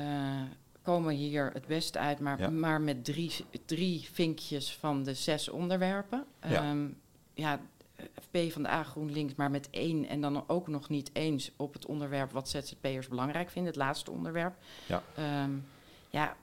komen 0.83 1.15
hier 1.15 1.51
het 1.53 1.67
beste 1.67 1.99
uit, 1.99 2.21
maar, 2.21 2.39
Ja. 2.41 2.51
maar 2.51 2.81
met 2.81 3.05
drie, 3.05 3.33
drie 3.65 4.09
vinkjes 4.13 4.73
van 4.81 5.03
de 5.03 5.15
zes 5.15 5.49
onderwerpen. 5.49 6.25
Ja. 6.49 6.75
Ja, 7.35 7.61
P 8.31 8.53
van 8.53 8.63
de 8.63 8.69
A 8.69 8.83
GroenLinks, 8.83 9.35
maar 9.35 9.51
met 9.51 9.71
één 9.71 10.09
en 10.09 10.21
dan 10.21 10.45
ook 10.49 10.69
nog 10.69 10.89
niet 10.89 11.11
eens 11.13 11.51
op 11.57 11.73
het 11.73 11.87
onderwerp 11.87 12.33
wat 12.33 12.49
ZZP'ers 12.49 13.09
belangrijk 13.09 13.51
vinden, 13.51 13.73
het 13.73 13.81
laatste 13.81 14.11
onderwerp. 14.11 14.55
Ja. 14.87 15.03
Ehm, 15.15 15.51
ja, 16.11 16.37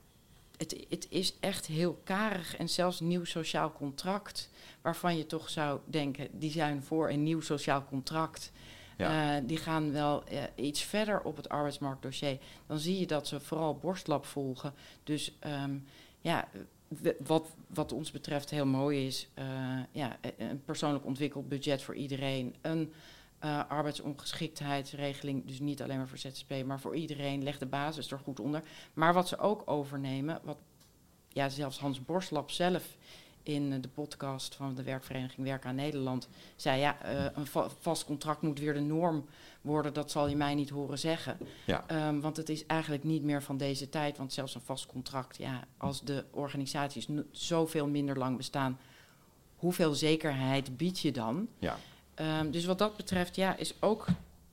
het, 0.58 0.86
het 0.89 1.08
is 1.10 1.36
echt 1.39 1.65
heel 1.65 1.99
karig 2.04 2.58
en 2.58 2.69
zelfs 2.69 2.99
nieuw 2.99 3.23
sociaal 3.23 3.71
contract, 3.71 4.49
waarvan 4.82 5.17
je 5.17 5.25
toch 5.25 5.49
zou 5.49 5.80
denken, 5.86 6.27
die 6.32 6.51
zijn 6.51 6.84
voor 6.84 7.10
een 7.10 7.23
nieuw 7.23 7.41
sociaal 7.41 7.86
contract. 7.86 8.51
Ja. 8.97 9.38
Eh, 9.38 9.43
die 9.47 9.58
gaan 9.58 9.91
wel 9.91 10.23
eh, 10.23 10.43
iets 10.56 10.82
verder 10.84 11.21
op 11.21 11.36
het 11.36 11.49
arbeidsmarktdossier. 11.49 12.38
Dan 12.67 12.80
zie 12.80 12.99
je 12.99 13.08
dat 13.08 13.27
ze 13.27 13.39
vooral 13.39 13.75
borstlap 13.75 14.25
volgen. 14.25 14.73
Dus 15.04 15.36
ehm, 15.39 15.77
ja, 16.19 16.47
wat, 17.25 17.56
wat 17.67 17.91
ons 17.91 18.12
betreft 18.12 18.49
heel 18.49 18.65
mooi 18.65 19.06
is, 19.08 19.30
eh, 19.34 19.45
ja, 19.91 20.17
e- 20.21 20.34
een 20.38 20.63
persoonlijk 20.63 21.06
ontwikkeld 21.06 21.49
budget 21.49 21.82
voor 21.82 21.95
iedereen. 21.95 22.56
Een 22.62 22.93
eh, 23.39 23.69
arbeidsongeschiktheidsregeling, 23.69 25.45
dus 25.45 25.60
niet 25.60 25.82
alleen 25.82 25.97
maar 25.97 26.08
voor 26.08 26.17
ZZP, 26.17 26.63
maar 26.65 26.80
voor 26.80 26.95
iedereen. 26.95 27.43
Leg 27.43 27.58
de 27.58 27.65
basis 27.65 28.12
er 28.12 28.19
goed 28.19 28.39
onder. 28.39 28.63
Maar 28.93 29.13
wat 29.13 29.27
ze 29.27 29.38
ook 29.38 29.62
overnemen, 29.65 30.39
wat 30.43 30.58
ja, 31.27 31.49
zelfs 31.49 31.80
Hans 31.80 32.06
Borstlap 32.06 32.51
zelf 32.51 32.97
in 33.43 33.82
de 33.82 33.88
podcast 33.88 34.56
van 34.56 34.75
de 34.75 34.84
werkvereniging 34.84 35.47
Werk 35.47 35.65
aan 35.65 35.75
Nederland 35.75 36.27
zei: 36.56 36.80
ja, 36.80 37.01
eh, 37.01 37.25
een 37.34 37.45
va- 37.45 37.69
vast 37.80 38.06
contract 38.06 38.41
moet 38.41 38.60
weer 38.60 38.73
de 38.73 38.80
norm 38.80 39.25
worden. 39.62 39.93
Dat 39.93 40.12
zal 40.12 40.27
je 40.27 40.36
mij 40.36 40.56
niet 40.56 40.69
horen 40.69 40.99
zeggen. 40.99 41.38
Ja. 41.65 41.84
Ehm, 41.88 42.19
want 42.19 42.38
het 42.38 42.49
is 42.49 42.65
eigenlijk 42.65 43.04
niet 43.04 43.23
meer 43.23 43.43
van 43.43 43.58
deze 43.58 43.89
tijd. 43.89 44.17
Want 44.17 44.34
zelfs 44.34 44.56
een 44.56 44.62
vast 44.62 44.86
contract, 44.86 45.38
ja, 45.38 45.63
als 45.77 46.01
de 46.01 46.25
organisaties 46.32 47.08
zoveel 47.32 47.88
minder 47.88 48.17
lang 48.17 48.38
bestaan, 48.38 48.80
hoeveel 49.56 49.93
zekerheid 49.93 50.77
bied 50.77 50.99
je 50.99 51.12
dan? 51.12 51.47
ja. 51.60 51.77
Ehm, 52.13 52.51
dus 52.51 52.65
wat 52.65 52.77
dat 52.77 52.97
betreft, 52.97 53.36
ja, 53.36 53.58
is 53.58 53.73
ook 53.80 54.06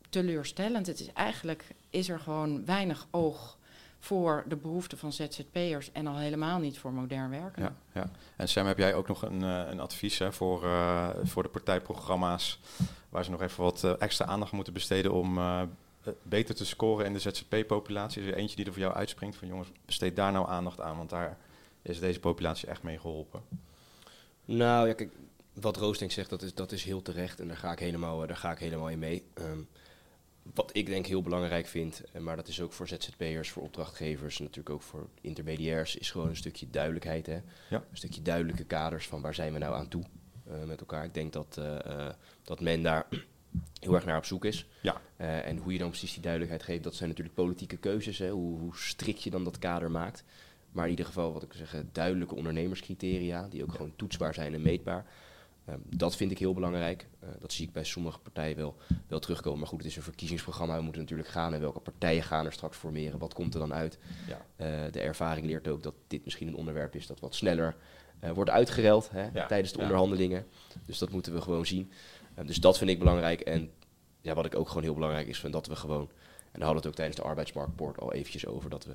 teleurstellend. 0.08 0.86
Het 0.86 1.00
is 1.00 1.12
eigenlijk 1.12 1.74
is 1.90 2.08
er 2.08 2.20
gewoon 2.20 2.64
weinig 2.64 3.06
oog 3.10 3.57
voor 4.00 4.44
de 4.46 4.56
behoeften 4.56 4.98
van 4.98 5.12
ZZP'ers 5.12 5.92
en 5.92 6.06
al 6.06 6.16
helemaal 6.16 6.58
niet 6.58 6.78
voor 6.78 6.92
modern 6.92 7.30
werken. 7.30 7.62
Ja, 7.62 7.74
ja. 7.92 8.10
En 8.36 8.48
Sam, 8.48 8.66
heb 8.66 8.78
jij 8.78 8.94
ook 8.94 9.08
nog 9.08 9.22
een, 9.22 9.42
eh, 9.42 9.70
een 9.70 9.80
advies 9.80 10.18
hè, 10.18 10.32
voor, 10.32 10.64
eh, 10.64 11.08
voor 11.22 11.42
de 11.42 11.48
partijprogramma's... 11.48 12.60
waar 13.08 13.24
ze 13.24 13.30
nog 13.30 13.42
even 13.42 13.62
wat 13.62 13.84
eh, 13.84 13.92
extra 13.98 14.26
aandacht 14.26 14.52
moeten 14.52 14.72
besteden... 14.72 15.12
om 15.12 15.38
beter 16.22 16.54
te 16.54 16.66
scoren 16.66 17.06
in 17.06 17.12
de 17.12 17.18
ZZP-populatie? 17.18 18.22
Is 18.22 18.28
er 18.28 18.34
eentje 18.34 18.56
die 18.56 18.64
er 18.64 18.72
voor 18.72 18.82
jou 18.82 18.94
uitspringt 18.94 19.36
van... 19.36 19.48
jongens, 19.48 19.68
besteed 19.84 20.16
daar 20.16 20.32
nou 20.32 20.48
aandacht 20.48 20.80
aan, 20.80 20.96
want 20.96 21.10
daar 21.10 21.36
is 21.82 22.00
deze 22.00 22.20
populatie 22.20 22.68
echt 22.68 22.82
mee 22.82 22.98
geholpen. 22.98 23.42
Nou 24.44 24.88
ja, 24.88 24.94
kijk, 24.94 25.12
wat 25.52 25.76
Roos 25.76 25.98
denk 25.98 26.10
ik 26.10 26.16
zegt, 26.16 26.30
dat 26.30 26.42
is, 26.42 26.54
dat 26.54 26.72
is 26.72 26.84
heel 26.84 27.02
terecht. 27.02 27.40
En 27.40 27.48
daar 27.48 27.56
ga 27.56 27.72
ik 27.72 27.78
helemaal, 27.78 28.26
daar 28.26 28.36
ga 28.36 28.52
ik 28.52 28.58
helemaal 28.58 28.88
in 28.88 28.98
mee. 28.98 29.24
Ehm, 29.34 29.60
wat 30.54 30.70
ik 30.72 30.86
denk 30.86 31.06
heel 31.06 31.22
belangrijk 31.22 31.66
vind, 31.66 32.02
eh, 32.12 32.20
maar 32.20 32.36
dat 32.36 32.48
is 32.48 32.60
ook 32.60 32.72
voor 32.72 32.88
ZZP'ers, 32.88 33.50
voor 33.50 33.62
opdrachtgevers 33.62 34.38
en 34.38 34.44
natuurlijk 34.44 34.74
ook 34.74 34.82
voor 34.82 35.08
intermediairs, 35.20 35.96
is 35.96 36.10
gewoon 36.10 36.28
een 36.28 36.36
stukje 36.36 36.70
duidelijkheid. 36.70 37.26
Hè? 37.26 37.40
Ja. 37.70 37.84
Een 37.90 37.96
stukje 37.96 38.22
duidelijke 38.22 38.64
kaders 38.64 39.06
van 39.06 39.20
waar 39.20 39.34
zijn 39.34 39.52
we 39.52 39.58
nou 39.58 39.74
aan 39.74 39.88
toe 39.88 40.04
eh, 40.44 40.64
met 40.64 40.80
elkaar. 40.80 41.04
Ik 41.04 41.14
denk 41.14 41.32
dat, 41.32 41.56
eh, 41.56 42.08
dat 42.42 42.60
men 42.60 42.82
daar 42.82 43.06
heel 43.80 43.94
erg 43.94 44.04
naar 44.04 44.16
op 44.16 44.24
zoek 44.24 44.44
is. 44.44 44.66
Ja. 44.80 45.00
En 45.16 45.56
hoe 45.56 45.72
je 45.72 45.78
dan 45.78 45.88
precies 45.88 46.12
die 46.12 46.22
duidelijkheid 46.22 46.62
geeft, 46.62 46.84
dat 46.84 46.94
zijn 46.94 47.08
natuurlijk 47.08 47.36
politieke 47.36 47.76
keuzes. 47.76 48.18
Hè? 48.18 48.30
Hoe, 48.30 48.58
hoe 48.58 48.76
strikt 48.76 49.22
je 49.22 49.30
dan 49.30 49.44
dat 49.44 49.58
kader 49.58 49.90
maakt. 49.90 50.24
Maar 50.72 50.84
in 50.84 50.90
ieder 50.90 51.06
geval, 51.06 51.32
wat 51.32 51.42
ik 51.42 51.52
zeggen, 51.52 51.88
duidelijke 51.92 52.34
ondernemerscriteria, 52.34 53.48
die 53.48 53.62
ook 53.62 53.72
gewoon 53.72 53.96
toetsbaar 53.96 54.34
zijn 54.34 54.54
en 54.54 54.62
meetbaar. 54.62 55.06
Ehm, 55.68 55.78
dat 55.84 56.16
vind 56.16 56.30
ik 56.30 56.38
heel 56.38 56.54
belangrijk. 56.54 57.06
Eh, 57.20 57.28
dat 57.40 57.52
zie 57.52 57.66
ik 57.66 57.72
bij 57.72 57.84
sommige 57.84 58.18
partijen 58.18 58.56
wel, 58.56 58.76
wel 59.06 59.18
terugkomen. 59.18 59.58
Maar 59.58 59.68
goed, 59.68 59.78
het 59.78 59.86
is 59.86 59.96
een 59.96 60.02
verkiezingsprogramma. 60.02 60.76
We 60.76 60.82
moeten 60.82 61.02
natuurlijk 61.02 61.28
gaan 61.28 61.54
en 61.54 61.60
welke 61.60 61.80
partijen 61.80 62.22
gaan 62.22 62.46
er 62.46 62.52
straks 62.52 62.76
formeren. 62.76 63.18
Wat 63.18 63.34
komt 63.34 63.54
er 63.54 63.60
dan 63.60 63.74
uit? 63.74 63.98
Ja. 64.26 64.46
Eh, 64.56 64.92
de 64.92 65.00
ervaring 65.00 65.46
leert 65.46 65.68
ook 65.68 65.82
dat 65.82 65.94
dit 66.06 66.24
misschien 66.24 66.48
een 66.48 66.56
onderwerp 66.56 66.94
is 66.94 67.06
dat 67.06 67.20
wat 67.20 67.34
sneller 67.34 67.76
eh, 68.20 68.30
wordt 68.30 68.50
uitgereld 68.50 69.10
hè, 69.10 69.28
Ja, 69.32 69.46
tijdens 69.46 69.72
de 69.72 69.78
onderhandelingen. 69.78 70.46
Dus 70.84 70.98
dat 70.98 71.10
moeten 71.10 71.34
we 71.34 71.40
gewoon 71.40 71.66
zien. 71.66 71.92
Eh, 72.34 72.46
dus 72.46 72.56
dat 72.56 72.78
vind 72.78 72.90
ik 72.90 72.98
belangrijk. 72.98 73.40
En 73.40 73.70
ja, 74.20 74.34
wat 74.34 74.46
ik 74.46 74.56
ook 74.56 74.68
gewoon 74.68 74.82
heel 74.82 74.94
belangrijk 74.94 75.28
is, 75.28 75.38
vind 75.38 75.52
dat 75.52 75.66
we 75.66 75.76
gewoon... 75.76 76.10
En 76.52 76.64
daar 76.64 76.68
hadden 76.68 76.70
we 76.70 76.76
het 76.76 76.86
ook 76.86 76.94
tijdens 76.94 77.16
de 77.16 77.22
arbeidsmarktpoort 77.22 78.00
al 78.00 78.12
eventjes 78.12 78.46
over... 78.46 78.70
dat 78.70 78.84
we 78.84 78.94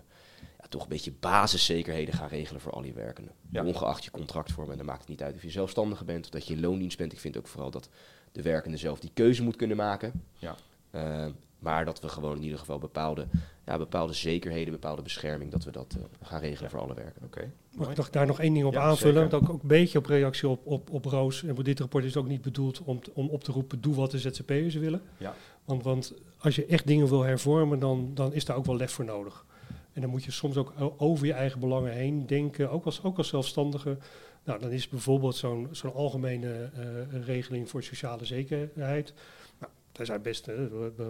toch 0.74 0.84
een 0.84 0.90
beetje 0.90 1.14
basiszekerheden 1.20 2.14
gaan 2.14 2.28
regelen 2.28 2.62
voor 2.62 2.72
al 2.72 2.82
die 2.82 2.94
werkenden. 2.94 3.34
Ja. 3.50 3.64
Ongeacht 3.66 4.04
je 4.04 4.12
contractvorm. 4.12 4.72
En 4.72 4.78
dan 4.78 4.86
maakt 4.86 5.00
het 5.00 5.10
niet 5.10 5.22
uit 5.24 5.36
of 5.36 5.42
je 5.42 5.50
zelfstandige 5.50 6.04
bent 6.06 6.24
of 6.26 6.32
dat 6.32 6.48
je 6.48 6.54
in 6.54 6.60
loondienst 6.62 6.98
bent. 6.98 7.12
Ik 7.12 7.20
vind 7.20 7.38
ook 7.38 7.48
vooral 7.48 7.72
dat 7.72 7.90
de 8.32 8.42
werkende 8.42 8.78
zelf 8.78 9.00
die 9.00 9.12
keuze 9.14 9.44
moet 9.44 9.56
kunnen 9.56 9.78
maken. 9.78 10.12
Ja. 10.36 10.56
Eh, 10.92 11.26
maar 11.60 11.86
dat 11.86 12.00
we 12.00 12.08
gewoon 12.08 12.36
in 12.38 12.44
ieder 12.44 12.60
geval 12.60 12.80
bepaalde 12.80 13.28
ja, 13.66 13.78
bepaalde 13.78 14.14
zekerheden, 14.14 14.74
bepaalde 14.74 15.02
bescherming, 15.02 15.52
dat 15.52 15.64
we 15.64 15.72
dat 15.72 15.96
eh, 15.98 16.28
gaan 16.28 16.40
regelen 16.40 16.70
voor 16.70 16.80
alle 16.80 16.94
werken. 16.94 17.22
Oké. 17.26 17.52
Mag 17.76 17.90
ik 17.90 17.98
nog 17.98 18.10
daar 18.10 18.26
nog 18.26 18.40
één 18.40 18.54
ding 18.54 18.66
op 18.66 18.74
Ja, 18.74 18.82
aanvullen? 18.82 19.14
zeker. 19.14 19.30
Want 19.30 19.44
ook, 19.44 19.50
ook 19.56 19.62
een 19.62 19.68
beetje 19.68 19.98
op 19.98 20.06
reactie 20.06 20.48
op, 20.50 20.66
op, 20.66 20.90
op 20.92 21.06
Roos. 21.06 21.44
En 21.44 21.56
voor 21.56 21.64
dit 21.64 21.80
rapport 21.80 22.04
is 22.04 22.18
ook 22.18 22.28
niet 22.28 22.42
bedoeld 22.42 22.82
om, 22.82 23.02
t- 23.02 23.14
om 23.14 23.28
op 23.30 23.44
te 23.44 23.52
roepen, 23.52 23.82
doe 23.82 23.96
wat 23.96 24.12
de 24.12 24.20
ZZP'ers 24.20 24.76
willen. 24.76 25.02
Ja. 25.18 25.36
Want, 25.66 25.84
want 25.84 26.14
als 26.38 26.56
je 26.56 26.66
echt 26.66 26.88
dingen 26.88 27.08
wil 27.08 27.22
hervormen, 27.24 27.80
dan, 27.80 28.12
dan 28.14 28.34
is 28.34 28.46
daar 28.46 28.56
ook 28.58 28.66
wel 28.66 28.76
lef 28.76 28.92
voor 28.92 29.06
nodig. 29.06 29.46
En 29.94 30.02
dan 30.02 30.10
moet 30.10 30.24
je 30.24 30.32
soms 30.32 30.58
ook 30.58 30.74
over 30.98 31.26
je 31.26 31.34
eigen 31.34 31.60
belangen 31.60 31.92
heen 31.92 32.26
denken, 32.26 32.70
ook 32.70 32.86
als, 32.86 33.04
ook 33.04 33.18
als 33.18 33.28
zelfstandige. 33.28 33.98
Nou, 34.44 34.60
dan 34.60 34.72
is 34.72 34.90
bijvoorbeeld 34.90 35.36
zo'n 35.36 35.68
zo'n 35.72 35.94
algemene 35.94 36.70
eh, 36.74 37.26
regeling 37.26 37.70
voor 37.70 37.84
sociale 37.84 38.26
zekerheid. 38.26 39.14
Nou, 39.60 39.72
daar 39.92 40.06
zijn 40.06 40.22
best, 40.22 40.48
eh, 40.48 40.56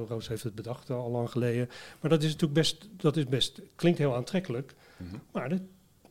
Roos 0.07 0.27
heeft 0.27 0.43
het 0.43 0.55
bedacht 0.55 0.89
al 0.89 1.11
lang 1.11 1.29
geleden. 1.29 1.69
Maar 1.99 2.09
dat 2.09 2.23
is 2.23 2.27
natuurlijk 2.27 2.53
best, 2.53 2.87
dat 2.97 3.17
is 3.17 3.25
best, 3.25 3.61
klinkt 3.75 3.99
heel 3.99 4.15
aantrekkelijk. 4.15 4.73
Mhm. 4.97 5.15
Maar 5.31 5.49
dat 5.49 5.61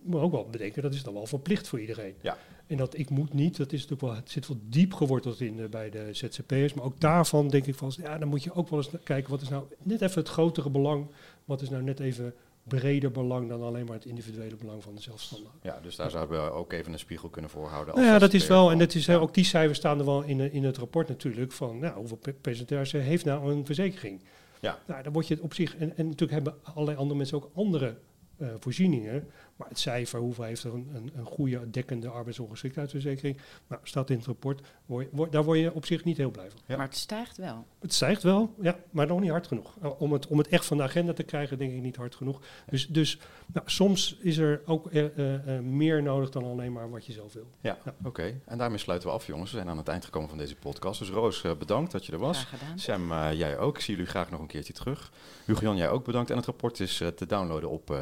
moet 0.03 0.21
ook 0.21 0.33
wel 0.33 0.49
bedenken, 0.51 0.83
dat 0.83 0.95
is 0.95 1.03
dan 1.03 1.15
wel 1.15 1.27
verplicht 1.27 1.69
voor 1.69 1.81
iedereen. 1.81 2.15
Ja. 2.21 2.37
En 2.67 2.77
dat 2.77 2.99
ik 2.99 3.11
moet 3.11 3.33
niet, 3.33 3.57
dat 3.57 3.73
is 3.73 3.81
natuurlijk 3.81 4.01
wel, 4.01 4.15
het 4.15 4.31
zit 4.31 4.49
wel 4.49 4.59
diep 4.63 4.95
geworteld 4.95 5.41
in 5.41 5.61
eh, 5.61 5.69
bij 5.69 5.91
de 5.91 6.09
ZZP'ers. 6.13 6.75
Maar 6.75 6.85
ook 6.85 7.01
daarvan 7.01 7.49
denk 7.49 7.67
ik 7.67 7.75
van, 7.75 7.93
ja, 7.97 8.19
dan 8.19 8.29
moet 8.29 8.43
je 8.43 8.55
ook 8.55 8.69
wel 8.69 8.79
eens 8.79 8.91
kijken, 9.05 9.31
wat 9.31 9.43
is 9.43 9.49
nou 9.49 9.65
net 9.83 10.01
even 10.01 10.19
het 10.19 10.31
grotere 10.31 10.71
belang? 10.71 11.07
Wat 11.45 11.63
is 11.63 11.71
nou 11.71 11.83
net 11.83 12.01
even 12.01 12.35
breder 12.65 13.11
belang 13.11 13.49
dan 13.49 13.63
alleen 13.63 13.85
maar 13.85 13.95
het 13.95 14.05
individuele 14.05 14.57
belang 14.57 14.83
van 14.83 14.95
de 14.95 15.01
zelfstandige? 15.01 15.55
Ja, 15.63 15.81
dus 15.81 15.97
daar 15.97 16.11
zouden 16.11 16.45
we 16.45 16.51
ook 16.51 16.73
even 16.73 16.93
een 16.93 16.99
spiegel 16.99 17.29
kunnen 17.29 17.51
voorhouden. 17.51 17.95
Nou 17.95 18.07
ja, 18.07 18.19
dat 18.19 18.33
is 18.33 18.47
wel, 18.47 18.71
en 18.71 18.79
dat 18.79 18.95
is, 18.95 19.11
ook 19.11 19.35
die 19.35 19.45
cijfers 19.45 19.79
staan 19.79 19.99
er 19.99 20.05
wel 20.05 20.23
in, 20.23 20.53
in 20.53 20.65
het 20.65 20.77
rapport 20.77 21.09
natuurlijk, 21.09 21.53
van 21.53 21.79
nou, 21.79 21.95
hoeveel 21.95 22.17
pe- 22.17 22.33
percentage 22.33 22.97
heeft 22.99 23.25
nou 23.25 23.53
een 23.53 23.67
verzekering? 23.67 24.23
Ja. 24.61 24.79
Nou, 24.87 25.03
dan 25.03 25.13
word 25.13 25.29
je 25.29 25.35
het 25.35 25.43
op 25.43 25.55
zich, 25.55 25.77
en, 25.77 25.97
en 25.97 26.05
natuurlijk 26.05 26.33
hebben 26.33 26.55
allerlei 26.63 26.97
andere 26.97 27.17
mensen 27.17 27.37
ook 27.37 27.51
andere 27.55 27.97
eh, 28.37 28.49
voorzieningen, 28.59 29.29
maar 29.57 29.69
het 29.69 29.79
cijfer, 29.79 30.21
hoeveel 30.21 30.45
heeft 30.45 30.65
er 30.65 30.75
een, 30.75 30.91
een, 30.95 31.11
een 31.17 31.25
goede 31.25 31.71
dekkende 31.71 32.09
arbeidsongeschiktheidsverzekering, 32.09 33.37
nou, 33.69 33.81
staat 33.85 34.11
in 34.11 34.17
het 34.17 34.27
rapport, 34.27 34.61
word, 34.87 35.05
je- 35.11 35.17
word- 35.17 35.33
daar 35.33 35.45
word 35.45 35.59
je 35.59 35.73
op 35.75 35.87
zich 35.87 36.05
niet 36.05 36.17
heel 36.17 36.31
blij 36.31 36.51
van. 36.51 36.61
Ja. 36.67 36.77
Maar 36.77 36.87
het 36.87 36.97
stijgt 36.97 37.37
wel. 37.37 37.67
Het 37.81 37.93
stijgt 37.93 38.23
wel, 38.23 38.55
ja, 38.61 38.79
maar 38.91 39.07
nog 39.07 39.21
niet 39.21 39.31
hard 39.31 39.47
genoeg. 39.47 39.77
Uh, 39.83 40.01
Om 40.01 40.13
het, 40.13 40.27
om 40.27 40.39
het 40.39 40.49
echt 40.49 40.65
van 40.67 40.77
de 40.77 40.83
agenda 40.83 41.13
te 41.13 41.23
krijgen, 41.23 41.59
denk 41.59 41.73
ik 41.73 41.81
niet 41.83 41.97
hard 41.97 42.15
genoeg. 42.15 42.41
Dus, 42.71 42.87
dus 42.89 43.19
nou, 43.53 43.71
soms 43.71 44.17
is 44.21 44.37
er 44.37 44.61
ook 44.67 44.91
eh, 44.91 45.05
eh, 45.19 45.57
eh, 45.57 45.63
meer 45.65 46.03
nodig 46.03 46.31
dan 46.31 46.45
alleen 46.45 46.73
maar 46.73 46.91
wat 46.91 47.07
je 47.07 47.13
zelf 47.13 47.33
wil. 47.33 47.51
Ja, 47.61 47.79
oké. 48.05 48.41
En 48.45 48.59
daarmee 48.59 48.79
sluiten 48.79 49.09
we 49.09 49.15
af, 49.15 49.27
jongens. 49.27 49.51
We 49.51 49.57
zijn 49.57 49.69
aan 49.69 49.77
het 49.77 49.89
eind 49.89 50.05
gekomen 50.05 50.29
van 50.29 50.39
deze 50.39 50.57
podcast. 50.57 50.99
Dus 50.99 51.09
Roos, 51.11 51.45
eh, 51.45 51.53
bedankt 51.59 51.93
dat 51.93 52.07
je 52.07 52.13
er 52.13 52.19
was. 52.19 52.45
Graag 52.45 52.61
gedaan. 52.61 52.79
Sam, 52.79 53.13
eh, 53.13 53.33
jij 53.33 53.59
ook. 53.59 53.77
Ik 53.77 53.83
zie 53.83 53.95
jullie 53.95 54.11
graag 54.11 54.31
nog 54.31 54.41
een 54.41 54.47
keertje 54.47 54.73
terug. 54.73 55.13
Hugo-Jan, 55.45 55.77
jij 55.77 55.89
ook 55.91 56.05
bedankt. 56.05 56.31
En 56.31 56.37
het 56.37 56.47
rapport 56.47 56.81
is 56.81 57.01
eh, 57.01 57.09
te 57.09 57.27
downloaden 57.27 57.71
op 57.71 57.91
uh, 57.91 58.01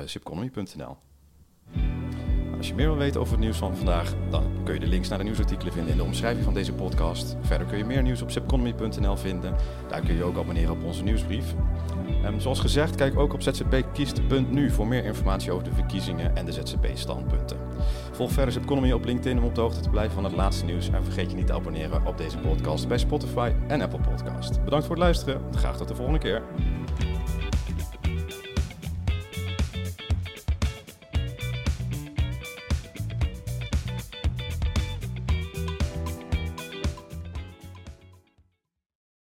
Als 2.57 2.69
je 2.69 2.75
meer 2.75 2.87
wil 2.87 2.97
weten 2.97 3.21
over 3.21 3.33
het 3.33 3.43
nieuws 3.43 3.57
van 3.57 3.77
vandaag, 3.77 4.15
dan 4.31 4.45
kun 4.65 4.75
je 4.75 4.81
de 4.81 4.87
links 4.87 5.09
naar 5.09 5.19
de 5.19 5.25
nieuwsartikelen 5.25 5.73
vinden 5.73 5.93
in 5.93 5.99
de 5.99 6.05
omschrijving 6.05 6.45
van 6.45 6.55
deze 6.55 6.73
podcast. 6.73 7.37
Verder 7.41 7.67
kun 7.67 7.79
je 7.79 7.85
meer 7.85 8.03
nieuws 8.03 8.23
op 8.23 8.31
zipconomy.nl 8.31 9.17
vinden. 9.17 9.55
Daar 9.89 10.01
kun 10.01 10.15
je 10.15 10.25
ook 10.25 10.39
abonneren 10.39 10.71
op 10.71 10.85
onze 10.85 11.03
nieuwsbrief. 11.03 11.55
Um, 12.25 12.41
zoals 12.41 12.61
gezegd, 12.61 12.95
kijk 12.95 13.19
ook 13.19 13.33
op 13.33 13.43
zzpkiest.nu 13.43 14.71
voor 14.71 14.87
meer 14.87 15.05
informatie 15.05 15.53
over 15.53 15.65
de 15.65 15.75
verkiezingen 15.75 16.37
en 16.37 16.45
de 16.45 16.53
ZZP-standpunten. 16.53 17.57
Volg 18.13 18.33
verder 18.33 18.53
Zipconomy 18.53 18.93
op 18.93 19.05
LinkedIn 19.05 19.39
om 19.39 19.45
op 19.45 19.55
de 19.55 19.61
hoogte 19.61 19.81
te 19.81 19.91
blijven 19.91 20.15
van 20.15 20.25
het 20.25 20.33
laatste 20.33 20.65
nieuws. 20.65 20.91
En 20.91 21.05
vergeet 21.05 21.31
je 21.31 21.37
niet 21.37 21.47
te 21.47 21.53
abonneren 21.53 22.07
op 22.07 22.19
deze 22.19 22.39
podcast 22.39 22.89
bij 22.89 22.99
Spotify 22.99 23.53
en 23.69 23.81
Apple 23.81 24.01
Podcast. 24.01 24.65
Bedankt 24.65 24.87
voor 24.87 24.95
het 24.95 25.05
luisteren. 25.05 25.43
Graag 25.55 25.77
tot 25.77 25.89
de 25.89 25.95
volgende 25.95 26.21
keer. 26.21 26.43